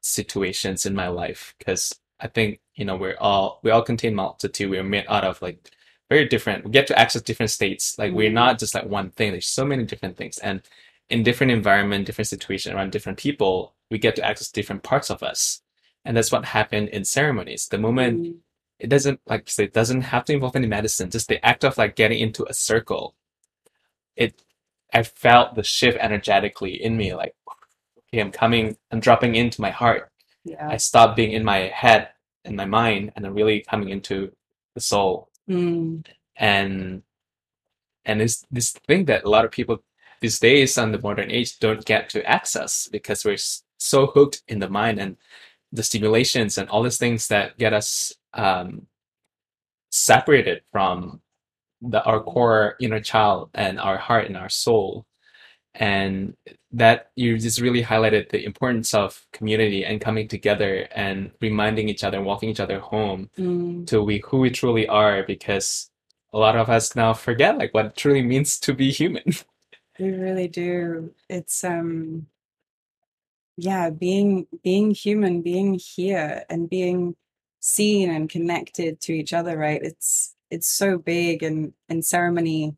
situations 0.01 0.85
in 0.85 0.95
my 0.95 1.07
life. 1.07 1.55
Because 1.57 1.93
I 2.19 2.27
think, 2.27 2.59
you 2.75 2.85
know, 2.85 2.95
we're 2.95 3.17
all, 3.19 3.59
we 3.63 3.71
all 3.71 3.81
contain 3.83 4.15
multitude. 4.15 4.69
We're 4.69 4.83
made 4.83 5.05
out 5.09 5.23
of 5.23 5.41
like 5.41 5.71
very 6.09 6.25
different, 6.27 6.65
we 6.65 6.71
get 6.71 6.87
to 6.87 6.99
access 6.99 7.21
different 7.21 7.51
states. 7.51 7.97
Like 7.97 8.13
we're 8.13 8.29
Mhm. 8.29 8.33
not 8.33 8.59
just 8.59 8.73
like 8.75 8.85
one 8.85 9.11
thing. 9.11 9.31
There's 9.31 9.47
so 9.47 9.65
many 9.65 9.85
different 9.85 10.17
things. 10.17 10.37
And 10.39 10.61
in 11.09 11.23
different 11.23 11.51
environment, 11.51 12.05
different 12.05 12.27
situation 12.27 12.73
around 12.75 12.91
different 12.91 13.17
people, 13.19 13.75
we 13.91 13.97
get 13.99 14.15
to 14.17 14.23
access 14.25 14.49
different 14.51 14.83
parts 14.83 15.09
of 15.09 15.23
us. 15.23 15.61
And 16.05 16.15
that's 16.17 16.31
what 16.31 16.45
happened 16.45 16.89
in 16.89 17.05
ceremonies. 17.05 17.67
The 17.67 17.77
moment 17.77 18.23
Mm, 18.23 18.39
it 18.79 18.89
doesn't 18.89 19.19
like 19.27 19.41
you 19.47 19.51
say, 19.51 19.63
it 19.65 19.73
doesn't 19.73 20.01
have 20.01 20.25
to 20.25 20.33
involve 20.33 20.55
any 20.55 20.67
medicine, 20.67 21.09
just 21.09 21.27
the 21.27 21.43
act 21.45 21.63
of 21.65 21.77
like 21.77 21.95
getting 21.95 22.19
into 22.19 22.45
a 22.49 22.53
circle. 22.53 23.15
It 24.15 24.43
I 24.93 25.03
felt 25.03 25.55
the 25.55 25.63
shift 25.63 25.97
energetically 26.01 26.81
in 26.83 26.97
me, 26.97 27.13
like 27.13 27.35
okay, 28.13 28.21
I'm 28.21 28.31
coming, 28.31 28.77
I'm 28.91 28.99
dropping 28.99 29.35
into 29.35 29.61
my 29.61 29.69
heart. 29.71 30.11
yeah. 30.45 30.67
I 30.69 30.77
stopped 30.77 31.15
being 31.15 31.31
in 31.33 31.43
my 31.43 31.69
head 31.69 32.09
and 32.45 32.55
my 32.55 32.65
mind 32.65 33.11
and 33.15 33.25
I'm 33.25 33.33
really 33.35 33.61
coming 33.69 33.89
into 33.89 34.31
the 34.75 34.81
soul. 34.81 35.29
Mm, 35.49 36.05
And 36.37 37.03
and 38.05 38.21
it's 38.21 38.45
this 38.51 38.71
thing 38.87 39.05
that 39.05 39.25
a 39.25 39.29
lot 39.29 39.45
of 39.45 39.51
people 39.51 39.83
these 40.21 40.39
days 40.39 40.77
on 40.77 40.91
the 40.91 40.99
modern 41.01 41.31
age 41.31 41.59
don't 41.59 41.85
get 41.85 42.09
to 42.09 42.25
access 42.29 42.87
because 42.91 43.23
we're 43.25 43.37
so 43.77 44.07
hooked 44.07 44.41
in 44.47 44.59
the 44.59 44.69
mind 44.69 44.99
and 44.99 45.17
the 45.71 45.83
stimulations 45.83 46.57
and 46.57 46.69
all 46.69 46.83
these 46.83 46.97
things 46.97 47.27
that 47.27 47.57
get 47.57 47.73
us 47.73 48.13
um, 48.33 48.87
separated 49.91 50.61
from 50.71 51.21
the 51.81 52.03
our 52.03 52.21
core 52.21 52.75
inner 52.81 52.99
child 52.99 53.49
and 53.53 53.79
our 53.79 53.97
heart 53.97 54.25
and 54.27 54.37
our 54.37 54.49
soul. 54.49 55.05
And 55.75 56.35
that 56.71 57.11
you 57.15 57.37
just 57.37 57.61
really 57.61 57.83
highlighted 57.83 58.29
the 58.29 58.43
importance 58.43 58.93
of 58.93 59.25
community 59.31 59.85
and 59.85 60.01
coming 60.01 60.27
together 60.27 60.87
and 60.91 61.31
reminding 61.41 61.89
each 61.89 62.03
other 62.03 62.17
and 62.17 62.25
walking 62.25 62.49
each 62.49 62.59
other 62.59 62.79
home 62.79 63.29
mm, 63.37 63.87
to 63.87 64.03
we 64.03 64.21
who 64.25 64.39
we 64.39 64.49
truly 64.49 64.87
are 64.87 65.23
because 65.23 65.89
a 66.33 66.37
lot 66.37 66.55
of 66.55 66.69
us 66.69 66.95
now 66.95 67.13
forget 67.13 67.57
like 67.57 67.73
what 67.73 67.85
it 67.85 67.95
truly 67.95 68.21
means 68.21 68.59
to 68.59 68.73
be 68.73 68.91
human. 68.91 69.23
We 69.99 70.11
really 70.11 70.47
do. 70.47 71.13
It's 71.27 71.61
um 71.65 72.27
yeah, 73.57 73.89
being 73.89 74.47
being 74.63 74.91
human, 74.91 75.41
being 75.41 75.73
here 75.73 76.45
and 76.49 76.69
being 76.69 77.17
seen 77.59 78.09
and 78.09 78.29
connected 78.29 78.99
to 79.01 79.13
each 79.13 79.33
other, 79.33 79.57
right? 79.57 79.81
It's 79.83 80.35
it's 80.51 80.67
so 80.67 80.97
big 80.97 81.43
and 81.43 81.73
and 81.89 82.03
ceremony 82.05 82.75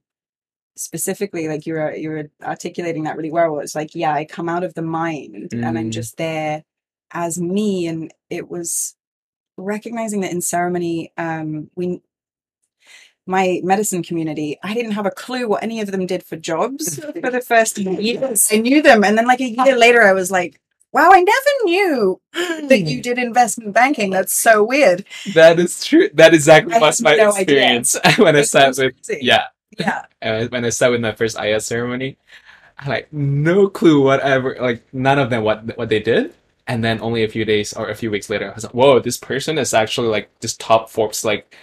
specifically 0.78 1.48
like 1.48 1.66
you 1.66 1.74
were 1.74 1.94
you 1.94 2.10
were 2.10 2.30
articulating 2.44 3.04
that 3.04 3.16
really 3.18 3.32
well. 3.32 3.60
It's 3.60 3.76
like 3.76 3.94
yeah 3.96 4.14
i 4.14 4.26
come 4.26 4.50
out 4.50 4.64
of 4.64 4.74
the 4.74 4.82
mind 4.82 5.50
and 5.54 5.78
i'm 5.78 5.90
Mm. 5.90 5.92
just 5.92 6.18
there 6.18 6.64
as 7.12 7.40
me. 7.40 7.88
And 7.88 8.12
it 8.30 8.50
was 8.50 8.96
recognizing 9.58 10.22
that 10.22 10.32
in 10.32 10.42
ceremony 10.42 11.12
um 11.18 11.70
we 11.76 12.02
my 13.28 13.60
medicine 13.64 14.02
community 14.02 14.58
i 14.64 14.74
didn't 14.74 14.94
have 14.94 15.06
a 15.06 15.12
clue 15.12 15.48
what 15.48 15.62
any 15.62 15.80
of 15.80 15.92
them 15.92 16.08
did 16.08 16.24
for 16.24 16.36
jobs 16.38 16.96
for 17.22 17.30
the 17.30 17.42
first 17.42 17.78
years 18.08 18.48
i 18.52 18.58
knew 18.58 18.82
them. 18.82 19.04
And 19.04 19.18
then 19.18 19.28
like 19.28 19.42
a 19.42 19.50
year 19.50 19.78
later 19.78 20.02
i 20.02 20.14
was 20.14 20.32
like 20.32 20.60
wow 20.94 21.10
i 21.12 21.22
never 21.22 21.66
knew 21.66 22.22
that 22.34 22.82
you 22.82 23.00
mm. 23.00 23.04
did 23.04 23.18
investment 23.18 23.74
banking. 23.74 24.10
That's 24.10 24.34
so 24.34 24.64
weird. 24.64 25.06
That 25.34 25.60
is 25.60 25.84
true. 25.84 26.10
That 26.14 26.34
exactly 26.34 26.78
was 26.80 27.02
my 27.02 27.16
no 27.16 27.32
idea. 27.32 27.42
experience. 27.42 27.98
When 28.18 28.36
i 28.36 28.42
sat 28.42 28.78
with 28.78 28.94
yeah. 29.22 29.46
Yeah. 29.78 30.06
When 30.50 30.66
I 30.66 30.70
sat 30.70 30.92
with 30.92 31.02
my 31.02 31.14
first 31.14 31.40
IS 31.40 31.66
ceremony, 31.66 32.18
I 32.78 32.84
had 32.84 32.90
like 32.90 33.14
no 33.14 33.68
clue 33.68 34.04
whatever, 34.04 34.58
like 34.60 34.84
none 34.94 35.20
of 35.20 35.30
them 35.30 35.44
what 35.44 35.78
what 35.78 35.90
they 35.90 36.00
did. 36.00 36.34
And 36.68 36.84
then 36.84 37.02
only 37.02 37.24
a 37.24 37.28
few 37.28 37.44
days 37.44 37.74
or 37.74 37.90
a 37.90 37.96
few 37.96 38.12
weeks 38.12 38.30
later, 38.30 38.50
I 38.50 38.56
was 38.56 38.64
like, 38.64 38.74
"Whoa, 38.74 39.00
this 39.00 39.18
person 39.18 39.58
is 39.58 39.74
actually 39.74 40.08
like 40.08 40.30
this 40.40 40.56
top 40.58 40.90
Forbes 40.90 41.26
like 41.26 41.56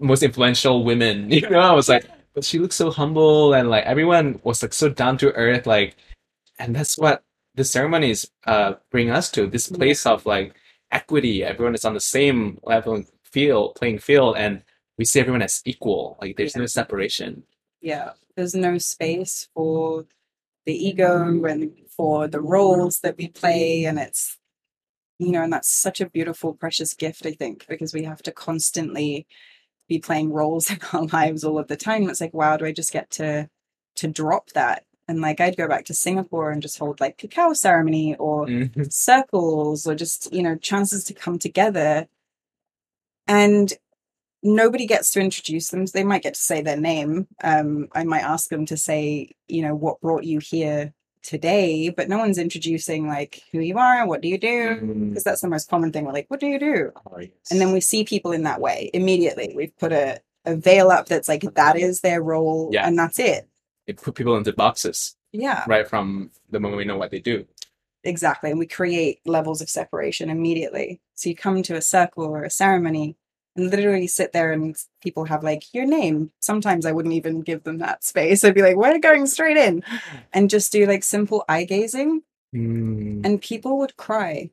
most 0.00 0.22
influential 0.22 0.84
women." 0.84 1.30
You 1.30 1.48
know, 1.50 1.60
I 1.60 1.72
was 1.72 1.88
like, 1.88 2.06
but 2.34 2.44
she 2.44 2.58
looks 2.58 2.76
so 2.76 2.90
humble 2.90 3.54
and 3.54 3.70
like 3.70 3.84
everyone 3.84 4.40
was 4.42 4.62
like 4.62 4.72
so 4.72 4.88
down 4.88 5.18
to 5.18 5.32
earth, 5.34 5.66
like, 5.66 5.96
and 6.58 6.74
that's 6.74 6.98
what 6.98 7.22
the 7.54 7.64
ceremonies 7.64 8.30
uh 8.46 8.74
bring 8.90 9.10
us 9.10 9.30
to 9.32 9.46
this 9.46 9.68
place 9.68 10.06
of 10.06 10.26
like 10.26 10.54
equity. 10.90 11.44
Everyone 11.44 11.74
is 11.74 11.84
on 11.84 11.94
the 11.94 12.00
same 12.00 12.58
level 12.62 13.04
field, 13.24 13.74
playing 13.76 13.98
field, 13.98 14.36
and 14.36 14.62
we 14.98 15.04
see 15.04 15.20
everyone 15.20 15.42
as 15.42 15.60
equal. 15.64 16.18
Like 16.20 16.36
there's 16.36 16.56
no 16.56 16.66
separation. 16.66 17.44
yeah 17.80 18.10
there's 18.36 18.54
no 18.54 18.78
space 18.78 19.48
for 19.54 20.06
the 20.66 20.74
ego 20.74 21.44
and 21.44 21.72
for 21.96 22.26
the 22.28 22.40
roles 22.40 23.00
that 23.00 23.16
we 23.18 23.28
play 23.28 23.84
and 23.84 23.98
it's 23.98 24.38
you 25.18 25.30
know 25.32 25.42
and 25.42 25.52
that's 25.52 25.68
such 25.70 26.00
a 26.00 26.08
beautiful 26.10 26.54
precious 26.54 26.94
gift 26.94 27.26
i 27.26 27.32
think 27.32 27.66
because 27.68 27.92
we 27.94 28.04
have 28.04 28.22
to 28.22 28.32
constantly 28.32 29.26
be 29.88 29.98
playing 29.98 30.32
roles 30.32 30.70
in 30.74 30.78
our 30.92 31.06
lives 31.06 31.44
all 31.44 31.58
of 31.58 31.68
the 31.68 31.76
time 31.76 32.08
it's 32.08 32.20
like 32.20 32.34
wow 32.34 32.56
do 32.56 32.64
i 32.66 32.72
just 32.72 32.92
get 32.92 33.10
to 33.10 33.48
to 33.96 34.08
drop 34.08 34.50
that. 34.50 34.84
And 35.06 35.20
like 35.20 35.40
I'd 35.40 35.56
go 35.56 35.68
back 35.68 35.84
to 35.86 35.94
Singapore 35.94 36.50
and 36.50 36.62
just 36.62 36.78
hold 36.78 36.98
like 37.00 37.18
cacao 37.18 37.52
ceremony 37.52 38.14
or 38.16 38.46
Mhm. 38.46 38.92
circles 38.92 39.86
or 39.86 39.94
just, 39.94 40.32
you 40.32 40.42
know, 40.42 40.56
chances 40.56 41.04
to 41.04 41.14
come 41.14 41.38
together. 41.38 42.06
And 43.26 43.72
nobody 44.42 44.86
gets 44.86 45.10
to 45.12 45.20
introduce 45.20 45.68
them. 45.68 45.86
They 45.86 46.04
might 46.04 46.22
get 46.22 46.34
to 46.34 46.40
say 46.40 46.62
their 46.62 46.76
name. 46.78 47.26
Um, 47.42 47.88
I 47.92 48.04
might 48.04 48.22
ask 48.22 48.48
them 48.50 48.66
to 48.66 48.76
say, 48.76 49.30
you 49.48 49.62
know, 49.62 49.74
what 49.74 50.00
brought 50.00 50.24
you 50.24 50.38
here 50.38 50.92
today, 51.22 51.88
but 51.88 52.08
no 52.08 52.18
one's 52.18 52.36
introducing 52.36 53.08
like 53.08 53.42
who 53.50 53.60
you 53.60 53.78
are, 53.78 54.06
what 54.06 54.20
do 54.20 54.28
you 54.28 54.36
do? 54.36 54.76
Mm. 54.82 55.08
Because 55.10 55.24
that's 55.24 55.40
the 55.40 55.48
most 55.48 55.70
common 55.70 55.90
thing. 55.90 56.04
We're 56.04 56.12
like, 56.12 56.26
what 56.28 56.40
do 56.40 56.46
you 56.46 56.58
do? 56.58 56.92
Oh, 57.06 57.18
yes. 57.18 57.30
And 57.50 57.58
then 57.60 57.72
we 57.72 57.80
see 57.80 58.04
people 58.04 58.32
in 58.32 58.42
that 58.42 58.60
way 58.60 58.90
immediately. 58.92 59.52
We've 59.56 59.74
put 59.78 59.92
a, 59.92 60.20
a 60.44 60.54
veil 60.56 60.90
up 60.90 61.06
that's 61.06 61.28
like 61.28 61.42
that 61.54 61.78
is 61.78 62.02
their 62.02 62.22
role 62.22 62.68
Yeah. 62.72 62.86
and 62.86 62.98
that's 62.98 63.18
it. 63.18 63.48
It 63.86 64.00
put 64.00 64.14
people 64.14 64.36
into 64.36 64.52
boxes 64.52 65.16
Yeah. 65.32 65.64
right 65.66 65.86
from 65.88 66.30
the 66.50 66.60
moment 66.60 66.78
we 66.78 66.84
know 66.84 66.96
what 66.96 67.10
they 67.10 67.20
do. 67.20 67.46
Exactly. 68.02 68.50
And 68.50 68.58
we 68.58 68.66
create 68.66 69.20
levels 69.24 69.60
of 69.62 69.70
separation 69.70 70.28
immediately. 70.30 71.00
So 71.14 71.30
you 71.30 71.36
come 71.36 71.62
to 71.62 71.76
a 71.76 71.80
circle 71.82 72.24
or 72.24 72.44
a 72.44 72.50
ceremony 72.50 73.16
and 73.56 73.70
literally 73.70 74.06
sit 74.06 74.32
there 74.32 74.52
and 74.52 74.76
people 75.02 75.24
have 75.26 75.42
like 75.44 75.72
your 75.72 75.86
name. 75.86 76.30
Sometimes 76.40 76.86
I 76.86 76.92
wouldn't 76.92 77.14
even 77.14 77.40
give 77.40 77.64
them 77.64 77.78
that 77.78 78.04
space. 78.04 78.44
I'd 78.44 78.54
be 78.54 78.62
like, 78.62 78.76
we're 78.76 78.98
going 78.98 79.26
straight 79.26 79.56
in 79.56 79.82
and 80.32 80.50
just 80.50 80.72
do 80.72 80.86
like 80.86 81.02
simple 81.02 81.44
eye 81.48 81.64
gazing. 81.64 82.22
Mm. 82.54 83.24
And 83.24 83.40
people 83.40 83.78
would 83.78 83.96
cry 83.96 84.50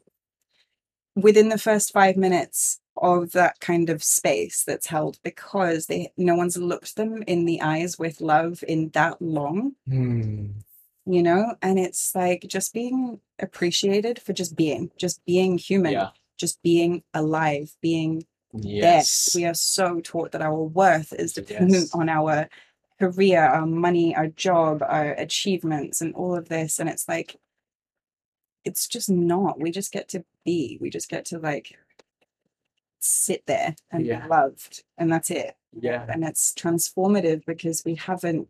within 1.15 1.49
the 1.49 1.57
first 1.57 1.91
five 1.93 2.15
minutes 2.17 2.79
of 2.97 3.31
that 3.31 3.59
kind 3.59 3.89
of 3.89 4.03
space 4.03 4.63
that's 4.63 4.87
held 4.87 5.17
because 5.23 5.87
they 5.87 6.11
no 6.17 6.35
one's 6.35 6.57
looked 6.57 6.95
them 6.95 7.23
in 7.27 7.45
the 7.45 7.61
eyes 7.61 7.97
with 7.97 8.21
love 8.21 8.63
in 8.67 8.89
that 8.89 9.21
long 9.21 9.73
Mm. 9.89 10.61
you 11.05 11.23
know 11.23 11.55
and 11.61 11.79
it's 11.79 12.13
like 12.13 12.45
just 12.47 12.73
being 12.73 13.19
appreciated 13.39 14.19
for 14.21 14.33
just 14.33 14.55
being 14.55 14.91
just 14.97 15.23
being 15.25 15.57
human 15.57 15.93
Yeah. 15.93 16.09
just 16.37 16.61
being 16.61 17.03
alive 17.13 17.75
being 17.81 18.25
Yes. 18.53 19.29
there 19.33 19.41
we 19.41 19.45
are 19.47 19.53
so 19.53 20.01
taught 20.01 20.31
that 20.33 20.41
our 20.41 20.61
worth 20.61 21.13
is 21.13 21.33
dependent 21.33 21.73
Yes. 21.73 21.95
on 21.95 22.09
our 22.09 22.49
career 22.99 23.41
our 23.43 23.65
money 23.65 24.15
our 24.15 24.27
job 24.27 24.83
our 24.83 25.13
achievements 25.13 26.01
and 26.01 26.13
all 26.13 26.35
of 26.35 26.49
this 26.49 26.77
and 26.77 26.87
it's 26.89 27.07
like 27.07 27.37
it's 28.63 28.87
just 28.87 29.09
not 29.09 29.59
we 29.59 29.71
just 29.71 29.91
get 29.91 30.07
to 30.09 30.23
be 30.45 30.77
we 30.81 30.89
just 30.89 31.09
get 31.09 31.25
to 31.25 31.39
like 31.39 31.77
sit 33.03 33.43
there 33.47 33.75
and 33.91 34.05
Yeah. 34.05 34.21
be 34.21 34.27
loved 34.29 34.83
and 34.97 35.11
that's 35.11 35.29
it 35.31 35.55
yeah. 35.79 36.05
and 36.09 36.23
it's 36.23 36.53
transformative 36.53 37.43
because 37.45 37.83
we 37.85 37.95
haven't 37.95 38.47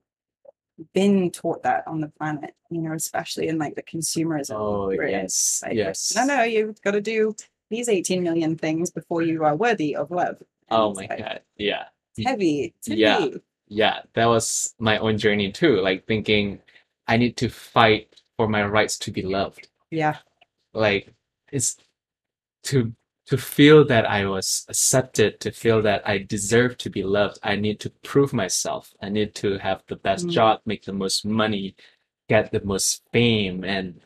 been 0.94 1.30
taught 1.30 1.62
that 1.64 1.84
on 1.88 2.02
the 2.02 2.08
planet 2.08 2.56
you 2.70 2.82
know 2.82 2.94
especially 2.94 3.48
in 3.48 3.58
like 3.60 3.76
the 3.76 3.84
consumerism 3.84 4.56
Oh, 4.58 4.88
where 4.88 5.08
yes. 5.08 5.24
it's 5.24 5.64
like, 5.64 5.74
yes. 5.74 6.14
no 6.16 6.26
no 6.26 6.44
you've 6.44 6.82
got 6.82 6.92
to 6.92 7.02
do 7.02 7.36
these 7.70 7.88
18 7.88 8.24
million 8.24 8.58
things 8.58 8.90
before 8.90 9.22
you 9.22 9.44
are 9.44 9.56
worthy 9.56 9.96
of 9.96 10.10
love 10.12 10.38
And 10.40 10.82
Oh 10.82 10.94
my 10.94 11.02
like, 11.10 11.18
god. 11.20 11.42
Yeah. 11.58 11.86
it's 12.18 12.28
heavy 12.28 12.74
it's 12.78 12.88
Yeah. 12.88 13.20
heavy. 13.20 13.42
Yeah. 13.68 14.02
That 14.16 14.26
was 14.26 14.74
my 14.80 14.98
own 14.98 15.18
journey 15.18 15.50
too. 15.52 15.80
Like 15.80 16.06
thinking 16.06 16.60
I 17.08 17.16
need 17.18 17.38
to 17.38 17.48
fight 17.50 18.22
for 18.36 18.48
my 18.50 18.66
rights 18.66 18.98
to 19.00 19.12
be 19.12 19.22
loved. 19.22 19.70
yeah 19.92 20.18
Like 20.74 21.14
it's 21.52 21.78
to 22.64 22.94
to 23.28 23.38
feel 23.38 23.86
that 23.86 24.06
I 24.10 24.26
was 24.26 24.66
accepted, 24.68 25.40
to 25.42 25.52
feel 25.52 25.82
that 25.84 26.08
I 26.08 26.20
deserve 26.20 26.78
to 26.80 26.90
be 26.90 27.04
loved, 27.04 27.40
I 27.44 27.56
need 27.56 27.80
to 27.82 27.90
prove 28.04 28.34
myself. 28.34 28.94
I 29.02 29.10
need 29.10 29.36
to 29.36 29.58
have 29.60 29.84
the 29.88 29.96
best 29.96 30.28
Mm. 30.28 30.32
job, 30.32 30.62
make 30.66 30.84
the 30.86 30.94
most 30.94 31.26
money, 31.26 31.76
get 32.28 32.52
the 32.52 32.64
most 32.64 33.04
fame, 33.12 33.64
and 33.64 34.02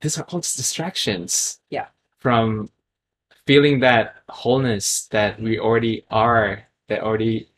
these 0.00 0.18
are 0.18 0.24
all 0.24 0.40
distractions. 0.40 1.60
Yeah. 1.70 1.88
From 2.18 2.70
feeling 3.46 3.80
that 3.80 4.16
wholeness 4.28 5.06
that 5.08 5.40
we 5.40 5.58
already 5.58 6.04
are, 6.10 6.68
that 6.88 7.00
already 7.00 7.48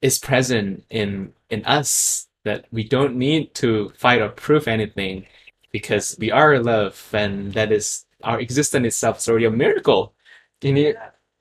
is 0.00 0.18
present 0.18 0.84
in 0.90 1.34
in 1.50 1.64
us, 1.64 2.28
that 2.44 2.66
we 2.70 2.84
don't 2.84 3.16
need 3.16 3.54
to 3.54 3.90
fight 3.96 4.20
or 4.20 4.28
prove 4.28 4.68
anything 4.68 5.26
because 5.72 6.16
we 6.18 6.30
are 6.30 6.58
love 6.60 6.96
and 7.12 7.52
that 7.54 7.72
is 7.72 8.06
our 8.22 8.40
existence 8.40 8.86
itself. 8.86 9.18
Is 9.18 9.28
already 9.28 9.46
a 9.46 9.50
miracle. 9.50 10.14
Can 10.60 10.76
you, 10.76 10.94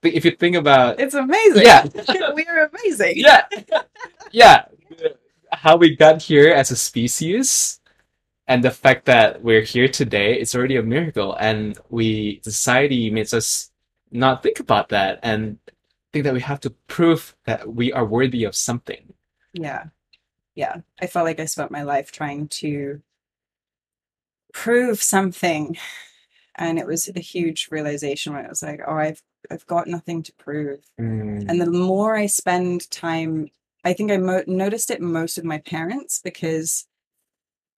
if 0.03 0.25
you 0.25 0.31
think 0.31 0.55
about 0.55 0.99
it's 0.99 1.15
amazing. 1.15 1.63
Yeah. 1.63 1.85
we 2.35 2.45
are 2.45 2.69
amazing. 2.71 3.13
Yeah. 3.15 3.45
Yeah. 4.31 4.65
How 5.51 5.77
we 5.77 5.95
got 5.95 6.21
here 6.21 6.53
as 6.53 6.71
a 6.71 6.75
species 6.75 7.79
and 8.47 8.63
the 8.63 8.71
fact 8.71 9.05
that 9.05 9.41
we're 9.43 9.61
here 9.61 9.87
today 9.87 10.39
it's 10.39 10.55
already 10.55 10.77
a 10.77 10.83
miracle. 10.83 11.35
And 11.39 11.77
we 11.89 12.41
society 12.43 13.09
makes 13.09 13.33
us 13.33 13.71
not 14.11 14.43
think 14.43 14.59
about 14.59 14.89
that 14.89 15.19
and 15.23 15.57
think 16.13 16.23
that 16.23 16.33
we 16.33 16.41
have 16.41 16.59
to 16.61 16.69
prove 16.87 17.35
that 17.45 17.73
we 17.73 17.91
are 17.91 18.05
worthy 18.05 18.43
of 18.43 18.55
something. 18.55 19.13
Yeah. 19.53 19.85
Yeah. 20.55 20.77
I 21.01 21.07
felt 21.07 21.25
like 21.25 21.39
i 21.39 21.45
spent 21.45 21.71
my 21.71 21.83
life 21.83 22.11
trying 22.11 22.47
to 22.47 23.01
prove 24.53 25.03
something 25.03 25.77
and 26.57 26.79
it 26.79 26.87
was 26.87 27.09
a 27.15 27.19
huge 27.19 27.67
realization 27.71 28.33
where 28.33 28.43
it 28.43 28.49
was 28.49 28.63
like 28.63 28.81
oh 28.87 28.95
i've 28.95 29.21
i've 29.51 29.65
got 29.67 29.87
nothing 29.87 30.23
to 30.23 30.33
prove. 30.33 30.79
And 31.49 31.61
the 31.61 31.65
mm. 31.65 31.87
more 31.87 32.15
i 32.15 32.25
spend 32.25 32.89
time 32.91 33.49
i 33.83 33.93
think 33.93 34.11
i 34.11 34.17
mo- 34.17 34.43
noticed 34.47 34.91
it 34.91 35.01
most 35.01 35.37
with 35.37 35.45
my 35.45 35.59
parents 35.59 36.19
because 36.23 36.87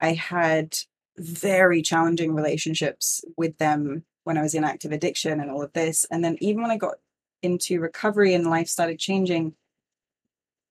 i 0.02 0.14
had 0.14 0.78
very 1.18 1.82
challenging 1.82 2.34
relationships 2.34 3.24
with 3.38 3.58
them 3.58 4.04
when 4.24 4.38
i 4.38 4.42
was 4.42 4.56
in 4.56 4.64
active 4.64 4.92
addiction 4.92 5.40
and 5.40 5.52
all 5.52 5.62
of 5.62 5.74
this. 5.74 6.06
And 6.10 6.24
then 6.24 6.38
even 6.40 6.62
when 6.62 6.72
i 6.72 6.78
got 6.78 6.96
into 7.42 7.80
recovery 7.80 8.34
and 8.34 8.48
life 8.48 8.68
started 8.68 9.00
changing 9.00 9.54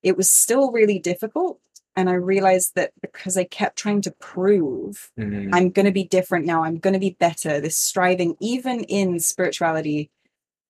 it 0.03 0.17
was 0.17 0.31
still 0.31 0.71
really 0.71 0.99
difficult 0.99 1.59
and 1.99 2.09
i 2.09 2.15
realized 2.15 2.71
that 2.77 2.91
because 3.03 3.37
i 3.37 3.45
kept 3.45 3.77
trying 3.77 4.01
to 4.03 4.13
prove 4.13 5.11
Mm. 5.19 5.51
I'm 5.57 5.71
going 5.71 5.87
to 5.87 5.93
be 6.01 6.05
different 6.05 6.45
now. 6.47 6.63
I'm 6.65 6.79
going 6.79 6.95
to 6.95 7.07
be 7.09 7.17
better. 7.27 7.61
This 7.61 7.77
striving, 7.77 8.37
even 8.41 8.77
in 8.85 9.19
spirituality, 9.21 10.11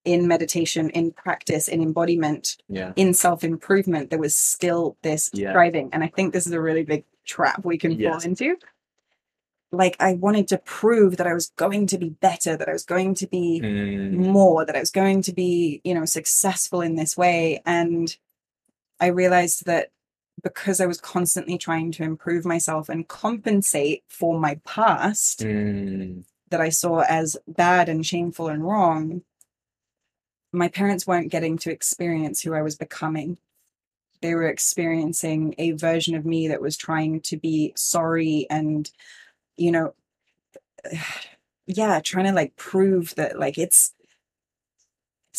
in 0.05 0.27
meditation, 0.27 0.89
in 0.91 1.11
practice, 1.11 1.67
in 1.67 1.81
embodiment, 1.81 2.57
yeah 2.67 2.91
in 2.95 3.13
self 3.13 3.43
improvement, 3.43 4.09
there 4.09 4.19
was 4.27 4.35
still 4.35 4.97
this 5.07 5.29
Yeah. 5.33 5.51
striving. 5.51 5.89
And 5.93 6.03
I 6.03 6.09
think 6.15 6.27
this 6.33 6.47
is 6.47 6.53
a 6.53 6.61
really 6.67 6.83
big 6.93 7.03
trap 7.25 7.63
we 7.65 7.77
can 7.77 7.91
fall 8.01 8.19
into. 8.29 8.47
Like, 9.71 9.95
I 9.99 10.13
wanted 10.13 10.47
to 10.49 10.57
prove 10.79 11.17
that 11.17 11.27
I 11.27 11.33
was 11.33 11.47
going 11.63 11.85
to 11.87 11.97
be 12.05 12.09
better, 12.09 12.57
that 12.57 12.69
I 12.69 12.73
was 12.73 12.85
going 12.95 13.13
to 13.21 13.27
be 13.27 13.61
Mm. 13.63 14.11
more, 14.35 14.65
that 14.65 14.75
I 14.75 14.83
was 14.85 14.91
going 14.91 15.21
to 15.23 15.33
be, 15.33 15.81
you 15.83 15.93
know, 15.93 16.05
successful 16.05 16.81
in 16.81 16.95
this 16.95 17.15
way. 17.23 17.61
And 17.65 18.15
I 18.99 19.07
realized 19.07 19.65
that 19.65 19.89
because 20.43 20.79
I 20.79 20.85
was 20.85 21.01
constantly 21.01 21.57
trying 21.57 21.91
to 21.93 22.03
improve 22.03 22.45
myself 22.45 22.89
and 22.89 23.07
compensate 23.07 24.03
for 24.07 24.39
my 24.39 24.55
past 24.65 25.39
Mm. 25.41 26.23
that 26.49 26.61
I 26.61 26.69
saw 26.69 27.01
as 27.01 27.37
bad 27.47 27.89
and 27.89 28.05
shameful 28.05 28.47
and 28.47 28.63
wrong, 28.63 29.23
my 30.51 30.67
parents 30.67 31.05
weren't 31.05 31.31
getting 31.31 31.57
to 31.59 31.71
experience 31.71 32.41
who 32.41 32.53
I 32.53 32.61
was 32.61 32.75
becoming. 32.75 33.37
They 34.21 34.35
were 34.35 34.47
experiencing 34.47 35.55
a 35.57 35.71
version 35.71 36.15
of 36.15 36.25
me 36.25 36.47
that 36.49 36.61
was 36.61 36.75
trying 36.75 37.21
to 37.21 37.37
be 37.37 37.73
sorry 37.75 38.47
and, 38.49 38.89
you 39.57 39.71
know, 39.71 39.93
yeah, 41.67 41.99
trying 41.99 42.25
to 42.25 42.31
like 42.31 42.55
prove 42.55 43.13
that 43.15 43.39
like 43.39 43.57
it's 43.57 43.93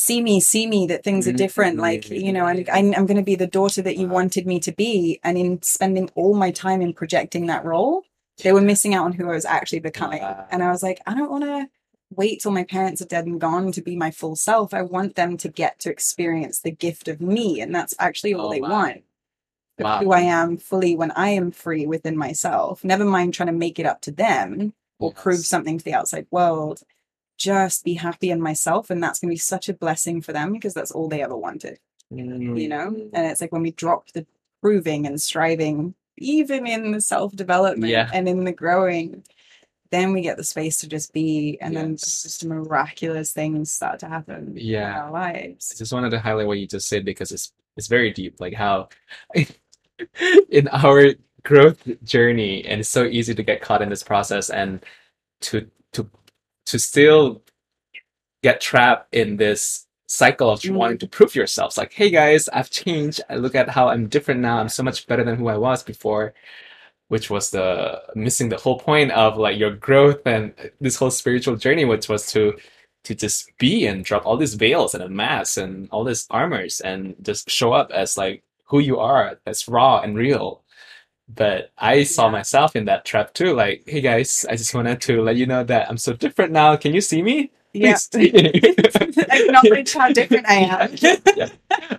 see 0.01 0.22
me, 0.22 0.40
see 0.40 0.66
me, 0.66 0.86
that 0.86 1.05
things 1.05 1.26
are 1.26 1.30
mm-hmm. 1.30 1.36
different. 1.36 1.78
Like, 1.78 2.09
you 2.09 2.32
know, 2.32 2.46
and 2.46 2.68
I'm, 2.70 2.94
I'm 2.94 3.07
going 3.07 3.18
to 3.18 3.22
be 3.22 3.34
the 3.34 3.46
daughter 3.46 3.82
that 3.82 3.96
you 3.96 4.09
wanted 4.09 4.46
me 4.46 4.59
to 4.61 4.72
be. 4.72 5.20
And 5.22 5.36
in 5.36 5.62
spending 5.62 6.11
all 6.14 6.34
my 6.34 6.51
time 6.51 6.80
in 6.80 6.92
projecting 6.94 7.46
that 7.46 7.64
role, 7.64 8.03
they 8.42 8.53
were 8.53 8.62
missing 8.62 8.94
out 8.94 9.05
on 9.05 9.12
who 9.12 9.28
I 9.28 9.34
was 9.34 9.44
actually 9.44 9.80
becoming. 9.80 10.22
And 10.51 10.62
I 10.62 10.70
was 10.70 10.82
like, 10.82 11.01
I 11.07 11.14
don't 11.14 11.30
want 11.30 11.44
to 11.44 11.68
wait 12.11 12.40
till 12.40 12.51
my 12.51 12.64
parents 12.64 13.03
are 13.03 13.07
dead 13.07 13.26
and 13.26 13.40
gone 13.40 13.70
to 13.72 13.82
be 13.82 13.94
my 13.94 14.11
full 14.11 14.34
self. 14.34 14.72
I 14.72 14.82
want 14.82 15.14
them 15.14 15.36
to 15.36 15.48
get 15.48 15.78
to 15.80 15.90
experience 15.90 16.61
the 16.61 16.72
gift 16.72 17.07
of 17.07 17.20
me. 17.20 17.61
And 17.61 17.74
that's 17.74 17.94
actually 17.98 18.34
all 18.34 18.46
Oh, 18.46 18.51
they 18.51 18.61
wow. 18.61 18.70
want. 18.70 19.03
Wow. 19.78 20.01
Who 20.01 20.12
I 20.12 20.20
am 20.20 20.57
fully 20.57 20.96
when 20.96 21.11
I 21.12 21.30
am 21.30 21.51
free 21.53 21.86
within 21.86 22.16
myself. 22.16 22.82
Never 22.84 23.05
mind 23.05 23.34
trying 23.34 23.46
to 23.46 23.53
make 23.53 23.78
it 23.78 23.86
up 23.86 24.01
to 24.03 24.11
them 24.11 24.72
or 24.98 25.12
prove 25.12 25.40
something 25.46 25.78
to 25.78 25.84
the 25.84 25.94
outside 25.94 26.26
world. 26.30 26.82
Just 27.41 27.84
be 27.84 27.95
happy 27.95 28.30
in 28.30 28.41
myself. 28.41 28.91
And 28.91 29.03
that's 29.03 29.18
going 29.18 29.30
to 29.30 29.34
be 29.34 29.38
such 29.38 29.68
a 29.68 29.74
blessing 29.74 30.20
for 30.22 30.32
them 30.32 30.53
because 30.53 30.74
that's 30.74 30.93
all 30.93 31.09
they 31.09 31.22
ever 31.22 31.36
wanted 31.36 31.78
you 32.12 32.24
know 32.24 32.91
Mm. 32.91 33.11
and 33.14 33.26
it's 33.26 33.41
like 33.41 33.53
when 33.53 33.62
we 33.62 33.70
drop 33.70 34.11
the 34.14 34.26
proving 34.61 35.07
and 35.07 35.20
striving 35.20 35.95
even 36.18 36.66
in 36.66 36.91
the 36.91 37.01
self-development 37.01 37.88
Yeah. 37.88 38.11
and 38.12 38.28
in 38.28 38.43
the 38.43 38.51
growing 38.53 39.22
then 39.93 40.12
we 40.12 40.20
get 40.20 40.36
the 40.36 40.43
space 40.43 40.78
to 40.78 40.88
just 40.88 41.12
be 41.12 41.57
and 41.61 41.76
then 41.76 41.97
just 41.97 42.45
miraculous 42.45 43.32
things 43.32 43.70
start 43.70 44.01
to 44.01 44.09
happen 44.09 44.57
in 44.57 44.57
Yeah. 44.57 45.03
our 45.03 45.11
lives. 45.12 45.72
I 45.72 45.78
just 45.78 45.93
wanted 45.93 46.11
to 46.11 46.18
highlight 46.20 46.49
what 46.49 46.59
you 46.59 46.66
just 46.66 46.88
said 46.88 47.05
because 47.05 47.30
it's 47.30 47.53
it's 47.76 47.86
very 47.86 48.12
deep. 48.12 48.41
Like 48.41 48.55
how 48.55 48.88
in 50.51 50.66
our 50.72 51.14
growth 51.45 51.86
journey 52.03 52.64
and 52.66 52.80
it's 52.80 52.88
so 52.88 53.05
easy 53.05 53.34
to 53.34 53.43
get 53.45 53.61
caught 53.62 53.82
in 53.82 53.88
this 53.88 54.03
process 54.03 54.51
and 54.51 54.84
to 55.43 55.68
to 55.93 56.09
to 56.71 56.79
still 56.79 57.43
get 58.43 58.61
trapped 58.61 59.14
in 59.14 59.37
this 59.37 59.87
cycle 60.07 60.51
of 60.51 60.61
Mm. 60.61 60.75
wanting 60.75 60.99
to 60.99 61.07
prove 61.09 61.35
yourselves 61.37 61.77
like 61.79 61.93
hey 61.93 62.11
guys 62.11 62.49
i've 62.49 62.71
changed. 62.71 63.21
I 63.31 63.37
look 63.37 63.55
at 63.55 63.68
how 63.71 63.89
i'm 63.89 64.09
different 64.09 64.41
now. 64.41 64.59
I'm 64.59 64.68
so 64.68 64.83
much 64.83 65.07
better 65.07 65.25
than 65.25 65.37
who 65.37 65.49
i 65.49 65.57
was 65.57 65.83
before 65.85 66.35
which 67.09 67.29
was 67.31 67.51
the 67.51 68.03
missing 68.14 68.49
the 68.51 68.57
whole 68.57 68.79
point 68.79 69.11
of 69.12 69.37
like 69.37 69.59
your 69.59 69.73
growth 69.89 70.23
and 70.27 70.53
this 70.81 70.97
whole 70.97 71.11
spiritual 71.11 71.57
journey 71.57 71.85
which 71.85 72.09
was 72.09 72.27
to 72.33 72.43
to 73.05 73.14
just 73.14 73.51
be 73.59 73.87
and 73.87 74.05
drop 74.05 74.27
all 74.27 74.37
these 74.37 74.55
veils 74.55 74.95
and 74.95 75.03
a 75.05 75.09
mask 75.09 75.57
and 75.59 75.89
all 75.93 76.05
these 76.05 76.27
armors 76.31 76.81
and 76.81 77.14
just 77.23 77.49
show 77.51 77.73
up 77.73 77.91
as 77.93 78.16
like 78.16 78.43
who 78.66 78.79
you 78.81 78.99
are 78.99 79.39
that's 79.45 79.68
raw 79.68 80.01
and 80.01 80.16
real 80.16 80.62
but 81.35 81.70
i 81.78 82.03
saw 82.05 82.26
Yeah. 82.26 82.33
myself 82.33 82.76
in 82.76 82.85
that 82.87 83.05
trap 83.05 83.33
too 83.35 83.55
like 83.55 83.83
hey 83.87 84.01
guys 84.01 84.47
i 84.51 84.57
just 84.57 84.74
wanted 84.74 85.01
to 85.03 85.22
let 85.22 85.37
you 85.37 85.47
know 85.47 85.62
that 85.64 85.89
i'm 85.91 85.99
so 85.99 86.12
different 86.12 86.53
now 86.53 86.76
can 86.76 86.93
you 86.95 87.01
see 87.01 87.22
me 87.22 87.51
Yeah. 87.72 87.97
Please. 88.11 88.35
Acknowledge 89.31 89.93
how 89.95 90.11
different 90.12 90.47
I 90.49 90.55
am. 90.74 90.91
Yeah. 91.37 91.51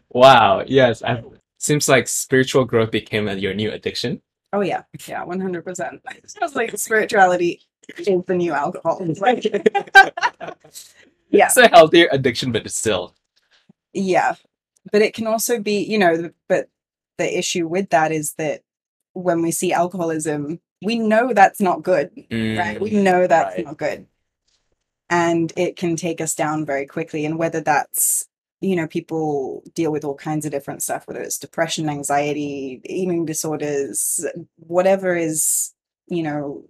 Wow. 0.09 0.63
Yes. 0.67 1.01
I, 1.01 1.23
seems 1.59 1.87
like 1.87 2.09
spiritual 2.09 2.65
growth 2.65 2.91
became 2.91 3.29
your 3.39 3.53
new 3.53 3.71
addiction. 3.71 4.21
Oh 4.51 4.59
yeah, 4.59 4.83
yeah, 5.07 5.23
one 5.23 5.39
hundred 5.39 5.63
percent. 5.63 6.01
Sounds 6.27 6.55
like 6.59 6.75
spirituality 6.77 7.61
is 7.97 8.23
the 8.27 8.35
new 8.35 8.51
alcohol. 8.51 8.99
Like, 9.21 9.45
yeah, 11.29 11.45
It's 11.47 11.55
a 11.57 11.69
healthier 11.69 12.09
addiction, 12.11 12.51
but 12.51 12.65
it's 12.65 12.75
still. 12.77 13.15
yeah, 13.93 14.35
but 14.91 15.01
it 15.01 15.13
can 15.13 15.25
also 15.27 15.59
be, 15.59 15.83
you 15.83 15.97
know, 15.99 16.31
but 16.49 16.67
the 17.17 17.37
issue 17.37 17.65
with 17.67 17.89
that 17.91 18.11
is 18.11 18.33
that 18.37 18.61
when 19.13 19.41
we 19.41 19.51
see 19.51 19.73
alcoholism, 19.73 20.59
we 20.81 20.97
know 20.99 21.33
that's 21.33 21.61
not 21.61 21.83
good, 21.83 22.11
right? 22.31 22.79
We 22.81 22.91
know 22.91 23.27
that's 23.27 23.53
Mm, 23.53 23.57
right. 23.57 23.65
not 23.65 23.77
good, 23.77 24.07
and 25.09 25.53
it 25.55 25.75
can 25.75 25.95
take 25.95 26.21
us 26.21 26.33
down 26.35 26.65
very 26.65 26.85
quickly. 26.85 27.25
And 27.25 27.37
whether 27.37 27.61
that's 27.61 28.27
you 28.61 28.75
know, 28.75 28.87
people 28.87 29.63
deal 29.73 29.91
with 29.91 30.05
all 30.05 30.15
kinds 30.15 30.45
of 30.45 30.51
different 30.51 30.83
stuff, 30.83 31.07
whether 31.07 31.19
it's 31.19 31.39
depression, 31.39 31.89
anxiety, 31.89 32.79
eating 32.85 33.25
disorders, 33.25 34.23
whatever 34.57 35.15
is, 35.15 35.73
you 36.07 36.21
know, 36.21 36.63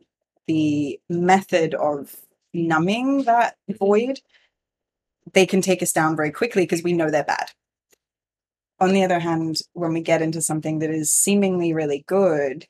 the 0.48 1.00
method 1.10 1.74
of 1.76 2.16
numbing 2.54 3.24
that 3.24 3.56
void, 3.78 4.22
they 5.34 5.46
can 5.46 5.62
take 5.62 5.84
us 5.84 5.92
down 5.92 6.16
very 6.16 6.32
quickly 6.32 6.64
because 6.64 6.82
we 6.82 6.94
know 6.94 7.10
they're 7.10 7.24
bad. 7.26 7.52
On 8.82 8.92
the 8.92 9.04
other 9.04 9.20
hand, 9.20 9.62
when 9.74 9.94
we 9.94 10.02
get 10.02 10.22
into 10.24 10.42
something 10.42 10.80
that 10.80 10.90
is 10.90 11.12
seemingly 11.12 11.72
really 11.72 12.04
good 12.08 12.66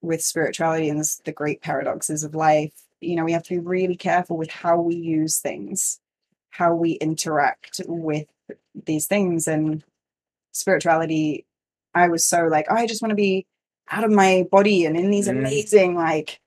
with 0.00 0.20
spirituality 0.20 0.88
and 0.88 0.98
this, 0.98 1.22
the 1.24 1.32
great 1.32 1.62
paradoxes 1.62 2.24
of 2.24 2.34
life, 2.34 2.72
you 3.00 3.14
know, 3.14 3.24
we 3.24 3.32
have 3.32 3.44
to 3.44 3.54
be 3.54 3.60
really 3.60 3.96
careful 3.96 4.36
with 4.36 4.50
how 4.50 4.80
we 4.80 4.96
use 4.96 5.38
things, 5.38 6.00
how 6.50 6.74
we 6.74 6.92
interact 6.94 7.80
with 7.86 8.26
these 8.84 9.06
things. 9.06 9.46
And 9.46 9.84
spirituality, 10.52 11.46
I 11.94 12.08
was 12.08 12.26
so 12.26 12.48
like, 12.48 12.66
oh, 12.68 12.74
I 12.74 12.86
just 12.86 13.00
want 13.00 13.10
to 13.10 13.16
be 13.16 13.46
out 13.90 14.04
of 14.04 14.10
my 14.10 14.44
body 14.50 14.84
and 14.84 14.96
in 14.96 15.10
these 15.10 15.28
Mm. 15.28 15.38
amazing, 15.38 15.94
like, 15.94 16.40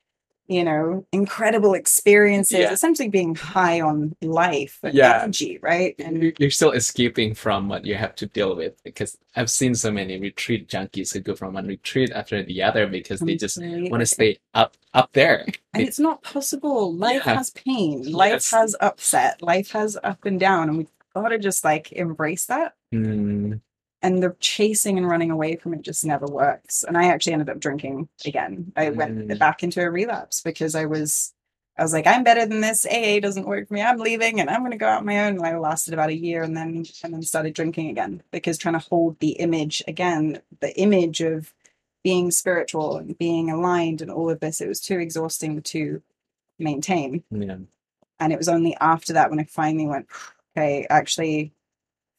you 0.48 0.64
know, 0.64 1.06
incredible 1.12 1.74
experiences, 1.74 2.60
Yeah. 2.60 2.72
essentially 2.72 3.10
being 3.10 3.34
high 3.36 3.82
on 3.82 4.16
life 4.22 4.80
and 4.84 4.94
Yeah. 4.94 5.22
energy, 5.24 5.58
right? 5.62 5.96
And 6.00 6.22
You- 6.22 6.34
You're 6.38 6.52
still 6.52 6.72
escaping 6.72 7.34
from 7.34 7.68
what 7.68 7.86
you 7.86 7.96
have 7.96 8.16
to 8.16 8.28
deal 8.28 8.56
with 8.56 8.82
because 8.84 9.18
I've 9.36 9.50
seen 9.50 9.74
so 9.76 9.92
many 9.92 10.20
retreat 10.20 10.68
junkies 10.68 11.14
who 11.14 11.20
go 11.20 11.36
from 11.36 11.54
one 11.54 11.68
retreat 11.68 12.12
after 12.14 12.44
the 12.44 12.62
other 12.62 12.86
because 12.88 13.20
they 13.22 13.36
just 13.36 13.58
want 13.62 14.02
to 14.02 14.06
stay 14.06 14.38
up 14.54 14.76
up 14.94 15.12
there. 15.14 15.46
and 15.74 15.84
it's 15.84 16.00
not 16.00 16.22
possible. 16.24 16.94
Life 16.96 17.24
Yeah. 17.26 17.36
has 17.38 17.50
pain, 17.50 18.04
life 18.12 18.32
Yes. 18.32 18.52
has 18.52 18.76
upset, 18.80 19.42
life 19.42 19.72
has 19.72 19.98
up 20.04 20.26
and 20.26 20.40
down, 20.40 20.70
and 20.70 20.78
we've 20.78 20.88
got 21.14 21.30
to 21.30 21.38
just 21.40 21.64
like 21.66 21.92
embrace 21.92 22.46
that. 22.46 22.74
Mm, 22.94 23.60
and 24.06 24.24
the 24.24 24.36
chasing 24.40 24.98
and 24.98 25.08
running 25.08 25.32
away 25.32 25.56
from 25.56 25.74
it 25.74 25.82
just 25.82 26.06
never 26.06 26.26
works. 26.28 26.84
And 26.84 26.98
I 26.98 27.06
actually 27.08 27.34
ended 27.34 27.50
up 27.50 27.60
drinking 27.60 28.08
again. 28.26 28.72
I 28.76 28.90
went 28.90 29.18
Mm. 29.28 29.40
back 29.40 29.64
into 29.64 29.82
a 29.82 29.90
relapse 29.90 30.42
because 30.42 30.76
I 30.76 30.86
was 30.86 31.32
I 31.78 31.84
was 31.84 31.92
like, 31.92 32.08
I'm 32.08 32.24
better 32.24 32.46
than 32.46 32.62
this. 32.62 32.86
AA 32.86 33.20
doesn't 33.20 33.46
work 33.48 33.68
for 33.68 33.74
me. 33.74 33.82
I'm 33.82 33.98
leaving 33.98 34.40
and 34.40 34.50
I'm 34.50 34.64
gonna 34.64 34.78
go 34.78 34.88
out 34.88 35.00
on 35.00 35.06
my 35.06 35.26
own. 35.26 35.36
And 35.36 35.46
I 35.46 35.58
lasted 35.58 35.94
about 35.94 36.10
a 36.10 36.16
year 36.16 36.42
and 36.42 36.56
then 36.56 36.86
and 37.04 37.14
then 37.14 37.22
started 37.22 37.54
drinking 37.54 37.90
again 37.90 38.24
because 38.32 38.58
trying 38.58 38.80
to 38.80 38.88
hold 38.90 39.20
the 39.20 39.32
image 39.32 39.84
again, 39.88 40.42
the 40.62 40.74
image 40.80 41.20
of 41.22 41.54
being 42.04 42.32
spiritual 42.32 42.96
and 42.98 43.18
being 43.18 43.50
aligned 43.50 44.02
and 44.02 44.10
all 44.12 44.30
of 44.30 44.40
this, 44.40 44.62
it 44.62 44.70
was 44.70 44.80
too 44.80 45.00
exhausting 45.00 45.62
to 45.64 46.02
maintain. 46.60 47.24
yeah. 47.32 47.58
And 48.20 48.32
it 48.32 48.38
was 48.38 48.48
only 48.48 48.74
after 48.80 49.12
that 49.14 49.30
when 49.30 49.40
I 49.42 49.44
finally 49.44 49.88
went, 49.88 50.08
okay, 50.56 50.88
actually, 50.90 51.52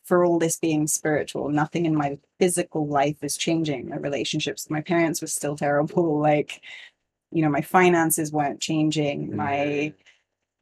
for 0.06 0.24
all 0.24 0.38
this 0.38 0.56
being 0.58 0.86
spiritual, 0.86 1.48
nothing 1.50 1.84
in 1.84 1.94
my 1.94 2.18
physical 2.38 2.86
life 2.86 3.16
is 3.22 3.36
changing. 3.36 3.88
My 3.88 3.96
relationships 3.96 4.64
with 4.64 4.70
my 4.70 4.80
parents 4.80 5.20
were 5.20 5.26
still 5.28 5.56
terrible. 5.56 6.18
Like, 6.26 6.60
you 7.32 7.42
know, 7.42 7.50
my 7.50 7.60
finances 7.60 8.32
weren't 8.32 8.60
changing. 8.60 9.36
My 9.36 9.92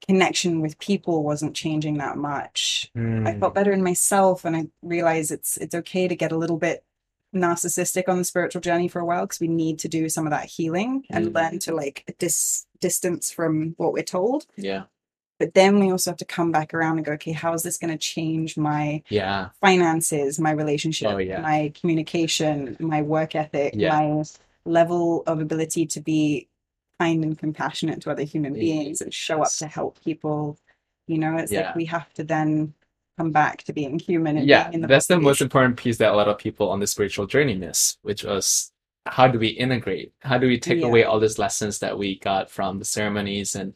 connection 0.07 0.61
with 0.61 0.79
people 0.79 1.23
wasn't 1.23 1.55
changing 1.55 1.99
that 1.99 2.17
much. 2.17 2.91
I 2.95 2.99
Mm, 3.01 3.41
felt 3.41 3.55
better 3.55 3.73
in 3.73 3.83
myself 3.83 4.45
and 4.45 4.57
I 4.57 4.67
realized 4.83 5.31
it's 5.31 5.57
it's 5.57 5.75
okay 5.75 6.09
to 6.09 6.17
get 6.17 6.33
a 6.33 6.37
little 6.39 6.59
bit 6.59 6.85
narcissistic 7.35 8.09
on 8.09 8.19
the 8.19 8.25
spiritual 8.25 8.61
journey 8.61 8.87
for 8.89 9.01
a 9.01 9.05
while 9.05 9.23
because 9.23 9.41
we 9.41 9.49
need 9.49 9.79
to 9.81 9.89
do 9.89 10.09
some 10.09 10.27
of 10.27 10.31
that 10.31 10.47
healing 10.47 11.05
and 11.11 11.27
Mm. 11.27 11.35
learn 11.35 11.59
to 11.61 11.75
like 11.75 12.15
dis 12.19 12.67
distance 12.81 13.31
from 13.33 13.75
what 13.77 13.93
we're 13.93 14.03
told 14.05 14.47
yeah. 14.57 14.85
But 15.39 15.55
then 15.55 15.81
we 15.81 15.91
also 15.91 16.11
have 16.11 16.19
to 16.19 16.25
come 16.25 16.53
back 16.53 16.73
around 16.75 16.97
and 16.99 17.05
go 17.07 17.13
okay 17.13 17.33
how 17.33 17.53
is 17.53 17.63
this 17.63 17.79
going 17.79 17.91
to 17.93 17.99
change 17.99 18.57
my 18.57 19.03
Yeah. 19.09 19.51
finances 19.61 20.39
my 20.39 20.51
relationship 20.53 21.11
Oh, 21.13 21.19
yeah. 21.19 21.41
my 21.41 21.73
communication 21.79 22.77
my 22.81 23.03
work 23.03 23.35
ethic 23.35 23.75
Yeah. 23.77 23.91
my 23.91 24.25
level 24.65 25.23
of 25.27 25.41
ability 25.41 25.87
to 25.87 26.01
be 26.01 26.49
kind 27.01 27.25
and 27.25 27.39
compassionate 27.39 28.01
to 28.03 28.11
other 28.11 28.23
human 28.23 28.55
beings 28.55 29.01
and 29.01 29.13
show 29.13 29.43
up 29.43 29.53
to 29.59 29.67
help 29.67 30.03
people 30.05 30.59
you 31.07 31.19
know 31.19 31.37
it's 31.37 31.53
like 31.53 31.75
we 31.75 31.85
have 31.87 32.13
to 32.15 32.25
then 32.25 32.73
come 33.19 33.31
back 33.31 33.63
to 33.65 33.73
being 33.73 33.99
human 33.99 34.37
and 34.39 34.47
Yeah. 34.49 34.65
being 34.65 34.75
in 34.75 34.81
the 34.81 34.89
That's 34.89 35.07
the 35.07 35.21
most 35.21 35.41
important 35.41 35.77
piece 35.77 35.99
that 35.99 36.13
a 36.13 36.17
lot 36.17 36.29
of 36.29 36.39
people 36.39 36.71
on 36.71 36.81
the 36.81 36.87
spiritual 36.87 37.27
journey 37.27 37.55
miss, 37.55 37.97
which 38.03 38.25
was 38.25 38.73
how 39.07 39.29
do 39.29 39.39
we 39.39 39.49
integrate? 39.49 40.13
How 40.21 40.39
do 40.39 40.47
we 40.49 40.59
take 40.59 40.83
away 40.83 41.05
all 41.05 41.21
these 41.21 41.39
lessons 41.39 41.79
that 41.81 41.97
we 41.97 42.19
got 42.19 42.51
from 42.51 42.79
the 42.79 42.85
ceremonies 42.85 43.55
and 43.55 43.75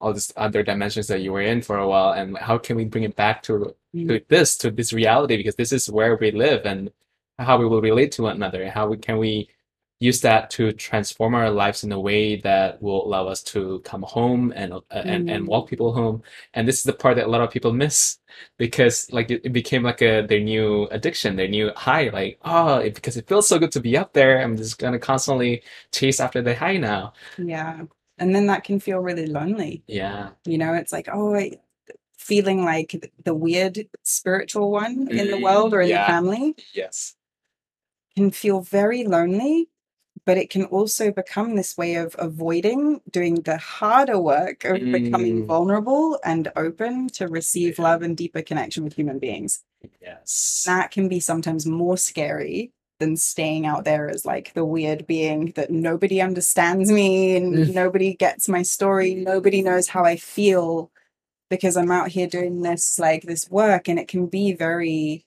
all 0.00 0.12
these 0.12 0.32
other 0.36 0.62
dimensions 0.62 1.06
that 1.08 1.20
you 1.22 1.32
were 1.32 1.42
in 1.42 1.62
for 1.62 1.78
a 1.78 1.88
while? 1.88 2.12
And 2.12 2.36
how 2.38 2.58
can 2.58 2.76
we 2.76 2.84
bring 2.84 3.04
it 3.04 3.16
back 3.16 3.42
to 3.44 3.74
Mm. 3.94 4.06
to 4.08 4.20
this, 4.28 4.56
to 4.58 4.70
this 4.70 4.92
reality, 4.92 5.36
because 5.36 5.56
this 5.56 5.72
is 5.72 5.90
where 5.90 6.16
we 6.16 6.30
live 6.30 6.64
and 6.66 6.90
how 7.38 7.58
we 7.58 7.66
will 7.66 7.80
relate 7.82 8.12
to 8.12 8.22
one 8.24 8.36
another. 8.36 8.62
and 8.62 8.70
How 8.72 8.88
we 8.88 8.96
can 8.98 9.18
we 9.18 9.48
use 10.00 10.20
that 10.22 10.48
to 10.50 10.72
transform 10.72 11.34
our 11.34 11.50
lives 11.50 11.84
in 11.84 11.92
a 11.92 12.00
way 12.00 12.36
that 12.36 12.80
will 12.82 13.04
allow 13.06 13.26
us 13.28 13.42
to 13.42 13.80
come 13.80 14.02
home 14.02 14.52
and 14.56 14.72
uh, 14.74 14.80
and 14.90 15.28
and 15.28 15.46
Mm. 15.46 15.48
walk 15.48 15.68
people 15.68 15.92
home. 15.92 16.22
And 16.54 16.66
this 16.68 16.78
is 16.78 16.84
the 16.84 16.92
part 16.94 17.16
that 17.16 17.26
a 17.26 17.30
lot 17.30 17.42
of 17.42 17.50
people 17.50 17.72
miss 17.72 18.18
because 18.58 19.10
like 19.12 19.30
it, 19.30 19.42
it 19.44 19.52
became 19.52 19.82
like 19.82 20.02
a 20.02 20.22
their 20.26 20.40
new 20.40 20.86
addiction, 20.90 21.36
their 21.36 21.48
new 21.48 21.72
high. 21.76 22.08
Like 22.10 22.38
oh, 22.44 22.78
it, 22.78 22.94
because 22.94 23.16
it 23.16 23.28
feels 23.28 23.48
so 23.48 23.58
good 23.58 23.72
to 23.72 23.80
be 23.80 23.96
up 23.96 24.12
there, 24.14 24.40
I'm 24.42 24.56
just 24.56 24.78
gonna 24.78 24.98
constantly 24.98 25.62
chase 25.92 26.20
after 26.20 26.42
the 26.42 26.54
high 26.54 26.76
now. 26.78 27.12
yeah 27.36 27.82
and 28.20 28.34
then 28.34 28.46
that 28.46 28.62
can 28.64 28.78
feel 28.78 28.98
really 29.00 29.26
lonely 29.26 29.82
Yeah. 29.88 30.30
you 30.44 30.58
know 30.58 30.74
it's 30.74 30.92
like 30.92 31.08
oh 31.12 31.34
I, 31.34 31.58
feeling 32.18 32.64
like 32.64 33.10
the 33.24 33.34
weird 33.34 33.88
spiritual 34.04 34.70
one 34.70 35.08
in 35.10 35.26
the 35.30 35.36
Mm, 35.38 35.42
world 35.42 35.74
or 35.74 35.80
in 35.80 35.88
yeah. 35.88 36.06
the 36.06 36.12
family 36.12 36.54
Yes. 36.74 37.16
can 38.16 38.30
feel 38.30 38.60
very 38.60 39.04
lonely 39.04 39.68
but 40.26 40.36
it 40.36 40.50
can 40.50 40.64
also 40.64 41.10
become 41.10 41.56
this 41.56 41.76
way 41.78 41.94
of 41.94 42.14
avoiding 42.18 43.00
doing 43.10 43.36
the 43.36 43.56
harder 43.56 44.20
work 44.20 44.64
of 44.64 44.78
becoming 44.92 45.42
Mm. 45.44 45.46
vulnerable 45.46 46.18
and 46.24 46.52
open 46.56 47.08
to 47.08 47.26
receive 47.26 47.78
love 47.78 48.02
and 48.02 48.16
deeper 48.16 48.42
connection 48.42 48.84
with 48.84 48.92
human 48.94 49.18
beings 49.18 49.64
Yes. 50.02 50.62
that 50.66 50.90
can 50.90 51.08
be 51.08 51.20
sometimes 51.20 51.64
more 51.66 51.96
scary 51.96 52.70
than 53.00 53.16
staying 53.16 53.66
out 53.66 53.84
there 53.84 54.08
as 54.08 54.24
like 54.24 54.52
the 54.54 54.64
weird 54.64 55.06
being 55.06 55.46
that 55.56 55.70
nobody 55.70 56.20
understands 56.20 56.92
me 56.92 57.36
and 57.36 57.54
Mm. 57.54 57.74
nobody 57.74 58.14
gets 58.14 58.48
my 58.48 58.62
story 58.62 59.14
nobody 59.14 59.62
knows 59.62 59.88
how 59.88 60.04
i 60.04 60.16
feel 60.16 60.90
because 61.50 61.76
i'm 61.76 61.90
out 61.90 62.08
here 62.08 62.28
doing 62.28 62.62
this 62.62 62.98
like 62.98 63.22
this 63.24 63.50
work 63.50 63.88
and 63.88 63.98
it 63.98 64.06
can 64.08 64.26
be 64.26 64.52
very 64.52 65.26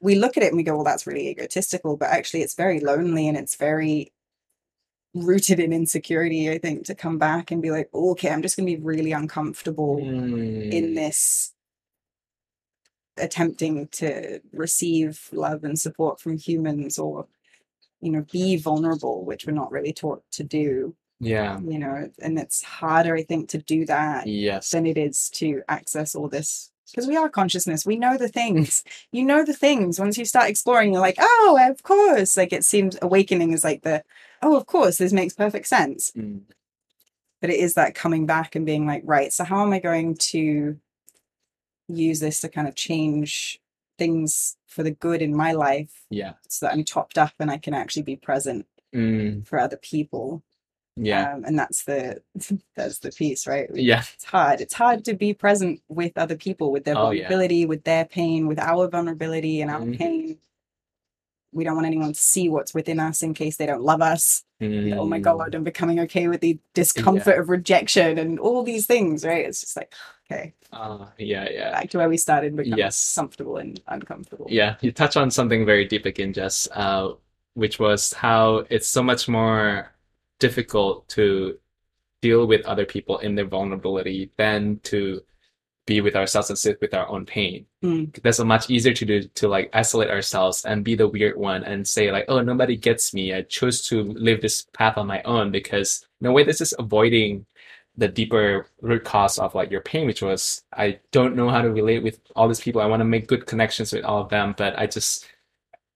we 0.00 0.14
look 0.16 0.36
at 0.36 0.42
it 0.42 0.48
and 0.48 0.56
we 0.56 0.62
go 0.62 0.74
well 0.74 0.84
that's 0.84 1.06
really 1.06 1.28
egotistical 1.28 1.96
but 1.96 2.10
actually 2.10 2.42
it's 2.42 2.54
very 2.54 2.80
lonely 2.80 3.28
and 3.28 3.36
it's 3.36 3.56
very 3.56 4.12
rooted 5.14 5.60
in 5.60 5.72
insecurity 5.72 6.50
i 6.50 6.58
think 6.58 6.84
to 6.84 6.94
come 6.94 7.18
back 7.18 7.50
and 7.50 7.62
be 7.62 7.70
like 7.70 7.88
"Oh, 7.94 8.10
okay 8.12 8.30
i'm 8.30 8.42
just 8.42 8.56
going 8.56 8.66
to 8.68 8.76
be 8.76 8.82
really 8.82 9.12
uncomfortable 9.12 9.98
in 9.98 10.92
Mm. 10.92 10.94
this 10.94 11.52
attempting 13.18 13.88
to 13.88 14.40
receive 14.52 15.28
love 15.32 15.64
and 15.64 15.78
support 15.78 16.20
from 16.20 16.36
humans 16.38 16.98
or 16.98 17.26
you 18.00 18.12
know, 18.12 18.24
be 18.30 18.56
vulnerable, 18.56 19.24
which 19.24 19.46
we're 19.46 19.52
not 19.54 19.72
really 19.72 19.92
taught 19.92 20.22
to 20.30 20.44
do, 20.44 20.94
Yeah. 21.18 21.58
you 21.60 21.78
know, 21.78 22.10
and 22.20 22.38
it's 22.38 22.62
harder, 22.62 23.16
I 23.16 23.22
think, 23.22 23.48
to 23.50 23.58
do 23.58 23.86
that 23.86 24.26
Yes. 24.26 24.70
than 24.70 24.86
it 24.86 24.98
is 24.98 25.30
to 25.30 25.62
access 25.66 26.14
all 26.14 26.28
this 26.28 26.70
because 26.92 27.08
we 27.08 27.16
are 27.16 27.28
consciousness 27.28 27.84
we 27.84 27.96
know 27.96 28.16
the 28.16 28.28
things 28.28 28.84
you 29.10 29.24
know 29.24 29.44
the 29.44 29.52
things 29.52 29.98
once 29.98 30.16
you 30.16 30.24
start 30.24 30.48
exploring 30.48 30.92
you're 30.92 31.00
like 31.00 31.16
oh 31.18 31.58
of 31.68 31.82
course 31.82 32.36
like 32.36 32.52
it 32.52 32.64
seems 32.64 32.96
awakening 33.02 33.52
is 33.52 33.64
like 33.64 33.82
the 33.82 34.04
oh 34.40 34.56
of 34.56 34.66
course 34.66 34.96
this 34.98 35.12
makes 35.12 35.34
perfect 35.34 35.66
sense 35.66 36.12
Mm. 36.16 36.42
but 37.40 37.50
it 37.50 37.58
is 37.58 37.74
that 37.74 37.96
coming 37.96 38.24
back 38.24 38.54
and 38.54 38.64
being 38.64 38.86
like 38.86 39.02
right 39.04 39.32
so 39.32 39.42
how 39.42 39.62
am 39.64 39.72
i 39.72 39.80
going 39.80 40.14
to 40.30 40.78
use 41.88 42.20
this 42.20 42.40
to 42.40 42.48
kind 42.48 42.68
of 42.68 42.74
change 42.74 43.60
things 43.98 44.56
for 44.66 44.82
the 44.82 44.90
good 44.90 45.22
in 45.22 45.34
my 45.34 45.52
life 45.52 46.04
Yeah. 46.10 46.34
so 46.48 46.66
that 46.66 46.72
i'm 46.74 46.84
topped 46.84 47.16
up 47.18 47.32
and 47.38 47.50
i 47.50 47.56
can 47.58 47.74
actually 47.74 48.02
be 48.02 48.16
present 48.16 48.66
Mm. 48.94 49.46
for 49.46 49.58
other 49.58 49.76
people 49.76 50.42
Yeah. 50.96 51.34
um, 51.34 51.44
and 51.44 51.58
that's 51.58 51.84
the 51.84 52.22
that's 52.76 52.98
the 53.00 53.10
piece 53.10 53.46
right 53.46 53.68
Yeah. 53.74 54.04
it's 54.14 54.24
hard. 54.24 54.60
It's 54.60 54.74
hard 54.74 55.04
to 55.06 55.14
be 55.14 55.34
present 55.34 55.82
with 55.88 56.12
other 56.16 56.36
people, 56.36 56.72
with 56.72 56.84
their 56.84 56.96
Oh, 56.96 57.10
yeah. 57.10 57.22
vulnerability, 57.28 57.66
with 57.66 57.84
their 57.84 58.04
pain, 58.06 58.46
with 58.46 58.58
our 58.58 58.88
vulnerability 58.88 59.60
and 59.60 59.70
our 59.70 59.80
Mhm. 59.80 59.98
pain. 59.98 60.38
We 61.56 61.64
don't 61.64 61.74
want 61.74 61.86
anyone 61.86 62.12
to 62.12 62.20
see 62.20 62.48
what's 62.50 62.74
within 62.74 63.00
us 63.00 63.22
in 63.22 63.32
case 63.32 63.56
they 63.56 63.64
don't 63.66 63.82
love 63.82 64.02
us. 64.02 64.44
Oh 64.60 65.06
my 65.06 65.18
Mm. 65.18 65.22
God, 65.22 65.54
and 65.54 65.64
becoming 65.64 66.00
okay 66.00 66.28
with 66.28 66.40
the 66.40 66.58
discomfort 66.74 67.38
of 67.38 67.48
rejection 67.48 68.18
and 68.18 68.38
all 68.38 68.62
these 68.62 68.86
things, 68.86 69.24
right? 69.24 69.44
It's 69.46 69.60
just 69.62 69.76
like, 69.76 69.92
okay, 70.30 70.54
Uh, 70.72 71.06
yeah. 71.18 71.48
Yeah. 71.50 71.70
back 71.72 71.90
to 71.90 71.98
where 71.98 72.08
we 72.08 72.16
started, 72.18 72.54
become 72.56 72.78
Yes. 72.78 73.14
comfortable 73.14 73.56
and 73.56 73.80
uncomfortable. 73.88 74.46
Yeah, 74.50 74.76
you 74.82 74.92
touch 74.92 75.16
on 75.16 75.30
something 75.30 75.64
very 75.64 75.86
deep 75.86 76.04
again, 76.06 76.32
Jess, 76.32 76.68
uh, 76.72 77.14
which 77.54 77.78
was 77.78 78.12
how 78.12 78.64
it's 78.68 78.88
so 78.88 79.02
much 79.02 79.28
more 79.28 79.92
difficult 80.38 81.08
to 81.08 81.58
deal 82.20 82.46
with 82.46 82.64
other 82.66 82.84
people 82.84 83.18
in 83.18 83.34
their 83.34 83.46
vulnerability 83.46 84.30
than 84.36 84.78
to 84.84 85.22
be 85.86 86.00
with 86.00 86.16
ourselves 86.16 86.50
and 86.50 86.58
sit 86.58 86.80
with 86.80 86.92
our 86.92 87.08
own 87.08 87.24
pain. 87.24 87.64
Mm. 87.82 88.20
That's 88.22 88.40
much 88.40 88.68
easier 88.68 88.92
to 88.92 89.04
do 89.04 89.22
to 89.22 89.48
like 89.48 89.70
isolate 89.72 90.10
ourselves 90.10 90.64
and 90.64 90.84
be 90.84 90.96
the 90.96 91.08
weird 91.08 91.36
one 91.36 91.62
and 91.64 91.86
say 91.86 92.10
like, 92.10 92.26
oh, 92.28 92.40
nobody 92.40 92.76
gets 92.76 93.14
me. 93.14 93.32
I 93.32 93.42
chose 93.42 93.86
to 93.88 94.02
live 94.02 94.42
this 94.42 94.66
path 94.72 94.98
on 94.98 95.06
my 95.06 95.22
own 95.22 95.52
because 95.52 96.06
in 96.20 96.26
a 96.26 96.32
way 96.32 96.42
this 96.42 96.60
is 96.60 96.74
avoiding 96.78 97.46
the 97.96 98.08
deeper 98.08 98.66
root 98.82 99.04
cause 99.04 99.38
of 99.38 99.54
like 99.54 99.70
your 99.70 99.80
pain, 99.80 100.06
which 100.06 100.22
was 100.22 100.62
I 100.72 100.98
don't 101.12 101.36
know 101.36 101.48
how 101.48 101.62
to 101.62 101.70
relate 101.70 102.02
with 102.02 102.20
all 102.34 102.48
these 102.48 102.60
people. 102.60 102.82
I 102.82 102.86
want 102.86 103.00
to 103.00 103.04
make 103.04 103.28
good 103.28 103.46
connections 103.46 103.92
with 103.92 104.04
all 104.04 104.20
of 104.20 104.28
them, 104.28 104.54
but 104.58 104.78
I 104.78 104.86
just 104.86 105.26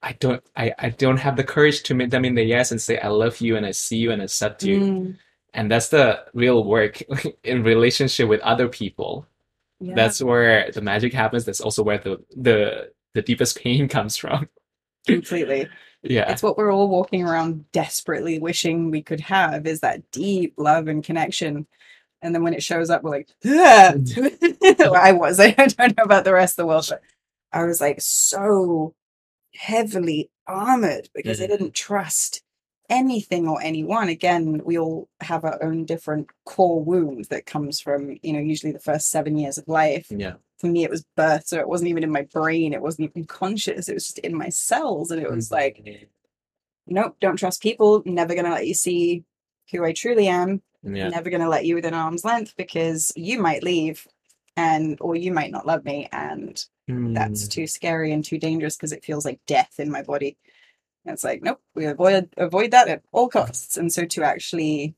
I 0.02 0.12
don't 0.14 0.42
I, 0.56 0.72
I 0.78 0.90
don't 0.90 1.18
have 1.18 1.36
the 1.36 1.44
courage 1.44 1.82
to 1.84 1.94
meet 1.94 2.10
them 2.10 2.24
in 2.24 2.36
the 2.36 2.44
yes 2.44 2.70
and 2.70 2.80
say 2.80 2.98
I 2.98 3.08
love 3.08 3.40
you 3.40 3.56
and 3.56 3.66
I 3.66 3.72
see 3.72 3.98
you 3.98 4.12
and 4.12 4.22
accept 4.22 4.62
you. 4.62 4.80
Mm. 4.80 5.16
And 5.52 5.70
that's 5.70 5.88
the 5.88 6.24
real 6.32 6.62
work 6.64 7.02
in 7.44 7.64
relationship 7.64 8.28
with 8.28 8.40
other 8.40 8.68
people. 8.68 9.26
Yeah. 9.80 9.94
That's 9.94 10.20
where 10.22 10.70
the 10.72 10.80
magic 10.82 11.12
happens. 11.12 11.44
That's 11.44 11.60
also 11.60 11.82
where 11.82 11.98
the 11.98 12.18
the 12.36 12.92
the 13.14 13.22
deepest 13.22 13.58
pain 13.58 13.88
comes 13.96 14.16
from. 14.16 14.48
completely. 15.06 15.68
Yeah. 16.02 16.30
It's 16.30 16.42
what 16.42 16.56
we're 16.56 16.72
all 16.72 16.88
walking 16.88 17.24
around 17.26 17.70
desperately 17.72 18.38
wishing 18.38 18.90
we 18.90 19.02
could 19.02 19.20
have 19.20 19.66
is 19.66 19.80
that 19.80 20.10
deep 20.12 20.54
love 20.56 20.88
and 20.88 21.04
connection. 21.04 21.66
And 22.22 22.34
then 22.34 22.42
when 22.42 22.54
it 22.54 22.62
shows 22.62 22.90
up, 22.90 23.02
we're 23.02 23.10
like. 23.10 23.28
Well, 23.44 24.02
I 24.94 25.12
was. 25.12 25.40
I 25.40 25.50
don't 25.52 25.96
know 25.96 26.04
about 26.04 26.24
the 26.24 26.32
rest 26.34 26.52
of 26.58 26.62
the 26.62 26.66
world, 26.66 26.86
but 26.88 27.00
I 27.52 27.64
was 27.64 27.80
like 27.80 28.00
so 28.00 28.94
heavily 29.54 30.30
armored 30.46 31.08
because 31.14 31.40
I 31.40 31.44
Mhm. 31.46 31.48
didn't 31.48 31.74
trust 31.74 32.42
anything 32.90 33.48
or 33.48 33.62
anyone. 33.62 34.08
Again, 34.08 34.60
we 34.64 34.78
all 34.78 35.08
have 35.20 35.44
our 35.44 35.62
own 35.62 35.84
different 35.86 36.28
core 36.44 36.82
wound 36.84 37.26
that 37.30 37.46
comes 37.46 37.80
from, 37.80 38.18
you 38.22 38.32
know, 38.34 38.38
usually 38.40 38.72
the 38.72 38.78
first 38.80 39.10
seven 39.10 39.38
years 39.38 39.56
of 39.56 39.66
life 39.68 40.06
Yeah. 40.10 40.34
for 40.58 40.66
me 40.66 40.84
it 40.84 40.90
was 40.90 41.04
birth 41.16 41.46
so 41.46 41.58
it 41.58 41.68
wasn't 41.68 41.88
even 41.88 42.02
in 42.02 42.10
my 42.12 42.22
brain 42.32 42.74
it 42.74 42.82
wasn't 42.82 43.08
even 43.08 43.24
conscious 43.24 43.88
it 43.88 43.94
was 43.94 44.06
just 44.08 44.18
in 44.18 44.34
my 44.36 44.50
cells 44.50 45.10
and 45.10 45.22
it 45.22 45.30
was 45.30 45.50
like 45.50 45.82
nope 46.86 47.16
don't 47.20 47.36
trust 47.36 47.62
people 47.62 48.02
never 48.04 48.34
gonna 48.34 48.50
let 48.50 48.66
you 48.66 48.74
see 48.74 49.24
who 49.70 49.84
i 49.84 49.92
truly 49.92 50.26
am 50.28 50.60
Yeah. 50.82 51.08
never 51.08 51.30
gonna 51.30 51.48
let 51.48 51.64
you 51.64 51.76
within 51.76 51.94
arm's 51.94 52.24
length 52.26 52.54
because 52.58 53.10
you 53.16 53.40
might 53.40 53.62
leave 53.62 54.06
and 54.56 54.98
or 55.00 55.16
you 55.16 55.32
might 55.32 55.50
not 55.50 55.66
love 55.66 55.84
me 55.84 56.08
and 56.12 56.62
that's 56.88 57.44
Mm. 57.46 57.50
too 57.52 57.66
scary 57.66 58.12
and 58.12 58.24
too 58.24 58.36
dangerous 58.38 58.76
because 58.76 58.92
it 58.92 59.04
feels 59.04 59.24
like 59.24 59.40
death 59.46 59.74
in 59.78 59.90
my 59.90 60.02
body 60.02 60.36
and 61.04 61.14
it's 61.14 61.24
like 61.24 61.42
nope 61.42 61.60
we 61.74 61.86
avoid 61.86 62.28
avoid 62.36 62.70
that 62.70 62.88
at 62.88 63.02
all 63.12 63.28
costs 63.28 63.76
and 63.76 63.92
so 63.92 64.04
to 64.04 64.22
actually 64.22 64.94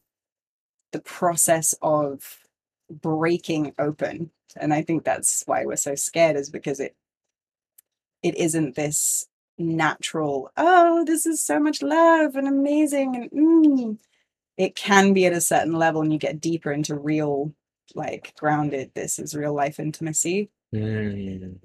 the 0.93 1.01
process 1.01 1.75
of 1.83 2.41
breaking 2.91 3.73
open 3.79 4.31
and 4.57 4.75
i 4.75 4.83
think 4.83 5.05
that's 5.05 5.43
why 5.47 5.65
we're 5.65 5.77
so 5.77 5.95
scared 5.95 6.37
is 6.37 6.51
because 6.51 6.81
it 6.81 6.95
it 8.23 8.37
isn't 8.37 8.75
this 8.75 9.27
natural 9.59 10.51
oh 10.57 11.05
this 11.07 11.27
is 11.27 11.43
so 11.43 11.59
much 11.61 11.83
love 11.83 12.37
and 12.37 12.49
amazing 12.49 13.17
and 13.17 13.31
mm. 13.31 13.99
it 14.57 14.75
can 14.75 15.13
be 15.13 15.27
at 15.27 15.33
a 15.33 15.41
certain 15.41 15.75
level 15.75 16.03
and 16.03 16.13
you 16.13 16.19
get 16.19 16.41
deeper 16.41 16.73
into 16.73 16.95
real 16.97 17.53
like 17.95 18.35
grounded 18.39 18.91
this 18.95 19.19
is 19.19 19.35
real 19.35 19.55
life 19.55 19.79
intimacy 19.79 20.51
Mm. 20.75 21.59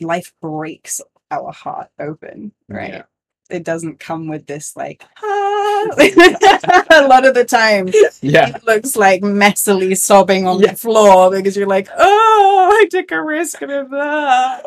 life 0.00 0.32
breaks 0.40 1.02
our 1.30 1.52
heart 1.52 1.90
open 1.98 2.52
right 2.66 2.94
Yeah. 2.94 3.02
It 3.50 3.64
doesn't 3.64 4.00
come 4.00 4.28
with 4.28 4.46
this 4.46 4.76
like 4.76 5.04
ah. 5.22 5.86
a 6.90 7.06
lot 7.08 7.26
of 7.26 7.34
the 7.34 7.44
time 7.44 7.88
Yeah. 8.22 8.56
it 8.56 8.64
looks 8.64 8.96
like 8.96 9.22
messily 9.22 9.96
sobbing 9.96 10.46
on 10.46 10.60
Yeah. 10.60 10.72
the 10.72 10.76
floor 10.76 11.30
because 11.30 11.56
you're 11.56 11.66
like, 11.66 11.88
oh, 11.96 12.70
I 12.82 12.86
took 12.90 13.10
a 13.12 13.22
risk 13.22 13.62
and 13.62 13.88
blah. 13.90 14.60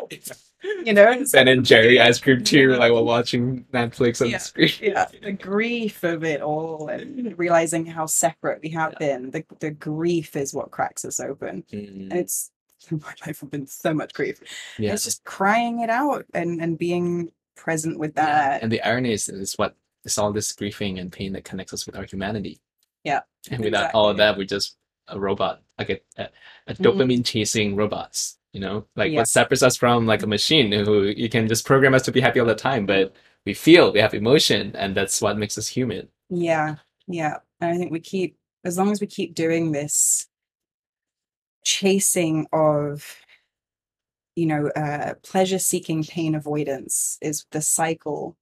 You 0.84 0.94
know, 0.94 1.22
Ben 1.32 1.48
and 1.48 1.64
Jerry 1.64 2.00
ice 2.00 2.18
cream 2.18 2.42
too, 2.42 2.74
like 2.76 2.90
while 2.90 3.04
watching 3.04 3.64
Netflix 3.72 4.22
on 4.22 4.30
Yeah. 4.30 4.38
the 4.38 4.44
screen. 4.44 4.70
yeah, 4.80 5.06
the 5.22 5.32
grief 5.32 6.02
of 6.04 6.24
it 6.24 6.40
all 6.40 6.88
and 6.88 7.38
realizing 7.38 7.84
how 7.84 8.06
separate 8.06 8.60
we 8.62 8.70
have 8.70 8.94
been. 8.98 9.30
The 9.30 9.44
the 9.60 9.70
grief 9.72 10.36
is 10.36 10.54
what 10.54 10.70
cracks 10.70 11.04
us 11.04 11.20
open. 11.20 11.64
Mm. 11.72 12.10
And 12.10 12.12
it's 12.14 12.50
in 12.90 12.98
my 13.02 13.12
life 13.26 13.40
have 13.40 13.50
been 13.50 13.66
so 13.66 13.92
much 13.94 14.14
grief. 14.14 14.40
Yeah. 14.78 14.92
It's 14.94 15.04
just 15.04 15.22
crying 15.24 15.80
it 15.80 15.90
out 15.90 16.24
and, 16.34 16.60
and 16.62 16.78
being 16.78 17.30
present 17.56 17.98
with 17.98 18.12
Yeah. 18.16 18.24
that. 18.26 18.62
And 18.62 18.70
the 18.72 18.82
irony 18.82 19.12
is, 19.12 19.28
is 19.28 19.54
what 19.54 19.76
it's 20.04 20.18
all 20.18 20.32
this 20.32 20.52
grieving 20.52 20.98
and 20.98 21.10
pain 21.12 21.32
that 21.32 21.44
connects 21.44 21.72
us 21.72 21.86
with 21.86 21.96
our 21.96 22.04
humanity. 22.04 22.60
Yeah, 23.04 23.20
And 23.50 23.62
without 23.62 23.94
all 23.94 24.08
of 24.08 24.16
that, 24.18 24.36
we're 24.36 24.44
just 24.44 24.76
a 25.08 25.18
robot, 25.20 25.62
like 25.78 25.90
a, 25.90 26.00
a, 26.16 26.28
a 26.68 26.74
Mhm. 26.74 26.84
dopamine 26.84 27.24
chasing 27.24 27.76
robots. 27.76 28.38
You 28.52 28.60
know, 28.60 28.86
like 28.96 29.12
Yeah. 29.12 29.18
what 29.20 29.28
separates 29.28 29.62
us 29.62 29.76
from 29.76 30.06
like 30.06 30.22
a 30.22 30.26
machine 30.26 30.70
who 30.72 31.04
you 31.04 31.28
can 31.28 31.48
just 31.48 31.66
program 31.66 31.92
us 31.94 32.02
to 32.02 32.12
be 32.12 32.20
happy 32.20 32.38
all 32.40 32.46
the 32.46 32.54
time, 32.54 32.86
but 32.86 33.14
we 33.44 33.52
feel, 33.52 33.92
we 33.92 34.00
have 34.00 34.14
emotion, 34.14 34.74
and 34.76 34.94
that's 34.96 35.20
what 35.20 35.36
makes 35.36 35.58
us 35.58 35.68
human. 35.68 36.08
Yeah, 36.30 36.76
yeah. 37.06 37.38
And 37.60 37.74
I 37.74 37.76
think 37.76 37.90
we 37.92 38.00
keep, 38.00 38.38
as 38.64 38.78
long 38.78 38.90
as 38.90 39.00
we 39.00 39.06
keep 39.06 39.34
doing 39.34 39.72
this 39.72 40.26
chasing 41.64 42.46
of, 42.52 43.16
you 44.36 44.46
know, 44.46 44.68
uh, 44.68 45.14
pleasure 45.22 45.58
seeking 45.58 46.04
pain 46.04 46.34
avoidance 46.34 47.18
is 47.20 47.44
the 47.50 47.62
cycle. 47.62 48.36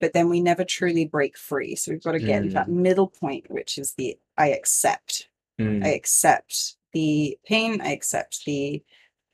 But 0.00 0.12
then 0.12 0.28
we 0.28 0.40
never 0.40 0.64
truly 0.64 1.06
break 1.06 1.38
free. 1.38 1.76
So 1.76 1.92
we've 1.92 2.02
got 2.02 2.12
to 2.12 2.18
get 2.18 2.42
into 2.42 2.54
that 2.54 2.68
middle 2.68 3.08
point, 3.08 3.50
which 3.50 3.78
is 3.78 3.94
the 3.94 4.18
I 4.36 4.48
accept. 4.48 5.28
Mm. 5.60 5.84
I 5.84 5.88
accept 5.88 6.76
the 6.92 7.38
pain. 7.46 7.80
I 7.80 7.92
accept 7.92 8.44
the 8.44 8.82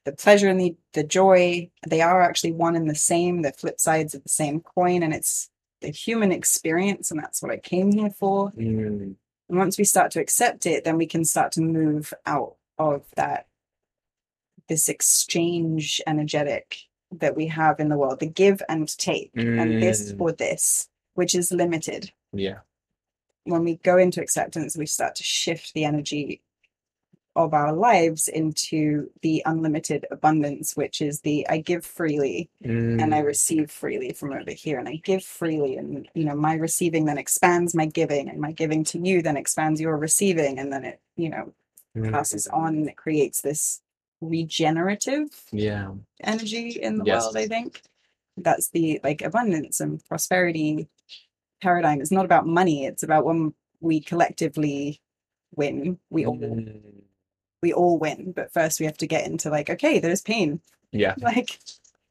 the 0.05 0.13
pleasure 0.13 0.49
and 0.49 0.61
the 0.61 0.77
the 0.93 1.03
joy. 1.03 1.71
They 1.87 2.03
are 2.03 2.23
actually 2.23 2.53
one 2.53 2.77
and 2.77 2.89
the 2.89 2.95
same. 2.95 3.43
They're 3.43 3.53
flip 3.53 3.81
sides 3.81 4.15
of 4.15 4.23
the 4.23 4.29
same 4.29 4.61
coin, 4.61 5.03
and 5.03 5.13
it's 5.13 5.51
the 5.81 5.91
human 5.91 6.31
experience, 6.31 7.11
and 7.11 7.19
that's 7.19 7.43
what 7.43 7.51
I 7.51 7.57
came 7.57 7.91
here 7.91 8.11
for. 8.11 8.53
Mm. 8.53 9.17
And 9.49 9.59
once 9.59 9.77
we 9.77 9.85
start 9.85 10.13
to 10.13 10.21
accept 10.21 10.67
it, 10.67 10.85
then 10.85 10.97
we 10.97 11.07
can 11.07 11.25
start 11.25 11.53
to 11.53 11.63
move 11.63 12.15
out 12.27 12.57
of 12.79 13.03
that 13.17 13.47
this 14.71 14.89
exchange 14.89 16.01
energetic 16.07 16.79
that 17.11 17.37
we 17.37 17.47
have 17.49 17.81
in 17.81 17.89
the 17.89 17.99
world, 17.99 18.21
the 18.21 18.27
give 18.27 18.63
and 18.69 18.97
take, 18.97 19.33
and 19.35 19.83
this 19.83 20.13
Mm. 20.13 20.19
for 20.19 20.33
this, 20.33 20.89
which 21.15 21.35
is 21.35 21.51
limited. 21.51 22.13
Yeah. 22.33 22.61
When 23.45 23.65
we 23.65 23.75
go 23.83 23.99
into 23.99 24.23
acceptance, 24.23 24.77
we 24.77 24.87
start 24.87 25.17
to 25.17 25.25
shift 25.25 25.75
the 25.75 25.85
energy 25.85 26.41
of 27.35 27.53
our 27.53 27.73
lives 27.73 28.29
into 28.29 29.11
the 29.23 29.43
unlimited 29.45 30.07
abundance, 30.13 30.77
which 30.77 31.01
is 31.01 31.21
the 31.23 31.47
I 31.49 31.59
give 31.59 31.85
freely 31.85 32.49
and 32.63 33.13
I 33.15 33.23
Mm. 33.23 33.27
receive 33.27 33.71
freely 33.73 34.13
from 34.13 34.33
over 34.33 34.53
here, 34.53 34.79
and 34.79 34.89
I 34.89 34.97
give 34.97 35.25
freely, 35.25 35.77
and 35.77 36.09
you 36.15 36.25
know, 36.25 36.37
my 36.37 36.55
receiving 36.55 37.07
then 37.07 37.19
expands 37.19 37.75
my 37.75 37.87
giving, 37.87 38.29
and 38.29 38.41
my 38.41 38.53
giving 38.53 38.85
to 38.85 38.99
you 39.01 39.21
then 39.21 39.37
expands 39.37 39.81
your 39.81 39.97
receiving, 39.97 40.59
and 40.61 40.73
then 40.73 40.85
it, 40.85 41.01
you 41.17 41.29
know, 41.29 41.53
Mm. 41.97 42.13
passes 42.13 42.47
on 42.47 42.77
and 42.77 42.89
it 42.89 42.97
creates 42.97 43.41
this 43.41 43.81
regenerative 44.21 45.29
Yeah. 45.53 45.95
energy 46.23 46.71
in 46.71 46.99
the 46.99 47.05
Yes. 47.05 47.23
world, 47.25 47.37
I 47.37 47.47
think. 47.47 47.83
That's 48.37 48.69
the 48.71 49.01
like 49.03 49.23
abundance 49.23 49.81
and 49.81 50.05
prosperity 50.05 50.89
paradigm. 51.63 52.01
It's 52.01 52.11
not 52.11 52.25
about 52.25 52.47
money. 52.47 52.87
It's 52.87 53.03
about 53.03 53.25
when 53.25 53.55
we 53.81 54.01
collectively 54.01 55.01
win. 55.55 55.99
We 56.11 56.27
all 56.27 56.37
Mm, 56.37 57.03
we 57.63 57.73
all 57.73 57.99
win. 57.99 58.33
But 58.33 58.53
first 58.53 58.81
we 58.81 58.87
have 58.87 58.97
to 58.99 59.07
get 59.07 59.27
into 59.27 59.51
like, 59.51 59.69
okay, 59.71 59.99
there's 59.99 60.23
pain. 60.23 60.61
yeah. 60.93 61.15
Like 61.19 61.59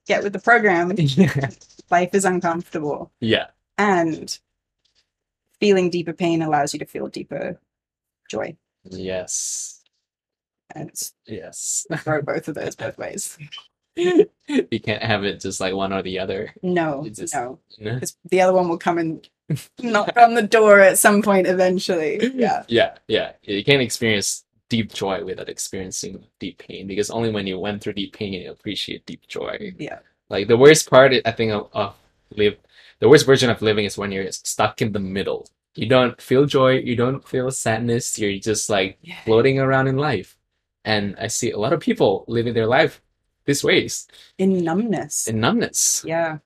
get 0.05 0.23
with 0.23 0.33
the 0.33 0.39
program. 0.39 0.91
yeah. 0.97 1.49
Life 1.89 2.13
is 2.13 2.25
uncomfortable. 2.25 3.11
Yeah. 3.19 3.47
And 3.77 4.37
feeling 5.59 5.89
deeper 5.89 6.13
pain 6.13 6.41
allows 6.41 6.73
you 6.73 6.79
to 6.79 6.85
feel 6.85 7.07
deeper 7.07 7.59
joy. 8.29 8.55
Yes. 8.83 9.78
And 10.75 10.91
Yes. 11.25 11.85
throw 11.97 12.21
both 12.21 12.47
of 12.47 12.55
those 12.55 12.75
both 12.75 12.97
ways. 12.97 13.37
you 13.95 14.79
can't 14.83 15.03
have 15.03 15.23
it 15.23 15.39
just 15.41 15.59
like 15.59 15.73
one 15.73 15.91
or 15.93 16.01
the 16.01 16.19
other. 16.19 16.53
No, 16.63 17.03
It's 17.05 17.19
just- 17.19 17.33
no. 17.33 17.59
you 17.77 17.85
know? 17.85 17.99
'Cause 17.99 18.15
the 18.29 18.41
other 18.41 18.53
one 18.53 18.69
will 18.69 18.77
come 18.77 18.97
and 18.97 19.27
knock 19.81 20.15
on 20.15 20.35
the 20.35 20.43
door 20.43 20.79
at 20.79 20.97
some 20.97 21.21
point 21.21 21.47
eventually. 21.47 22.19
Yeah. 22.35 22.63
Yeah, 22.67 22.97
yeah. 23.07 23.33
You 23.43 23.63
can't 23.63 23.81
experience 23.81 24.45
deep 24.69 24.93
joy 24.93 25.23
without 25.25 25.49
experiencing 25.49 26.23
deep 26.39 26.59
pain 26.59 26.85
because 26.87 27.09
only 27.09 27.31
when 27.31 27.47
you 27.47 27.57
went 27.59 27.81
through 27.81 27.93
deep 27.93 28.13
pain 28.13 28.33
you 28.33 28.51
appreciate 28.51 29.05
deep 29.05 29.27
joy. 29.27 29.73
Yeah. 29.79 29.99
Like 30.29 30.47
the 30.47 30.57
worst 30.57 30.89
part, 30.89 31.11
I 31.25 31.31
think, 31.31 31.51
of, 31.51 31.69
of 31.73 31.95
live, 32.35 32.57
the 32.99 33.09
worst 33.09 33.25
version 33.25 33.49
of 33.49 33.61
living 33.63 33.85
is 33.85 33.97
when 33.97 34.11
you're 34.11 34.31
stuck 34.31 34.81
in 34.83 34.91
the 34.91 34.99
middle. 34.99 35.47
You 35.75 35.87
don't 35.87 36.21
feel 36.21 36.45
joy, 36.45 36.77
you 36.77 36.95
don't 36.95 37.27
feel 37.27 37.49
sadness, 37.49 38.19
you're 38.19 38.37
just 38.37 38.69
like 38.69 38.99
Yeah. 39.01 39.15
floating 39.25 39.57
around 39.59 39.87
in 39.87 39.97
life. 39.97 40.37
And 40.85 41.15
I 41.19 41.27
see 41.27 41.51
a 41.51 41.57
lot 41.59 41.73
of 41.73 41.79
people 41.79 42.25
living 42.27 42.53
their 42.53 42.65
life 42.67 43.01
this 43.45 43.63
ways 43.63 44.07
In 44.37 44.63
numbness. 44.63 45.27
in 45.27 45.39
numbness. 45.39 46.03
yeah. 46.05 46.37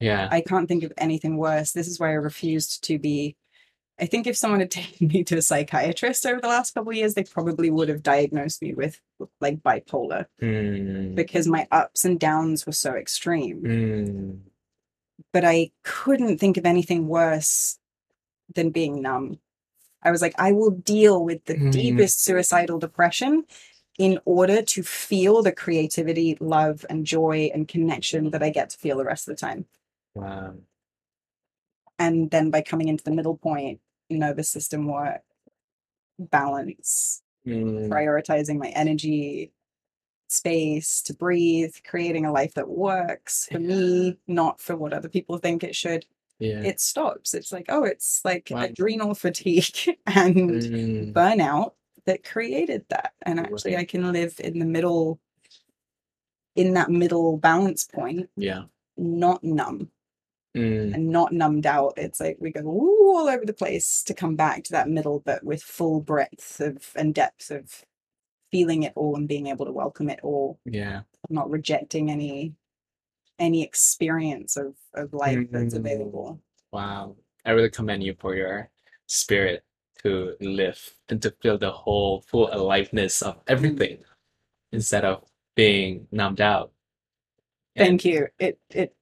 Yeah. 0.00 0.28
I 0.32 0.40
can't 0.40 0.66
think 0.68 0.82
of 0.82 0.92
anything 0.98 1.36
worse. 1.36 1.70
This 1.72 1.86
is 1.86 2.00
why 2.00 2.08
I 2.10 2.14
refused 2.14 2.82
to 2.84 2.98
be. 2.98 3.36
I 4.00 4.06
think 4.06 4.26
if 4.26 4.36
someone 4.36 4.58
had 4.60 4.70
taken 4.82 5.08
me 5.08 5.22
to 5.24 5.36
a 5.36 5.42
psychiatrist 5.42 6.26
over 6.26 6.40
the 6.40 6.48
last 6.48 6.74
couple 6.74 6.90
of 6.90 6.96
years, 6.96 7.14
they 7.14 7.22
probably 7.24 7.70
would 7.70 7.88
have 7.88 8.02
diagnosed 8.02 8.62
me 8.62 8.74
with 8.74 9.00
like 9.40 9.62
bipolar 9.62 10.26
Mm, 10.40 11.14
because 11.14 11.46
my 11.46 11.68
ups 11.70 12.04
and 12.04 12.18
downs 12.18 12.66
were 12.66 12.72
so 12.72 12.94
extreme. 12.94 13.62
mm, 13.62 14.38
But 15.32 15.44
I 15.44 15.70
couldn't 15.84 16.38
think 16.38 16.56
of 16.56 16.66
anything 16.66 17.06
worse 17.06 17.78
than 18.54 18.70
being 18.70 19.02
numb. 19.02 19.38
I 20.02 20.10
was 20.10 20.20
like, 20.20 20.34
I 20.36 20.50
will 20.52 20.70
deal 20.72 21.24
with 21.24 21.44
the 21.44 21.54
Mm. 21.54 21.70
deepest 21.70 22.24
suicidal 22.24 22.78
depression 22.80 23.44
in 23.98 24.18
order 24.24 24.62
to 24.62 24.82
feel 24.82 25.42
the 25.42 25.52
creativity, 25.52 26.36
love, 26.40 26.84
and 26.90 27.06
joy 27.06 27.50
and 27.54 27.68
connection 27.68 28.30
that 28.30 28.42
I 28.42 28.50
get 28.50 28.70
to 28.70 28.78
feel 28.78 28.96
the 28.98 29.04
rest 29.04 29.28
of 29.28 29.36
the 29.36 29.40
time. 29.40 29.66
wow. 30.14 30.54
and 31.98 32.30
then 32.30 32.50
by 32.50 32.62
coming 32.62 32.88
into 32.88 33.04
the 33.04 33.10
middle 33.10 33.36
point 33.36 33.80
nervous 34.10 34.48
system 34.48 34.86
work 34.86 35.22
balance 36.18 37.22
Mm, 37.44 37.88
prioritizing 37.90 38.58
my 38.58 38.68
energy 38.68 39.52
space 40.28 41.02
to 41.02 41.14
breathe 41.14 41.74
creating 41.84 42.26
a 42.26 42.32
life 42.32 42.54
that 42.54 42.68
works 42.68 43.48
for 43.50 43.58
me 43.58 44.18
not 44.28 44.60
for 44.60 44.76
what 44.76 44.92
other 44.92 45.08
people 45.08 45.38
think 45.38 45.64
it 45.64 45.76
should 45.76 46.06
yeah. 46.38 46.60
it 46.62 46.80
stops 46.80 47.34
it's 47.34 47.52
like 47.52 47.66
oh 47.68 47.84
it's 47.84 48.22
like 48.24 48.48
Wow. 48.50 48.62
adrenal 48.62 49.14
fatigue 49.14 49.98
and 50.06 50.50
Mm, 50.62 51.12
burnout 51.12 51.72
that 52.06 52.24
created 52.24 52.84
that 52.88 53.12
and 53.22 53.38
actually 53.40 53.76
i 53.76 53.84
can 53.84 54.12
live 54.12 54.34
in 54.38 54.58
the 54.58 54.64
middle 54.64 55.20
in 56.56 56.74
that 56.74 56.90
middle 56.90 57.36
balance 57.38 57.84
point 57.84 58.28
yeah. 58.36 58.62
not 58.96 59.42
numb 59.44 59.90
Mm, 60.54 60.92
and 60.92 61.08
not 61.08 61.32
numbed 61.32 61.64
out. 61.64 61.94
It's 61.96 62.20
like 62.20 62.36
we 62.38 62.50
go 62.52 62.60
ooh, 62.60 63.14
all 63.16 63.26
over 63.26 63.46
the 63.46 63.54
place 63.54 64.02
to 64.02 64.12
come 64.12 64.36
back 64.36 64.64
to 64.64 64.72
that 64.72 64.86
middle, 64.86 65.20
but 65.24 65.42
with 65.42 65.62
full 65.62 66.02
breadth 66.02 66.60
of 66.60 66.90
and 66.94 67.14
depth 67.14 67.50
of 67.50 67.82
feeling 68.50 68.82
it 68.82 68.92
all 68.94 69.16
and 69.16 69.26
being 69.26 69.46
able 69.46 69.64
to 69.64 69.72
welcome 69.72 70.10
it 70.10 70.20
all, 70.22 70.58
yeah. 70.66 71.00
not 71.30 71.48
rejecting 71.48 72.10
any 72.10 72.52
any 73.38 73.62
experience 73.62 74.58
of, 74.58 74.74
of 74.92 75.14
life 75.14 75.38
that's 75.50 75.72
Mm. 75.72 75.78
available. 75.78 76.38
Wow. 76.70 77.16
I 77.46 77.52
really 77.52 77.70
commend 77.70 78.02
you 78.02 78.14
for 78.20 78.34
your 78.36 78.68
spirit 79.06 79.64
to 80.04 80.36
live 80.40 80.80
and 81.08 81.20
to 81.22 81.30
feel 81.42 81.58
the 81.58 81.70
whole 81.70 82.22
full 82.22 82.48
aliveness 82.52 83.22
of 83.22 83.38
everything 83.46 83.98
instead 84.72 85.04
of 85.04 85.24
being 85.54 86.06
numbed 86.10 86.40
out. 86.40 86.72
Thank 87.76 88.04
you. 88.04 88.28
It 88.38 88.58
it 88.70 88.94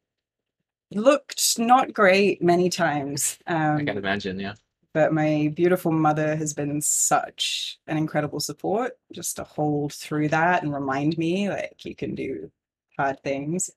looked 0.93 1.59
not 1.59 1.93
great 1.93 2.43
many 2.43 2.69
times. 2.71 3.39
I 3.47 3.55
Um, 3.79 3.87
can 3.87 3.97
imagine, 3.99 4.39
yeah. 4.41 4.55
but 4.93 5.13
my 5.13 5.53
beautiful 5.55 5.93
mother 5.93 6.35
has 6.37 6.53
been 6.53 6.81
such 6.81 7.79
an 7.87 7.97
incredible 7.97 8.41
support 8.41 8.93
just 9.13 9.37
to 9.37 9.45
hold 9.45 9.93
through 9.93 10.29
that 10.29 10.63
and 10.63 10.75
remind 10.75 11.17
me 11.19 11.49
like 11.49 11.85
you 11.85 11.95
can 11.95 12.15
do 12.15 12.51
hard 12.99 13.23
things 13.23 13.71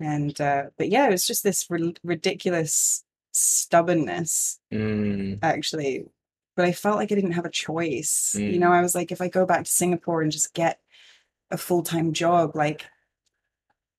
and 0.00 0.38
uh 0.40 0.64
but 0.76 0.88
yeah 0.88 1.06
it 1.06 1.10
was 1.10 1.26
just 1.26 1.42
this 1.42 1.66
ri- 1.70 1.94
ridiculous 2.02 3.04
stubbornness 3.32 4.58
Mm, 4.72 5.38
actually 5.42 6.04
but 6.56 6.64
i 6.64 6.72
felt 6.72 6.96
like 6.96 7.12
i 7.12 7.14
didn't 7.14 7.32
have 7.32 7.44
a 7.44 7.50
choice 7.50 8.34
you 8.34 8.52
Mm. 8.52 8.58
know 8.60 8.72
i 8.72 8.82
was 8.82 8.94
like 8.94 9.12
if 9.12 9.20
i 9.20 9.28
go 9.28 9.46
back 9.46 9.64
to 9.64 9.70
singapore 9.70 10.22
and 10.22 10.32
just 10.32 10.54
get 10.54 10.80
a 11.50 11.56
full-time 11.56 12.12
job 12.12 12.56
like 12.56 12.86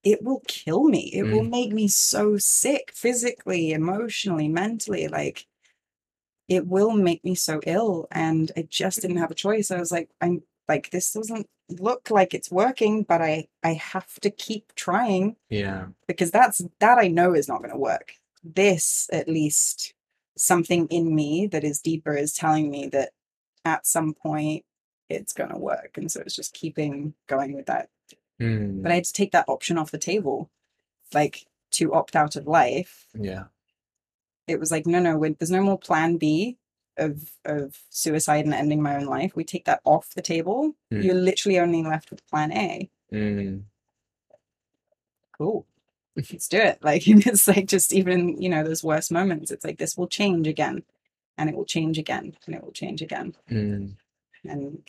it 0.03 0.21
will 0.23 0.41
kill 0.47 0.83
me 0.83 1.11
it 1.13 1.23
will 1.23 1.43
make 1.43 1.71
me 1.71 1.87
so 1.87 2.37
sick 2.37 2.91
physically 2.93 3.71
emotionally 3.71 4.47
mentally 4.47 5.07
like 5.07 5.45
it 6.47 6.65
will 6.65 6.91
make 6.93 7.23
me 7.25 7.35
so 7.35 7.59
ill 7.65 8.07
and 8.11 8.51
i 8.57 8.61
just 8.69 9.01
didn't 9.01 9.17
have 9.17 9.31
a 9.31 9.35
choice 9.35 9.71
i 9.71 9.77
was 9.79 9.91
like 9.91 10.09
i'm 10.21 10.41
like 10.67 10.89
this 10.91 11.11
doesn't 11.13 11.47
look 11.69 12.09
like 12.09 12.33
it's 12.33 12.51
working 12.51 13.03
but 13.03 13.21
i 13.21 13.45
i 13.63 13.73
have 13.73 14.13
to 14.21 14.29
keep 14.29 14.73
trying 14.75 15.35
yeah. 15.49 15.87
because 16.07 16.31
that's 16.31 16.61
that 16.79 16.97
i 16.97 17.07
know 17.07 17.33
is 17.33 17.47
not 17.49 17.59
going 17.59 17.71
to 17.71 17.77
work 17.77 18.13
this 18.43 19.09
at 19.11 19.27
least 19.27 19.93
something 20.37 20.87
in 20.87 21.13
me 21.15 21.47
that 21.47 21.63
is 21.63 21.81
deeper 21.81 22.13
is 22.13 22.33
telling 22.33 22.69
me 22.69 22.87
that 22.87 23.11
at 23.65 23.85
some 23.85 24.13
point 24.13 24.63
it's 25.09 25.33
going 25.33 25.49
to 25.49 25.57
work. 25.57 25.97
And 25.97 26.11
so 26.11 26.21
it's 26.21 26.35
just 26.35 26.53
keeping 26.53 27.13
going 27.27 27.53
with 27.53 27.67
that. 27.67 27.89
Mm, 28.39 28.83
but 28.83 28.91
i 28.91 28.95
had 28.95 29.03
to 29.03 29.13
take 29.13 29.31
that 29.31 29.49
option 29.49 29.79
off 29.79 29.89
the 29.89 29.97
table 29.97 30.51
like 31.11 31.47
to 31.71 31.93
opt 31.93 32.15
out 32.15 32.35
of 32.35 32.45
life. 32.45 33.07
Yeah. 33.17 33.45
it 34.47 34.59
was 34.59 34.69
like 34.69 34.85
no 34.85 34.99
no 34.99 35.17
when, 35.17 35.35
there's 35.39 35.49
no 35.49 35.63
more 35.63 35.79
plan 35.79 36.17
b 36.17 36.57
of 36.97 37.31
of 37.45 37.79
suicide 37.89 38.45
and 38.45 38.53
ending 38.53 38.81
my 38.81 38.95
own 38.95 39.05
life. 39.05 39.35
We 39.35 39.43
take 39.43 39.65
that 39.65 39.81
off 39.85 40.13
the 40.13 40.21
table. 40.21 40.75
Mm. 40.93 41.03
you're 41.03 41.15
literally 41.15 41.59
only 41.59 41.83
left 41.83 42.11
with 42.11 42.27
plan 42.27 42.51
a. 42.51 42.89
Mm, 43.11 43.63
cool 45.35 45.65
let's 46.17 46.47
do 46.47 46.57
it 46.57 46.79
like 46.81 47.03
it's 47.07 47.47
like 47.47 47.67
just 47.67 47.93
even 47.93 48.41
you 48.41 48.49
know 48.49 48.63
those 48.63 48.83
worst 48.83 49.11
moments 49.11 49.51
it's 49.51 49.63
like 49.63 49.77
this 49.77 49.95
will 49.95 50.07
change 50.07 50.47
again 50.47 50.83
and 51.37 51.49
it 51.49 51.55
will 51.55 51.65
change 51.65 51.97
again 51.97 52.35
and 52.45 52.55
it 52.55 52.63
will 52.63 52.71
change 52.71 53.01
again 53.01 53.33
mm, 53.49 53.93
and 54.43 54.79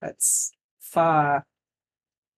that's 0.00 0.52
far 0.78 1.44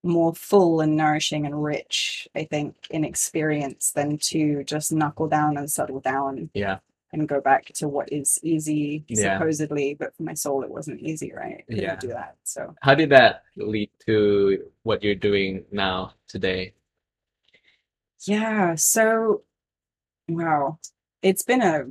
more 0.05 0.35
full 0.35 0.81
and 0.81 0.97
nourishing 0.97 1.45
and 1.45 1.63
rich 1.63 2.27
i 2.35 2.45
think 2.45 2.75
in 2.91 3.05
experience 3.05 3.93
than 3.93 4.17
to 4.17 4.63
just 4.65 4.93
knuckle 4.93 5.29
down 5.29 5.57
and 5.57 5.71
settle 5.71 6.01
down 6.01 6.49
yeah. 6.55 6.79
and 7.13 7.29
go 7.29 7.41
back 7.41 7.67
to 7.75 7.89
what 7.89 8.11
is 8.13 8.39
easy 8.43 9.05
Yeah. 9.09 9.39
supposedly 9.39 9.95
but 9.95 10.15
for 10.17 10.23
my 10.23 10.35
soul 10.35 10.63
it 10.63 10.71
wasn't 10.71 11.01
easy 11.01 11.33
right 11.35 11.65
Yeah. 11.69 11.97
do 11.97 12.09
that 12.09 12.37
so 12.45 12.75
How 12.81 12.95
did 12.95 13.11
that 13.11 13.43
lead 13.57 13.91
to 14.07 14.71
what 14.85 15.03
you're 15.03 15.15
doing 15.17 15.65
now 15.73 16.15
today? 16.29 16.73
Yeah 18.27 18.75
so 18.75 19.43
wow 20.29 20.79
it's 21.23 21.43
been 21.43 21.63
a 21.63 21.87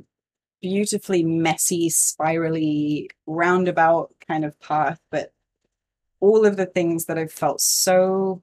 beautifully 0.60 1.22
messy 1.22 1.88
spirally 1.88 3.08
roundabout 3.26 4.10
kind 4.26 4.44
of 4.44 4.58
path 4.60 5.00
but 5.10 5.32
all 6.20 6.44
of 6.44 6.56
the 6.56 6.66
things 6.66 7.06
that 7.06 7.18
i've 7.18 7.32
felt 7.32 7.60
so 7.60 8.42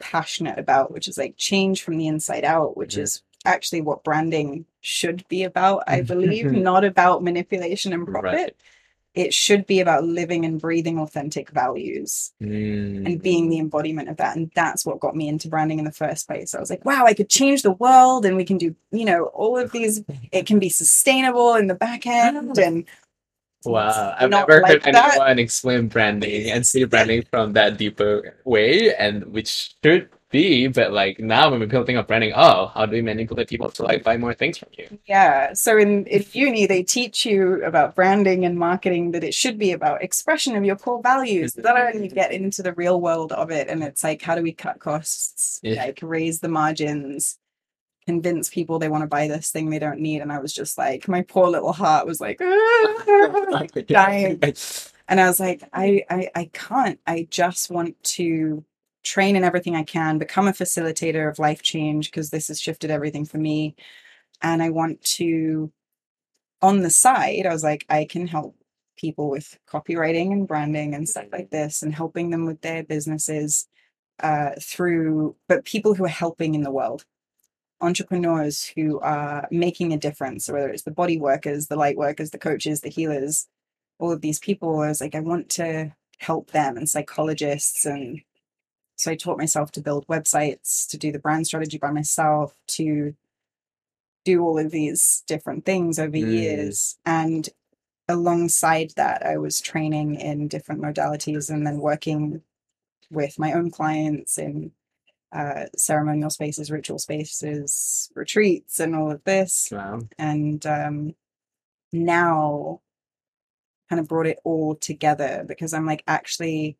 passionate 0.00 0.58
about 0.58 0.90
which 0.90 1.06
is 1.06 1.18
like 1.18 1.36
change 1.36 1.82
from 1.82 1.96
the 1.98 2.06
inside 2.06 2.44
out 2.44 2.76
which 2.76 2.94
mm-hmm. 2.94 3.02
is 3.02 3.22
actually 3.46 3.80
what 3.80 4.02
branding 4.04 4.64
should 4.80 5.26
be 5.28 5.44
about 5.44 5.84
i 5.86 5.98
mm-hmm. 5.98 6.06
believe 6.06 6.46
mm-hmm. 6.46 6.62
not 6.62 6.84
about 6.84 7.22
manipulation 7.22 7.92
and 7.92 8.06
Right. 8.08 8.56
It 9.14 9.32
should 9.34 9.66
be 9.66 9.80
about 9.80 10.04
living 10.04 10.44
and 10.44 10.60
breathing 10.60 10.98
authentic 10.98 11.50
values 11.50 12.32
Mm, 12.42 13.06
and 13.06 13.22
being 13.22 13.48
the 13.48 13.58
embodiment 13.58 14.08
of 14.08 14.16
that. 14.18 14.36
And 14.36 14.50
that's 14.54 14.84
what 14.84 15.00
got 15.00 15.16
me 15.16 15.28
into 15.28 15.48
branding 15.48 15.78
in 15.78 15.84
the 15.84 15.92
first 15.92 16.26
place. 16.26 16.54
I 16.54 16.60
was 16.60 16.70
like, 16.70 16.84
wow, 16.84 17.04
I 17.06 17.14
could 17.14 17.30
change 17.30 17.62
the 17.62 17.72
world 17.72 18.26
and 18.26 18.36
we 18.36 18.44
can 18.44 18.58
do, 18.58 18.74
you 18.92 19.04
know, 19.04 19.24
all 19.26 19.58
of 19.58 19.72
these, 19.72 20.02
it 20.32 20.46
can 20.46 20.58
be 20.58 20.68
sustainable 20.68 21.54
in 21.54 21.68
the 21.68 21.74
back 21.74 22.06
end. 22.06 22.58
And 22.58 22.86
Wow, 23.64 24.14
I've 24.18 24.30
not 24.30 24.48
never 24.48 24.60
like 24.60 24.82
heard 24.84 24.84
that. 24.92 25.20
anyone 25.20 25.38
explain 25.38 25.88
branding 25.88 26.50
and 26.50 26.66
see 26.66 26.84
branding 26.84 27.22
from 27.30 27.54
that 27.54 27.78
deeper 27.78 28.36
way, 28.44 28.94
and 28.94 29.24
which 29.32 29.74
should 29.82 30.10
be, 30.34 30.66
but 30.66 30.92
like 30.92 31.20
now 31.20 31.48
when 31.50 31.60
people 31.60 31.84
think 31.84 31.98
of 31.98 32.08
branding, 32.08 32.32
oh, 32.34 32.66
how 32.74 32.84
do 32.86 32.92
we 32.92 33.02
manipulate 33.02 33.48
people 33.48 33.70
to 33.70 33.82
like 33.84 34.02
buy 34.02 34.16
more 34.16 34.34
things 34.34 34.58
from 34.58 34.70
you? 34.76 34.98
Yeah. 35.06 35.52
So 35.54 35.78
in, 35.78 36.04
in 36.06 36.24
uni, 36.32 36.66
they 36.66 36.82
teach 36.82 37.24
you 37.24 37.64
about 37.64 37.94
branding 37.94 38.44
and 38.44 38.58
marketing 38.58 39.12
that 39.12 39.22
it 39.22 39.32
should 39.32 39.58
be 39.58 39.70
about 39.72 40.02
expression 40.02 40.56
of 40.56 40.64
your 40.64 40.76
core 40.76 41.00
values. 41.00 41.54
But 41.54 41.62
then 41.64 41.74
when 41.76 42.02
you 42.02 42.10
get 42.10 42.32
into 42.32 42.62
the 42.62 42.72
real 42.74 43.00
world 43.00 43.30
of 43.32 43.52
it, 43.52 43.68
and 43.68 43.82
it's 43.84 44.02
like, 44.02 44.20
how 44.22 44.34
do 44.34 44.42
we 44.42 44.52
cut 44.52 44.80
costs, 44.80 45.60
Yeah. 45.62 45.84
like 45.84 46.00
raise 46.02 46.40
the 46.40 46.48
margins, 46.48 47.38
convince 48.06 48.50
people 48.50 48.78
they 48.78 48.88
want 48.88 49.02
to 49.02 49.08
buy 49.08 49.28
this 49.28 49.50
thing 49.52 49.70
they 49.70 49.78
don't 49.78 50.00
need? 50.00 50.20
And 50.20 50.32
I 50.32 50.40
was 50.40 50.52
just 50.52 50.76
like, 50.76 51.06
my 51.06 51.22
poor 51.22 51.46
little 51.48 51.72
heart 51.72 52.06
was 52.06 52.20
like, 52.20 52.38
dying. 53.86 54.40
And 55.06 55.20
I 55.20 55.28
was 55.28 55.38
like, 55.38 55.62
I, 55.72 56.04
I, 56.10 56.30
I 56.34 56.50
can't. 56.52 56.98
I 57.06 57.28
just 57.30 57.70
want 57.70 58.02
to 58.16 58.64
train 59.04 59.36
in 59.36 59.44
everything 59.44 59.76
I 59.76 59.84
can, 59.84 60.18
become 60.18 60.48
a 60.48 60.52
facilitator 60.52 61.30
of 61.30 61.38
life 61.38 61.62
change 61.62 62.10
because 62.10 62.30
this 62.30 62.48
has 62.48 62.60
shifted 62.60 62.90
everything 62.90 63.24
for 63.24 63.38
me. 63.38 63.76
And 64.42 64.62
I 64.62 64.70
want 64.70 65.02
to, 65.02 65.70
on 66.62 66.80
the 66.80 66.90
side, 66.90 67.46
I 67.46 67.52
was 67.52 67.62
like, 67.62 67.84
I 67.88 68.06
can 68.06 68.26
help 68.26 68.56
people 68.96 69.28
with 69.28 69.58
copywriting 69.68 70.32
and 70.32 70.48
branding 70.48 70.94
and 70.94 71.08
stuff 71.08 71.26
like 71.32 71.50
this 71.50 71.82
and 71.82 71.94
helping 71.94 72.30
them 72.30 72.46
with 72.46 72.60
their 72.62 72.82
businesses 72.82 73.68
uh, 74.20 74.50
through, 74.60 75.36
but 75.48 75.64
people 75.64 75.94
who 75.94 76.04
are 76.04 76.08
helping 76.08 76.54
in 76.54 76.62
the 76.62 76.70
world. 76.70 77.04
Entrepreneurs 77.80 78.64
who 78.64 78.98
are 79.00 79.46
making 79.50 79.92
a 79.92 79.98
difference, 79.98 80.48
whether 80.48 80.68
it's 80.68 80.84
the 80.84 80.90
body 80.90 81.18
workers, 81.18 81.66
the 81.66 81.76
light 81.76 81.96
workers, 81.96 82.30
the 82.30 82.38
coaches, 82.38 82.80
the 82.80 82.88
healers, 82.88 83.46
all 83.98 84.12
of 84.12 84.20
these 84.20 84.38
people 84.38 84.80
I 84.80 84.88
was 84.88 85.00
like, 85.00 85.14
I 85.14 85.20
want 85.20 85.50
to 85.50 85.92
help 86.18 86.52
them 86.52 86.76
and 86.76 86.88
psychologists. 86.88 87.84
And 87.84 88.22
so 88.96 89.10
I 89.10 89.16
taught 89.16 89.38
myself 89.38 89.72
to 89.72 89.80
build 89.80 90.06
websites, 90.06 90.86
to 90.88 90.96
do 90.98 91.10
the 91.12 91.18
brand 91.18 91.46
strategy 91.46 91.78
by 91.78 91.90
myself, 91.90 92.54
to 92.68 93.14
do 94.24 94.42
all 94.42 94.58
of 94.58 94.70
these 94.70 95.22
different 95.26 95.64
things 95.64 95.98
over 95.98 96.16
Mm. 96.16 96.32
years. 96.32 96.96
And 97.04 97.48
alongside 98.08 98.92
that, 98.96 99.24
I 99.24 99.36
was 99.38 99.60
training 99.60 100.14
in 100.16 100.48
different 100.48 100.80
modalities 100.80 101.50
and 101.50 101.66
then 101.66 101.78
working 101.78 102.42
with 103.10 103.38
my 103.38 103.52
own 103.52 103.70
clients 103.70 104.38
in 104.38 104.72
uh, 105.32 105.66
ceremonial 105.76 106.30
spaces, 106.30 106.70
ritual 106.70 106.98
spaces, 106.98 108.10
retreats, 108.14 108.78
and 108.78 108.94
all 108.94 109.10
of 109.10 109.22
this 109.24 109.68
Wow. 109.72 110.00
and 110.16 110.64
um, 110.64 111.14
now 111.92 112.80
kind 113.88 114.00
of 114.00 114.08
brought 114.08 114.26
it 114.26 114.38
all 114.44 114.74
together 114.76 115.44
because 115.46 115.74
I'm 115.74 115.86
like, 115.86 116.02
actually, 116.06 116.76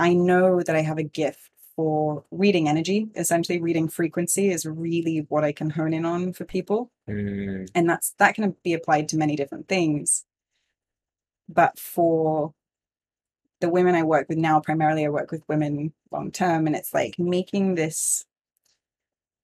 I 0.00 0.14
know 0.14 0.62
that 0.62 0.74
I 0.74 0.80
have 0.80 0.96
a 0.96 1.02
gift 1.02 1.50
for 1.76 2.24
reading 2.30 2.68
energy. 2.68 3.08
Essentially, 3.14 3.60
reading 3.60 3.86
frequency 3.86 4.50
is 4.50 4.64
really 4.64 5.26
what 5.28 5.44
I 5.44 5.52
can 5.52 5.68
hone 5.68 5.92
in 5.92 6.04
on 6.06 6.32
for 6.32 6.44
people, 6.44 6.90
Mm, 7.08 7.68
and 7.74 7.88
that's 7.88 8.14
that 8.18 8.34
can 8.34 8.54
be 8.64 8.72
applied 8.72 9.08
to 9.10 9.16
many 9.18 9.36
different 9.36 9.68
things. 9.68 10.24
But 11.48 11.78
for 11.78 12.54
the 13.60 13.68
women 13.68 13.94
I 13.94 14.04
work 14.04 14.28
with 14.28 14.38
now, 14.38 14.58
primarily 14.60 15.04
I 15.04 15.10
work 15.10 15.30
with 15.30 15.42
women 15.48 15.92
long 16.10 16.30
term, 16.32 16.66
and 16.66 16.74
it's 16.74 16.94
like 16.94 17.18
making 17.18 17.74
this 17.74 18.24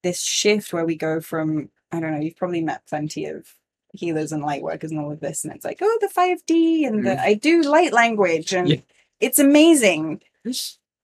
this 0.02 0.22
shift 0.22 0.72
where 0.72 0.86
we 0.86 0.96
go 0.96 1.20
from 1.20 1.68
I 1.92 2.00
don't 2.00 2.12
know, 2.12 2.20
you've 2.20 2.36
probably 2.36 2.62
met 2.62 2.86
plenty 2.88 3.26
of 3.26 3.46
healers 3.92 4.32
and 4.32 4.42
light 4.42 4.62
workers 4.62 4.90
and 4.90 5.00
all 5.00 5.12
of 5.12 5.20
this, 5.20 5.44
and 5.44 5.54
it's 5.54 5.64
like, 5.64 5.78
oh, 5.82 5.98
the 6.00 6.09
5D 6.09 6.86
and 6.86 7.04
the 7.04 7.11
Mm. 7.11 7.18
I 7.20 7.34
do 7.34 7.62
light 7.62 7.92
language, 7.92 8.52
and 8.54 8.68
Yeah. 8.70 8.80
It's 9.20 9.38
amazing. 9.38 10.20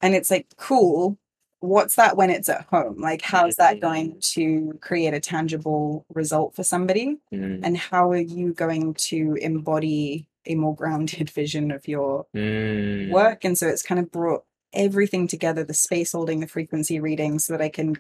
And 0.00 0.14
it's 0.14 0.30
like, 0.30 0.46
cool. 0.56 1.18
What's 1.60 1.94
that 1.94 2.16
when 2.16 2.30
it's 2.30 2.48
at 2.48 2.66
home? 2.66 3.00
Like, 3.00 3.22
how's 3.22 3.54
that 3.54 3.80
going 3.80 4.18
to 4.34 4.76
create 4.80 5.14
a 5.14 5.20
tangible 5.20 6.04
result 6.12 6.56
for 6.56 6.64
somebody? 6.64 7.18
mm, 7.32 7.60
And 7.62 7.76
how 7.76 8.10
are 8.10 8.16
you 8.16 8.52
going 8.52 8.94
to 8.94 9.34
embody 9.40 10.26
a 10.44 10.56
more 10.56 10.74
grounded 10.74 11.30
vision 11.34 11.70
of 11.70 11.86
your 11.86 12.26
mm. 12.34 13.10
work? 13.10 13.44
And 13.44 13.56
so 13.56 13.68
it's 13.68 13.82
kind 13.82 14.00
of 14.00 14.10
brought 14.10 14.44
everything 14.72 15.28
together 15.28 15.62
the 15.62 15.74
space 15.74 16.12
holding, 16.12 16.40
the 16.40 16.48
frequency 16.48 16.98
reading, 16.98 17.38
so 17.38 17.52
that 17.52 17.62
I 17.62 17.68
can 17.68 17.96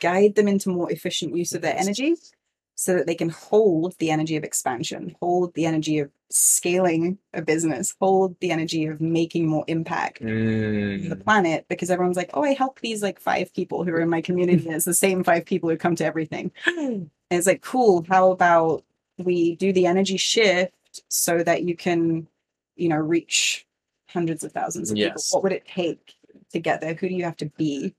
guide 0.00 0.34
them 0.34 0.48
into 0.48 0.70
more 0.70 0.90
efficient 0.90 1.36
use 1.36 1.52
of 1.52 1.62
their 1.62 1.76
energy 1.76 2.16
so 2.80 2.94
that 2.94 3.08
they 3.08 3.14
can 3.16 3.28
hold 3.28 3.98
the 3.98 4.08
energy 4.08 4.36
of 4.36 4.44
expansion, 4.44 5.16
hold 5.20 5.52
the 5.54 5.66
energy 5.66 5.98
of 5.98 6.08
scaling 6.30 7.18
a 7.34 7.42
business, 7.42 7.92
hold 8.00 8.36
the 8.38 8.52
energy 8.52 8.86
of 8.86 9.00
making 9.00 9.48
more 9.48 9.64
impact 9.66 10.22
on 10.22 10.28
the 10.28 11.16
Mm. 11.16 11.24
planet 11.24 11.66
because 11.68 11.90
everyone's 11.90 12.16
like, 12.16 12.30
oh, 12.34 12.44
I 12.44 12.52
help 12.52 12.78
these 12.78 13.02
like 13.02 13.18
five 13.18 13.52
people 13.52 13.82
who 13.82 13.90
are 13.90 14.00
in 14.00 14.08
my 14.08 14.20
community. 14.20 14.64
and 14.64 14.76
It's 14.76 14.84
the 14.84 14.94
same 14.94 15.24
five 15.24 15.44
people 15.44 15.68
who 15.68 15.76
come 15.76 15.96
to 15.96 16.04
everything. 16.04 16.52
And 17.30 17.36
it's 17.38 17.48
like, 17.48 17.62
cool, 17.62 18.06
how 18.08 18.30
about 18.30 18.84
we 19.18 19.56
do 19.56 19.72
the 19.72 19.86
energy 19.86 20.16
shift 20.16 21.02
so 21.08 21.42
that 21.42 21.64
you 21.64 21.74
can, 21.76 22.28
you 22.76 22.88
know, 22.88 22.96
reach 22.96 23.66
hundreds 24.08 24.44
of 24.44 24.52
thousands 24.52 24.92
of 24.92 24.96
people? 25.08 25.22
What 25.32 25.42
would 25.42 25.52
it 25.52 25.66
take 25.66 26.14
to 26.52 26.60
get 26.60 26.80
there? 26.80 26.94
Who 26.94 27.08
do 27.08 27.14
you 27.14 27.24
have 27.24 27.36
to 27.38 27.46
be? 27.58 27.96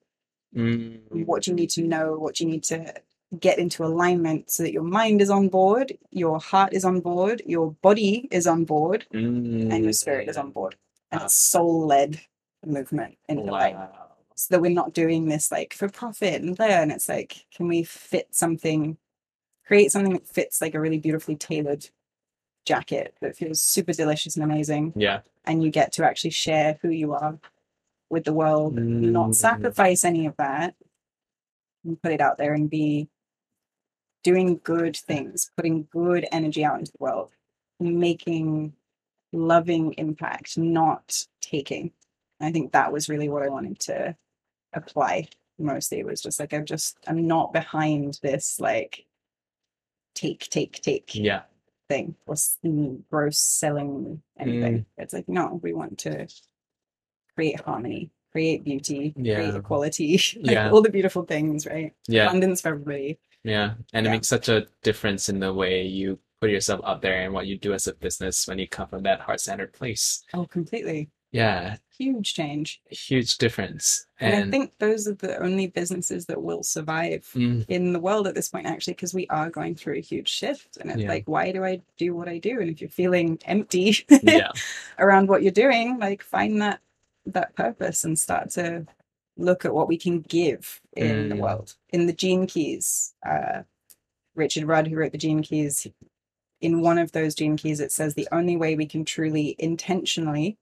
Mm. 0.55 1.25
What 1.27 1.43
do 1.43 1.51
you 1.51 1.55
need 1.55 1.69
to 1.71 1.83
know? 1.83 2.17
What 2.17 2.35
do 2.35 2.45
you 2.45 2.49
need 2.49 2.63
to 2.63 2.95
get 3.37 3.59
into 3.59 3.83
alignment 3.83 4.49
so 4.49 4.63
that 4.63 4.73
your 4.73 4.83
mind 4.83 5.21
is 5.21 5.29
on 5.29 5.49
board, 5.49 5.95
your 6.09 6.39
heart 6.39 6.73
is 6.73 6.83
on 6.83 6.99
board, 6.99 7.43
your 7.45 7.71
body 7.81 8.27
is 8.31 8.47
on 8.47 8.65
board, 8.65 9.05
and 9.11 9.83
your 9.83 9.93
spirit 9.93 10.27
is 10.29 10.37
on 10.37 10.51
board. 10.51 10.75
And 11.11 11.21
it's 11.21 11.35
soul 11.35 11.85
led 11.85 12.19
movement 12.65 13.17
in 13.27 13.39
a 13.39 13.41
way. 13.43 13.75
So 14.35 14.55
that 14.55 14.61
we're 14.61 14.71
not 14.71 14.93
doing 14.93 15.27
this 15.27 15.51
like 15.51 15.73
for 15.73 15.89
profit 15.89 16.41
and 16.41 16.55
there. 16.57 16.81
And 16.81 16.91
it's 16.91 17.09
like, 17.09 17.45
can 17.53 17.67
we 17.67 17.83
fit 17.83 18.29
something, 18.31 18.97
create 19.67 19.91
something 19.91 20.13
that 20.13 20.27
fits 20.27 20.61
like 20.61 20.73
a 20.73 20.79
really 20.79 20.97
beautifully 20.97 21.35
tailored 21.35 21.89
jacket 22.65 23.15
that 23.21 23.35
feels 23.35 23.61
super 23.61 23.93
delicious 23.93 24.35
and 24.35 24.43
amazing. 24.43 24.93
Yeah. 24.95 25.21
And 25.45 25.63
you 25.63 25.71
get 25.71 25.91
to 25.93 26.05
actually 26.05 26.29
share 26.29 26.77
who 26.81 26.89
you 26.89 27.13
are 27.13 27.37
with 28.09 28.23
the 28.23 28.33
world, 28.33 28.75
Mm. 28.75 29.11
not 29.11 29.35
sacrifice 29.35 30.03
any 30.03 30.25
of 30.25 30.35
that 30.37 30.75
and 31.83 32.01
put 32.01 32.11
it 32.11 32.21
out 32.21 32.37
there 32.37 32.53
and 32.53 32.69
be 32.69 33.07
doing 34.23 34.59
good 34.63 34.95
things, 34.97 35.51
putting 35.55 35.87
good 35.91 36.27
energy 36.31 36.63
out 36.63 36.79
into 36.79 36.91
the 36.91 37.03
world, 37.03 37.31
making 37.79 38.73
loving 39.31 39.93
impact, 39.93 40.57
not 40.57 41.25
taking. 41.41 41.91
I 42.41 42.51
think 42.51 42.71
that 42.71 42.91
was 42.91 43.09
really 43.09 43.29
what 43.29 43.43
I 43.43 43.49
wanted 43.49 43.79
to 43.81 44.15
apply 44.73 45.27
mostly. 45.57 45.99
It 45.99 46.05
was 46.05 46.21
just 46.21 46.39
like 46.39 46.53
I'm 46.53 46.65
just 46.65 46.97
I'm 47.07 47.27
not 47.27 47.53
behind 47.53 48.19
this 48.21 48.59
like 48.59 49.05
take, 50.15 50.49
take, 50.49 50.81
take 50.81 51.13
Yeah. 51.15 51.41
thing 51.87 52.15
or 52.27 52.35
mm, 52.35 53.01
gross 53.09 53.39
selling 53.39 54.21
anything. 54.37 54.85
It's 54.97 55.13
like 55.13 55.27
no, 55.29 55.59
we 55.61 55.73
want 55.73 55.97
to 55.99 56.27
create 57.35 57.59
harmony, 57.61 58.11
create 58.31 58.63
beauty, 58.63 59.13
create 59.15 59.55
equality, 59.55 60.13
like 60.41 60.55
Yeah. 60.55 60.71
all 60.71 60.81
the 60.81 60.89
beautiful 60.89 61.23
things, 61.23 61.65
right? 61.65 61.93
Yeah. 62.07 62.25
Abundance 62.27 62.61
for 62.61 62.69
everybody. 62.69 63.19
Yeah. 63.43 63.73
And 63.93 64.05
it 64.05 64.09
Yeah. 64.09 64.15
makes 64.15 64.27
such 64.27 64.49
a 64.49 64.67
difference 64.83 65.29
in 65.29 65.39
the 65.39 65.53
way 65.53 65.83
you 65.85 66.19
put 66.41 66.49
yourself 66.51 66.81
out 66.85 67.01
there 67.01 67.21
and 67.21 67.33
what 67.33 67.47
you 67.47 67.57
do 67.57 67.73
as 67.73 67.87
a 67.87 67.93
business 67.93 68.47
when 68.47 68.59
you 68.59 68.67
come 68.67 68.87
from 68.87 69.03
that 69.03 69.21
heart 69.21 69.41
centered 69.41 69.73
place. 69.73 70.23
Oh, 70.33 70.45
completely. 70.45 71.09
Yeah. 71.31 71.75
Huge 71.97 72.33
change. 72.33 72.81
Huge 72.89 73.37
difference. 73.37 74.07
And, 74.19 74.33
And, 74.33 74.45
I 74.47 74.51
think 74.51 74.73
those 74.79 75.07
are 75.07 75.13
the 75.13 75.37
only 75.43 75.67
businesses 75.67 76.25
that 76.25 76.41
will 76.41 76.63
survive 76.63 77.29
Mm, 77.35 77.65
in 77.67 77.93
the 77.93 77.99
world 77.99 78.25
at 78.27 78.33
this 78.35 78.49
point, 78.49 78.65
actually, 78.65 78.93
because 78.93 79.13
we 79.13 79.27
are 79.27 79.49
going 79.49 79.75
through 79.75 79.97
a 79.97 80.01
huge 80.01 80.29
shift. 80.29 80.77
And 80.77 80.89
it's 80.89 81.01
Yeah. 81.01 81.09
like, 81.09 81.27
why 81.27 81.51
do 81.51 81.63
I 81.63 81.81
do 81.97 82.15
what 82.15 82.27
I 82.29 82.39
do? 82.39 82.59
And 82.61 82.69
if 82.69 82.81
you're 82.81 82.89
feeling 82.89 83.37
empty 83.45 83.97
yeah. 84.23 84.51
around 84.97 85.27
what 85.29 85.43
you're 85.43 85.51
doing, 85.51 85.99
like 85.99 86.23
find 86.23 86.61
that 86.61 86.79
that 87.25 87.53
purpose 87.55 88.05
and 88.05 88.17
start 88.17 88.49
to 88.51 88.87
look 89.39 89.65
at 89.65 89.73
what 89.73 89.87
we 89.87 89.97
can 89.97 90.21
give 90.21 90.81
in 90.95 91.29
the 91.29 91.35
Mm. 91.35 91.39
world. 91.39 91.75
In 91.89 92.05
the 92.07 92.13
Gene 92.13 92.47
Keys, 92.47 93.13
uh, 93.25 93.63
Richard 94.35 94.65
Rudd, 94.65 94.87
who 94.87 94.95
wrote 94.97 95.11
the 95.13 95.17
Gene 95.17 95.41
Keys, 95.41 95.87
in 96.61 96.81
one 96.81 96.97
of 96.97 97.11
those 97.13 97.35
Gene 97.35 97.57
Keys, 97.57 97.79
it 97.79 97.91
says 97.91 98.13
the 98.15 98.27
only 98.31 98.57
way 98.57 98.75
we 98.75 98.85
can 98.85 99.05
truly 99.05 99.55
intentionally 99.59 100.57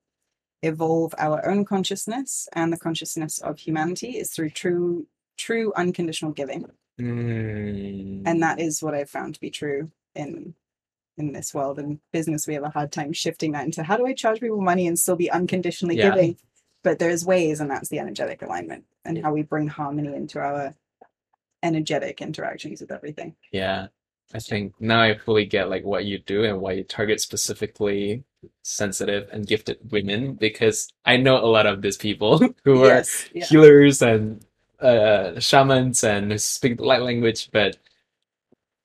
evolve 0.63 1.13
our 1.17 1.47
own 1.47 1.63
consciousness 1.65 2.49
and 2.53 2.73
the 2.73 2.77
consciousness 2.77 3.37
of 3.39 3.59
humanity 3.59 4.17
is 4.17 4.31
through 4.31 4.49
true 4.49 5.05
true 5.37 5.71
unconditional 5.75 6.31
giving 6.31 6.65
Mm, 6.99 8.23
and 8.25 8.41
that 8.41 8.59
is 8.59 8.81
what 8.81 8.95
i've 8.95 9.09
found 9.09 9.35
to 9.35 9.39
be 9.39 9.51
true 9.51 9.91
in 10.15 10.55
in 11.17 11.31
this 11.31 11.53
world 11.53 11.77
and 11.77 11.99
business 12.11 12.47
we 12.47 12.55
have 12.55 12.63
a 12.63 12.69
hard 12.71 12.91
time 12.91 13.13
shifting 13.13 13.51
that 13.51 13.65
into 13.65 13.83
how 13.83 13.97
do 13.97 14.07
i 14.07 14.13
charge 14.13 14.39
people 14.39 14.59
money 14.61 14.87
and 14.87 14.97
still 14.97 15.15
be 15.15 15.29
unconditionally 15.29 15.95
Yeah. 15.95 16.09
giving 16.09 16.37
but 16.87 16.99
there's 16.99 17.25
ways 17.25 17.59
and 17.59 17.69
that's 17.69 17.89
the 17.89 17.99
energetic 17.99 18.41
alignment 18.41 18.85
and 19.03 19.21
how 19.21 19.33
we 19.33 19.41
bring 19.41 19.67
harmony 19.67 20.15
into 20.15 20.39
our 20.39 20.73
energetic 21.63 22.21
interactions 22.21 22.79
with 22.79 22.91
everything 22.91 23.35
Yeah. 23.51 23.87
I 24.33 24.39
think 24.39 24.73
now 24.79 25.01
I 25.01 25.17
fully 25.17 25.45
get 25.45 25.69
like 25.69 25.83
what 25.85 26.05
you 26.05 26.19
do 26.19 26.43
and 26.43 26.61
why 26.61 26.73
you 26.73 26.83
target 26.83 27.19
specifically 27.21 28.23
sensitive 28.63 29.29
and 29.33 29.47
gifted 29.47 29.77
women 29.91 30.35
because 30.35 30.87
I 31.05 31.17
know 31.17 31.37
a 31.37 31.47
lot 31.57 31.65
of 31.65 31.81
these 31.81 31.97
people 31.97 32.39
who 32.63 32.83
are 32.83 32.87
yes 32.87 33.29
yeah. 33.33 33.45
healers 33.45 34.01
and 34.01 34.45
uh, 34.79 35.39
shamans 35.39 36.03
and 36.03 36.39
speak 36.41 36.77
the 36.77 36.83
light 36.85 37.01
language, 37.01 37.49
but 37.51 37.77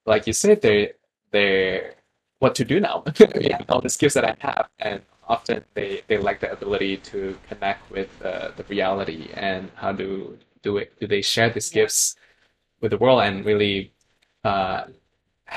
like 0.07 0.27
you 0.27 0.33
said, 0.33 0.63
they 0.63 0.93
they're 1.33 1.95
what 2.39 2.55
to 2.57 2.65
do 2.65 2.81
now. 2.81 3.05
Yeah. 3.41 3.61
all 3.69 3.81
the 3.81 3.89
skills 3.89 4.15
that 4.15 4.25
I 4.25 4.37
have, 4.41 4.69
and 4.79 5.03
often 5.35 5.59
they 5.77 5.91
they 6.09 6.19
lack 6.27 6.39
the 6.45 6.51
ability 6.59 6.95
to 7.13 7.19
connect 7.49 7.83
with 7.97 8.11
uh, 8.31 8.49
the 8.59 8.65
reality 8.77 9.23
and 9.49 9.63
how 9.83 9.93
to 10.03 10.07
do 10.67 10.73
it. 10.81 10.89
Do 11.01 11.07
they 11.15 11.23
share 11.35 11.51
these 11.57 11.71
gifts 11.79 12.01
with 12.81 12.91
the 12.93 12.99
world 13.05 13.21
and 13.27 13.35
really 13.51 13.77
uh, 14.51 14.81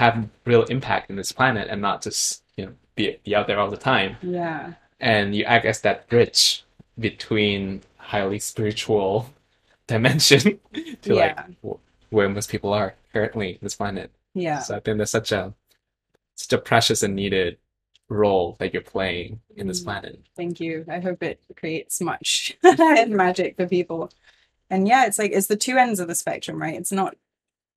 have 0.02 0.16
real 0.52 0.64
impact 0.76 1.10
in 1.12 1.16
this 1.22 1.32
planet 1.40 1.66
and 1.72 1.80
not 1.88 1.98
just 2.08 2.44
you 2.58 2.64
know 2.66 2.74
be 2.96 3.04
be 3.26 3.32
out 3.38 3.48
there 3.48 3.60
all 3.62 3.72
the 3.78 3.84
time? 3.94 4.12
Yeah. 4.22 4.74
and 5.14 5.36
you 5.38 5.44
act 5.56 5.66
as 5.72 5.82
that 5.82 6.08
bridge 6.12 6.64
between 7.08 7.82
highly 8.14 8.40
spiritual 8.40 9.12
dimension 9.94 10.42
to 11.04 11.10
like 11.22 11.36
Yeah. 11.36 11.46
w- 11.64 11.80
where 12.16 12.30
most 12.38 12.50
people 12.54 12.72
are 12.80 12.90
currently 13.14 13.50
in 13.58 13.62
this 13.62 13.76
planet. 13.82 14.10
Yeah. 14.34 14.60
So 14.66 14.76
I 14.78 14.80
think 14.80 14.98
that's 15.00 15.12
such 15.20 15.32
a 15.32 15.54
such 16.36 16.54
a 16.58 16.62
precious 16.70 17.04
and 17.04 17.14
needed 17.16 17.58
role 18.10 18.56
that 18.60 18.74
you're 18.74 18.82
playing 18.84 19.42
in 19.56 19.68
this 19.68 19.82
Mm. 19.82 19.86
planet. 19.86 20.20
Thank 20.36 20.60
you. 20.60 20.86
I 20.90 21.00
hope 21.00 21.24
it 21.24 21.42
creates 21.56 22.02
much 22.02 22.58
magic 23.08 23.56
for 23.56 23.68
people. 23.68 24.12
And 24.70 24.88
yeah, 24.88 25.06
it's 25.06 25.20
like 25.20 25.32
it's 25.32 25.48
the 25.48 25.56
two 25.58 25.78
ends 25.78 26.00
of 26.00 26.08
the 26.08 26.16
spectrum, 26.16 26.62
right? 26.62 26.76
It's 26.76 26.92
not 26.92 27.16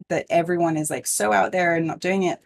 that 0.09 0.27
everyone 0.31 0.77
is 0.77 0.91
like 0.91 1.07
so 1.07 1.33
out 1.33 1.53
there 1.53 1.75
and 1.75 1.87
not 1.87 2.01
doing 2.01 2.23
it 2.23 2.41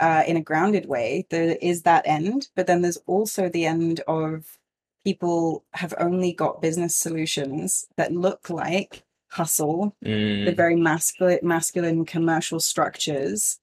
uh, 0.00 0.24
in 0.26 0.36
a 0.36 0.42
grounded 0.42 0.86
way. 0.86 1.26
There 1.30 1.56
is 1.60 1.82
that 1.82 2.06
end, 2.06 2.48
but 2.54 2.66
then 2.66 2.82
there's 2.82 2.98
also 3.06 3.48
the 3.48 3.66
end 3.66 4.00
of 4.06 4.58
people 5.04 5.64
have 5.72 5.94
only 5.98 6.32
got 6.32 6.62
business 6.62 6.94
solutions 6.94 7.86
that 7.96 8.12
look 8.12 8.50
like 8.50 9.04
hustle, 9.28 9.96
the 10.02 10.08
Mm, 10.10 10.56
very 10.56 10.76
masculine, 10.76 11.38
masculine 11.42 12.04
commercial 12.04 12.60
structures. 12.60 13.58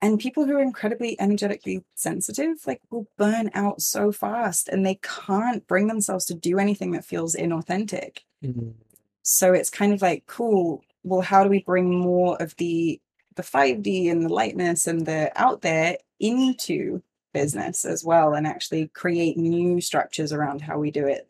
And 0.00 0.20
people 0.20 0.44
who 0.46 0.56
are 0.56 0.62
incredibly 0.62 1.20
energetically 1.20 1.84
sensitive, 1.94 2.58
like, 2.66 2.80
will 2.90 3.08
burn 3.16 3.50
out 3.54 3.82
so 3.82 4.12
fast 4.12 4.68
and 4.68 4.86
they 4.86 5.00
can't 5.02 5.66
bring 5.66 5.88
themselves 5.88 6.24
to 6.26 6.34
do 6.34 6.58
anything 6.58 6.92
that 6.92 7.04
feels 7.04 7.34
inauthentic. 7.34 8.18
mm, 8.44 8.74
So 9.22 9.52
it's 9.52 9.70
kind 9.70 9.92
of 9.92 10.00
like, 10.00 10.26
cool, 10.26 10.84
well, 11.02 11.20
how 11.20 11.42
do 11.42 11.50
we 11.50 11.62
bring 11.62 11.98
more 11.98 12.40
of 12.40 12.54
the 12.56 13.00
the 13.34 13.42
5D 13.44 14.10
and 14.10 14.24
the 14.24 14.28
lightness 14.28 14.88
and 14.88 15.06
the 15.06 15.30
out 15.40 15.62
there 15.62 15.96
into 16.18 17.00
business 17.32 17.84
as 17.84 18.04
well 18.04 18.34
and 18.34 18.48
actually 18.48 18.88
create 18.88 19.36
new 19.36 19.80
structures 19.80 20.32
around 20.32 20.60
how 20.60 20.76
we 20.76 20.90
do 20.90 21.06
it 21.06 21.28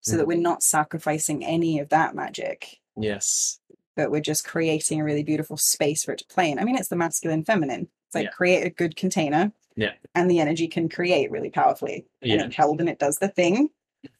so 0.00 0.16
that 0.16 0.28
we're 0.28 0.38
not 0.38 0.62
sacrificing 0.62 1.44
any 1.44 1.80
of 1.80 1.88
that 1.88 2.14
magic 2.14 2.78
yes. 2.96 3.58
but 3.96 4.12
we're 4.12 4.20
just 4.20 4.46
creating 4.46 5.00
a 5.00 5.04
really 5.04 5.24
beautiful 5.24 5.56
space 5.56 6.04
for 6.04 6.12
it 6.12 6.18
to 6.18 6.26
play 6.26 6.50
in. 6.52 6.58
I 6.60 6.64
mean, 6.64 6.76
it's 6.76 6.88
the 6.88 6.94
masculine 6.94 7.44
feminine. 7.44 7.88
It's 8.10 8.16
like 8.16 8.24
Yeah. 8.24 8.30
create 8.30 8.66
a 8.66 8.70
good 8.70 8.96
container. 8.96 9.52
Yeah. 9.76 9.92
And 10.16 10.28
the 10.28 10.40
energy 10.40 10.66
can 10.66 10.88
create 10.88 11.30
really 11.30 11.50
powerfully. 11.50 12.06
And 12.22 12.30
Yeah. 12.32 12.44
it 12.46 12.52
held 12.52 12.80
and 12.80 12.88
it 12.88 12.98
does 12.98 13.18
the 13.18 13.28
thing. 13.28 13.70
But 14.02 14.10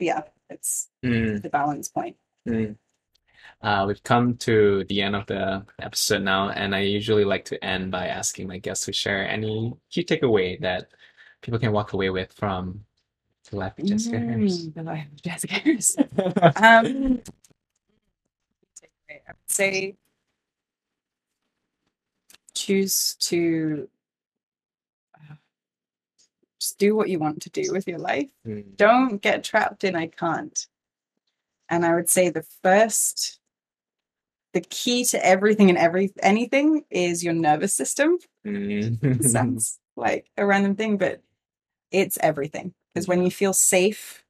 yeah, 0.00 0.22
it's 0.50 0.88
Mm, 1.04 1.40
the 1.40 1.48
balance 1.48 1.88
point. 1.88 2.16
mm. 2.48 2.76
Uh, 3.62 3.84
we've 3.86 4.02
come 4.02 4.36
to 4.38 4.82
the 4.88 5.00
end 5.02 5.14
of 5.14 5.24
the 5.26 5.64
episode 5.78 6.22
now, 6.22 6.50
and 6.50 6.74
I 6.74 6.80
usually 6.80 7.24
like 7.24 7.44
to 7.46 7.64
end 7.64 7.92
by 7.92 8.08
asking 8.08 8.48
my 8.48 8.58
guests 8.58 8.86
to 8.86 8.92
share 8.92 9.26
any 9.28 9.72
key 9.88 10.04
takeaway 10.04 10.60
that 10.60 10.88
people 11.42 11.60
can 11.60 11.70
walk 11.72 11.92
away 11.92 12.10
with 12.10 12.32
from 12.32 12.84
the 13.50 13.56
life 13.56 13.78
of 13.78 13.84
Jessica 13.86 14.18
Harris. 14.18 14.66
Mm, 14.66 14.74
the 14.74 14.82
life 14.82 15.06
of 15.12 15.22
Jessica 15.22 15.54
Harris. 15.54 15.96
um, 16.56 17.22
I 19.08 19.14
would 19.28 19.36
say 19.46 19.96
choose 22.56 23.14
to 23.20 23.88
uh, 25.14 25.34
just 26.60 26.78
do 26.78 26.96
what 26.96 27.08
you 27.08 27.18
want 27.18 27.42
to 27.42 27.50
do 27.50 27.70
with 27.70 27.86
your 27.86 27.98
life. 27.98 28.30
Mm, 28.46 28.76
Don't 28.76 29.22
get 29.22 29.44
trapped 29.44 29.84
in 29.84 29.94
I 29.94 30.08
can't. 30.08 30.66
And 31.68 31.84
I 31.84 31.94
would 31.94 32.08
say 32.08 32.30
the 32.30 32.46
first, 32.62 33.38
the 34.52 34.60
key 34.60 35.04
to 35.06 35.24
everything 35.24 35.68
and 35.68 35.78
every 35.78 36.12
anything 36.22 36.84
is 36.90 37.22
your 37.22 37.34
nervous 37.34 37.74
system. 37.74 38.18
mm. 38.44 39.24
Sounds 39.24 39.78
like 39.96 40.30
a 40.36 40.46
random 40.46 40.76
thing, 40.76 40.96
but 40.96 41.22
it's 41.90 42.18
everything. 42.22 42.72
Because 42.94 43.06
when 43.08 43.22
you 43.22 43.30
feel 43.30 43.52
safe 43.52 44.24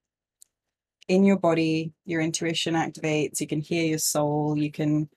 in 1.08 1.24
your 1.24 1.38
body, 1.38 1.92
your 2.04 2.20
intuition 2.20 2.74
activates, 2.74 3.40
you 3.40 3.46
can 3.46 3.60
hear 3.60 3.84
your 3.84 3.98
soul, 3.98 4.58
you 4.58 4.70
can 4.72 5.08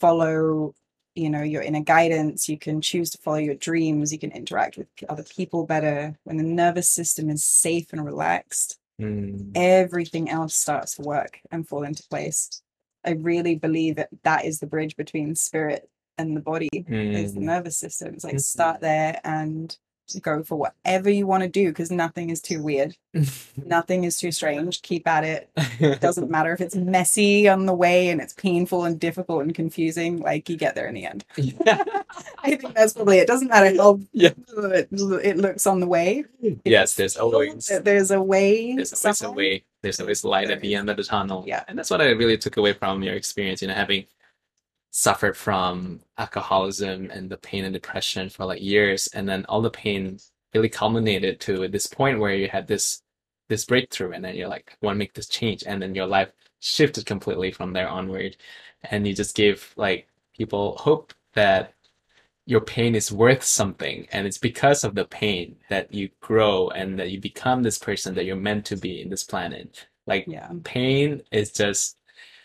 follow, 0.00 0.74
you 1.14 1.30
know, 1.30 1.42
your 1.42 1.62
inner 1.62 1.80
guidance, 1.80 2.48
you 2.48 2.58
can 2.58 2.80
choose 2.80 3.10
to 3.10 3.18
follow 3.18 3.36
your 3.36 3.54
dreams, 3.54 4.12
you 4.12 4.18
can 4.18 4.32
interact 4.32 4.76
with 4.76 4.88
other 5.08 5.22
people 5.24 5.66
better. 5.66 6.18
When 6.24 6.36
the 6.36 6.42
nervous 6.44 6.88
system 6.88 7.30
is 7.30 7.44
safe 7.44 7.92
and 7.92 8.04
relaxed, 8.04 8.78
Mm, 9.00 9.50
everything 9.56 10.30
else 10.30 10.54
starts 10.54 10.94
to 10.94 11.02
work 11.02 11.40
and 11.50 11.66
fall 11.66 11.82
into 11.82 12.06
place. 12.08 12.62
I 13.04 13.10
really 13.12 13.56
believe 13.56 13.96
that 13.96 14.08
that 14.22 14.44
is 14.44 14.60
the 14.60 14.68
bridge 14.68 14.96
between 14.96 15.34
spirit 15.34 15.90
and 16.16 16.36
the 16.36 16.40
body 16.40 16.68
is 16.72 17.34
the 17.34 17.40
mm. 17.40 17.44
nervous 17.44 17.76
system. 17.76 18.14
It's 18.14 18.22
like 18.24 18.36
Mhm. 18.36 18.40
start 18.40 18.80
there 18.80 19.20
and 19.24 19.76
just 20.08 20.22
go 20.22 20.42
for 20.42 20.56
whatever 20.56 21.08
you 21.10 21.26
want 21.26 21.42
to 21.42 21.48
do 21.48 21.68
because 21.68 21.90
nothing 21.90 22.30
is 22.30 22.40
too 22.40 22.62
weird. 22.62 22.96
Nothing 23.64 24.02
is 24.04 24.18
too 24.18 24.32
strange. 24.32 24.82
Keep 24.82 25.06
at 25.06 25.22
it. 25.24 25.48
It 25.78 26.00
doesn't 26.08 26.30
matter 26.30 26.52
if 26.52 26.60
it's 26.60 26.74
messy 26.74 27.48
on 27.48 27.64
the 27.66 27.72
way 27.72 28.08
and 28.08 28.20
it's 28.20 28.32
painful 28.32 28.84
and 28.84 28.98
difficult 28.98 29.42
and 29.44 29.54
confusing, 29.54 30.18
like 30.20 30.48
you 30.48 30.56
get 30.56 30.74
there 30.74 30.88
in 30.88 30.94
the 30.94 31.06
end. 31.06 31.24
I 32.42 32.56
think 32.56 32.74
that's 32.74 32.92
probably 32.94 33.18
it. 33.18 33.28
Doesn't 33.28 33.48
matter 33.48 33.76
how 33.76 34.00
Yeah. 34.12 34.30
it, 34.58 34.88
it 34.90 35.36
looks 35.38 35.66
on 35.66 35.80
the 35.80 35.86
way. 35.86 36.24
Yes, 36.64 36.94
there's 36.96 37.16
always 37.16 37.70
there's 37.82 38.10
a 38.10 38.20
way. 38.20 38.74
there's 38.74 38.92
always 39.04 39.22
a 39.22 39.30
way. 39.30 39.64
There's 39.82 40.00
always 40.00 40.24
light 40.24 40.50
at 40.50 40.60
the 40.60 40.74
end 40.74 40.90
of 40.90 40.96
the 40.96 41.04
tunnel. 41.04 41.44
Yeah. 41.46 41.62
And 41.68 41.78
that's 41.78 41.90
what 41.90 42.00
I 42.00 42.10
really 42.10 42.36
took 42.38 42.56
away 42.56 42.72
from 42.72 43.02
your 43.02 43.14
experience, 43.14 43.62
you 43.62 43.68
know, 43.68 43.74
having 43.74 44.06
suffered 44.96 45.36
from 45.36 46.00
alcoholism 46.18 47.10
and 47.10 47.28
the 47.28 47.36
pain 47.36 47.64
and 47.64 47.74
depression 47.74 48.28
for 48.28 48.44
like 48.44 48.62
years, 48.62 49.08
and 49.08 49.28
then 49.28 49.44
all 49.48 49.60
the 49.60 49.70
pain 49.70 50.18
really 50.54 50.68
culminated 50.68 51.40
to 51.40 51.66
this 51.68 51.88
point 51.88 52.20
where 52.20 52.34
you 52.34 52.48
had 52.48 52.68
this 52.68 53.02
this 53.48 53.64
breakthrough, 53.64 54.12
and 54.12 54.24
then 54.24 54.36
you're 54.36 54.48
like, 54.48 54.76
want 54.82 54.94
to 54.94 54.98
make 54.98 55.12
this 55.14 55.28
change, 55.28 55.64
and 55.66 55.82
then 55.82 55.94
your 55.96 56.06
life 56.06 56.30
shifted 56.60 57.06
completely 57.06 57.50
from 57.50 57.72
there 57.72 57.88
onward, 57.88 58.36
and 58.90 59.06
you 59.06 59.14
just 59.14 59.34
gave 59.36 59.74
like 59.76 60.06
people 60.36 60.76
hope 60.78 61.12
that 61.34 61.74
your 62.46 62.60
pain 62.60 62.94
is 62.94 63.10
worth 63.12 63.42
something, 63.42 64.06
and 64.12 64.26
it's 64.28 64.38
because 64.38 64.84
of 64.84 64.94
the 64.94 65.06
pain 65.06 65.56
that 65.70 65.92
you 65.92 66.08
grow 66.20 66.68
and 66.68 66.98
that 67.00 67.10
you 67.10 67.20
become 67.20 67.62
this 67.64 67.78
person 67.78 68.14
that 68.14 68.26
you're 68.26 68.36
meant 68.36 68.64
to 68.66 68.76
be 68.76 69.02
in 69.02 69.10
this 69.10 69.24
planet. 69.24 69.88
Like 70.06 70.26
Yeah. 70.28 70.50
pain 70.62 71.22
is 71.32 71.50
just 71.52 71.96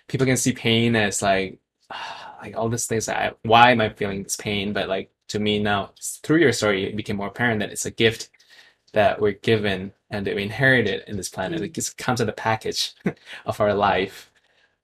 people 0.07 0.25
can 0.25 0.37
see 0.37 0.53
pain 0.53 0.95
as 0.95 1.21
like 1.21 1.59
like 2.41 2.55
all 2.57 2.69
these 2.69 2.87
things 2.87 3.09
I, 3.09 3.33
why 3.43 3.71
am 3.71 3.81
I 3.81 3.89
feeling 3.89 4.23
this 4.23 4.35
pain? 4.37 4.73
But 4.73 4.89
like 4.89 5.11
to 5.29 5.39
me 5.39 5.59
now, 5.59 5.91
through 6.23 6.39
your 6.39 6.53
story, 6.53 6.85
it 6.85 6.95
became 6.95 7.17
more 7.17 7.27
apparent 7.27 7.59
that 7.61 7.71
it's 7.71 7.85
a 7.85 7.91
gift 7.91 8.29
that 8.93 9.21
we're 9.21 9.33
given 9.33 9.93
and 10.11 10.25
that 10.27 10.35
we 10.35 10.43
inherited 10.43 11.03
in 11.07 11.17
this 11.17 11.29
planet. 11.29 11.61
It 11.63 11.73
just 11.73 11.97
comes 11.97 12.21
in 12.21 12.29
a 12.29 12.33
package 12.33 12.93
of 13.45 13.61
our 13.61 13.73
life 13.73 14.31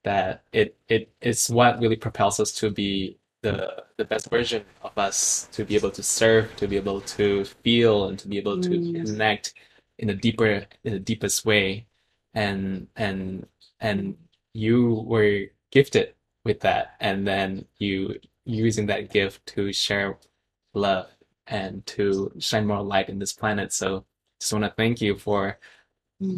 that 0.04 0.44
it 0.52 0.76
it 0.88 1.10
it's 1.20 1.50
what 1.50 1.80
really 1.80 1.96
propels 1.96 2.40
us 2.40 2.52
to 2.52 2.70
be 2.70 3.18
the 3.42 3.84
the 3.98 4.04
best 4.04 4.30
version 4.30 4.64
of 4.82 4.96
us, 4.98 5.48
to 5.52 5.64
be 5.64 5.74
able 5.76 5.90
to 5.92 6.02
serve, 6.02 6.54
to 6.56 6.68
be 6.68 6.76
able 6.76 7.00
to 7.02 7.44
feel, 7.64 8.08
and 8.08 8.18
to 8.20 8.28
be 8.28 8.38
able 8.38 8.58
to 8.60 8.80
Mm. 8.80 9.04
connect 9.04 9.54
in 9.98 10.10
a 10.10 10.14
deeper 10.14 10.66
in 10.84 10.92
the 10.92 11.00
deepest 11.00 11.44
way. 11.46 11.86
And 12.34 12.88
and 12.96 13.46
and 13.80 14.16
you 14.54 15.04
were 15.06 15.46
gifted 15.72 16.14
with 16.46 16.60
that, 16.60 16.94
and 17.00 17.26
then 17.26 17.66
you 17.78 18.18
using 18.44 18.86
that 18.86 19.10
gift 19.10 19.44
to 19.54 19.72
share 19.72 20.16
love 20.72 21.08
and 21.48 21.84
to 21.86 22.30
shine 22.38 22.66
more 22.66 22.82
light 22.82 23.08
in 23.08 23.18
this 23.18 23.32
planet. 23.32 23.72
So 23.72 24.04
just 24.40 24.52
want 24.52 24.64
to 24.64 24.70
thank 24.76 25.00
you 25.00 25.18
for 25.18 25.58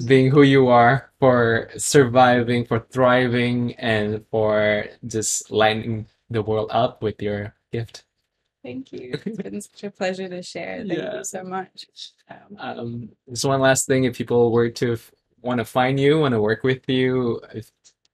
being 0.07 0.31
who 0.31 0.43
you 0.43 0.69
are, 0.69 1.13
for 1.21 1.69
surviving, 1.77 2.65
for 2.65 2.81
thriving, 2.91 3.75
and 3.77 4.25
for 4.31 4.87
just 5.07 5.51
lighting 5.51 6.07
the 6.31 6.43
world 6.43 6.71
up 6.73 7.03
with 7.03 7.21
your 7.23 7.55
gift. 7.71 8.05
Thank 8.65 8.93
you. 8.93 9.19
It's 9.27 9.37
been 9.37 9.61
such 9.61 9.85
a 9.85 9.91
pleasure 9.91 10.29
to 10.29 10.43
share. 10.43 10.79
Thank 10.79 10.99
Yeah. 10.99 11.19
you 11.19 11.25
so 11.25 11.45
much. 11.45 11.87
Um, 12.59 13.11
just 13.31 13.45
one 13.45 13.61
last 13.61 13.87
thing, 13.87 14.05
if 14.05 14.17
people 14.17 14.51
were 14.51 14.71
to 14.83 14.97
want 15.43 15.59
to 15.59 15.65
find 15.65 16.01
you, 16.01 16.19
want 16.19 16.33
to 16.35 16.41
work 16.41 16.65
with 16.65 16.89
you, 16.89 17.41
if, 17.55 17.71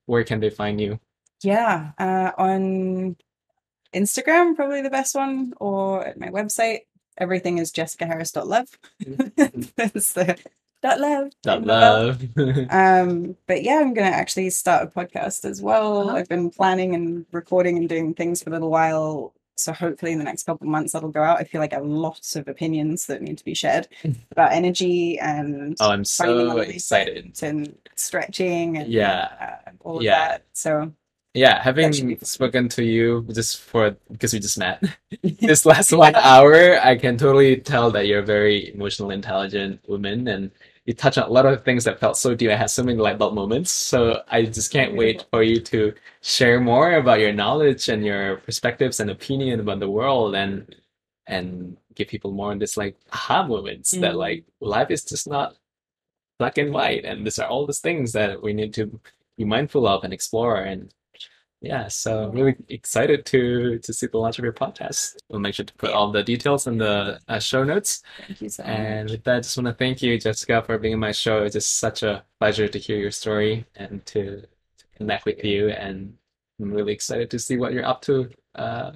where 0.06 0.24
can 0.24 0.40
they 0.40 0.50
find 0.50 0.80
you? 0.80 0.98
Yeah, 1.44 1.92
uh, 1.98 2.30
on 2.38 3.16
Instagram, 3.94 4.56
probably 4.56 4.82
the 4.82 4.90
best 4.90 5.14
one, 5.14 5.52
or 5.60 6.04
at 6.06 6.18
my 6.18 6.28
website. 6.28 6.80
Everything 7.18 7.58
is 7.58 7.70
jessicaharris.love. 7.72 8.66
That's 9.76 10.12
the 10.14 10.36
dot 10.82 11.00
love. 11.00 11.30
Dot 11.42 11.64
love. 11.64 12.22
love. 12.36 12.66
Um, 12.70 13.36
but 13.46 13.62
yeah, 13.62 13.78
I'm 13.80 13.94
gonna 13.94 14.08
actually 14.08 14.50
start 14.50 14.82
a 14.82 14.86
podcast 14.90 15.44
as 15.44 15.62
well. 15.62 16.08
Uh-huh. 16.08 16.16
I've 16.16 16.28
been 16.28 16.50
planning 16.50 16.94
and 16.94 17.24
recording 17.30 17.76
and 17.78 17.88
doing 17.88 18.14
things 18.14 18.42
for 18.42 18.50
a 18.50 18.52
little 18.54 18.70
while. 18.70 19.32
So 19.56 19.72
hopefully 19.72 20.10
in 20.10 20.18
the 20.18 20.24
next 20.24 20.42
couple 20.42 20.66
of 20.66 20.70
months 20.72 20.92
that'll 20.92 21.10
go 21.10 21.22
out. 21.22 21.38
I 21.38 21.44
feel 21.44 21.60
like 21.60 21.72
I 21.72 21.76
have 21.76 21.86
lots 21.86 22.34
of 22.34 22.48
opinions 22.48 23.06
that 23.06 23.22
need 23.22 23.38
to 23.38 23.44
be 23.44 23.54
shared 23.54 23.86
about 24.32 24.50
energy 24.52 25.16
and 25.20 25.76
oh, 25.78 25.90
I'm 25.90 26.04
so 26.04 26.58
excited. 26.58 27.38
and 27.40 27.76
stretching 27.94 28.78
and 28.78 28.92
Yeah. 28.92 29.60
uh, 29.66 29.70
all 29.80 29.98
of 29.98 30.02
Yeah. 30.02 30.28
that. 30.30 30.44
So 30.54 30.92
Yeah, 31.34 31.60
having 31.60 32.16
spoken 32.22 32.68
to 32.70 32.84
you 32.84 33.26
just 33.32 33.60
for 33.60 33.96
because 34.12 34.32
we 34.32 34.38
just 34.38 34.56
met 34.58 34.82
this 35.40 35.66
last 35.66 35.90
one 35.92 36.14
hour, 36.14 36.78
I 36.80 36.96
can 36.96 37.18
totally 37.18 37.56
tell 37.56 37.90
that 37.90 38.06
you're 38.06 38.20
a 38.20 38.24
very 38.24 38.72
emotionally 38.72 39.16
intelligent 39.16 39.80
woman 39.88 40.28
and 40.28 40.52
you 40.86 40.94
touch 40.94 41.18
on 41.18 41.24
a 41.28 41.32
lot 41.32 41.44
of 41.46 41.64
things 41.64 41.82
that 41.84 41.98
felt 41.98 42.16
so 42.16 42.34
deep. 42.36 42.50
I 42.50 42.56
had 42.56 42.70
so 42.70 42.84
many 42.84 42.98
light 42.98 43.18
bulb 43.18 43.34
moments. 43.34 43.72
So 43.72 44.22
I 44.28 44.42
just 44.44 44.70
can't 44.72 44.94
wait 44.94 45.24
for 45.32 45.42
you 45.42 45.58
to 45.60 45.92
share 46.22 46.60
more 46.60 46.94
about 46.96 47.18
your 47.20 47.32
knowledge 47.32 47.88
and 47.88 48.04
your 48.04 48.36
perspectives 48.38 49.00
and 49.00 49.10
opinion 49.10 49.58
about 49.60 49.80
the 49.80 49.90
world 49.90 50.34
and 50.36 50.72
and 51.26 51.76
give 51.94 52.08
people 52.08 52.32
more 52.32 52.52
of 52.52 52.60
this 52.60 52.76
like 52.76 52.96
aha 53.12 53.46
moments 53.46 53.90
that 53.92 54.14
Mm. 54.14 54.16
like 54.18 54.44
life 54.60 54.90
is 54.90 55.04
just 55.04 55.26
not 55.28 55.56
black 56.38 56.58
and 56.58 56.72
white 56.72 57.04
and 57.04 57.26
these 57.26 57.38
are 57.38 57.48
all 57.48 57.66
these 57.66 57.80
things 57.80 58.12
that 58.12 58.42
we 58.42 58.52
need 58.52 58.74
to 58.74 59.00
be 59.38 59.44
mindful 59.44 59.86
of 59.86 60.04
and 60.04 60.12
explore 60.12 60.58
and 60.58 60.92
yeah 61.64 61.88
so 61.88 62.24
I'm 62.24 62.32
really 62.32 62.56
excited 62.68 63.24
to 63.26 63.78
to 63.78 63.92
see 63.92 64.06
the 64.06 64.18
launch 64.18 64.38
of 64.38 64.44
your 64.44 64.52
podcast 64.52 65.16
we'll 65.28 65.40
make 65.40 65.54
sure 65.54 65.64
to 65.64 65.74
put 65.74 65.90
all 65.90 66.10
the 66.12 66.22
details 66.22 66.66
in 66.66 66.78
the 66.78 67.18
uh, 67.28 67.38
show 67.38 67.64
notes 67.64 68.02
thank 68.26 68.40
you 68.42 68.48
so 68.48 68.62
and 68.64 68.72
much. 68.72 68.86
And 69.00 69.10
with 69.10 69.24
that 69.24 69.36
I 69.36 69.40
just 69.40 69.56
want 69.56 69.66
to 69.68 69.74
thank 69.74 70.02
you 70.02 70.18
Jessica 70.18 70.62
for 70.62 70.78
being 70.78 70.94
on 70.94 71.00
my 71.00 71.12
show 71.12 71.42
it's 71.44 71.54
just 71.54 71.78
such 71.78 72.02
a 72.02 72.24
pleasure 72.40 72.68
to 72.68 72.78
hear 72.78 72.98
your 72.98 73.10
story 73.10 73.64
and 73.76 74.04
to, 74.06 74.42
to 74.78 74.84
connect 74.96 75.24
with 75.24 75.42
you 75.44 75.70
and 75.70 76.14
I'm 76.60 76.70
really 76.72 76.92
excited 76.92 77.30
to 77.32 77.38
see 77.38 77.56
what 77.56 77.72
you're 77.72 77.86
up 77.86 78.02
to 78.02 78.30
uh 78.54 78.92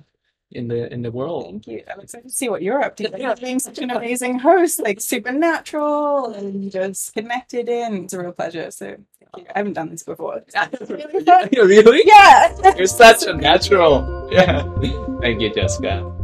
in 0.52 0.66
the 0.66 0.90
in 0.92 1.02
the 1.02 1.10
world 1.10 1.44
Thank 1.44 1.66
you. 1.66 1.82
I'm 1.92 2.00
excited 2.00 2.28
to 2.28 2.34
see 2.34 2.48
what 2.48 2.62
you're 2.62 2.82
up 2.82 2.96
to. 2.96 3.10
Like, 3.10 3.20
Yeah. 3.20 3.34
being 3.34 3.58
such 3.58 3.78
an 3.80 3.90
amazing 3.90 4.38
host, 4.38 4.80
like 4.80 4.98
supernatural 4.98 6.32
and 6.32 6.70
just 6.72 7.12
connected 7.12 7.68
in. 7.68 8.04
It's 8.04 8.14
a 8.14 8.18
real 8.20 8.32
pleasure. 8.32 8.70
So 8.70 8.96
you. 9.36 9.44
I 9.54 9.58
haven't 9.58 9.74
done 9.74 9.90
this 9.90 10.02
before. 10.02 10.42
Really 10.88 11.24
fun. 11.24 11.48
really 11.52 12.02
Yeah. 12.04 12.74
you're 12.76 12.86
such 12.86 13.24
a 13.26 13.34
natural 13.34 14.28
yeah 14.32 14.62
thank 15.20 15.40
you 15.40 15.52
Jessica. 15.54 16.14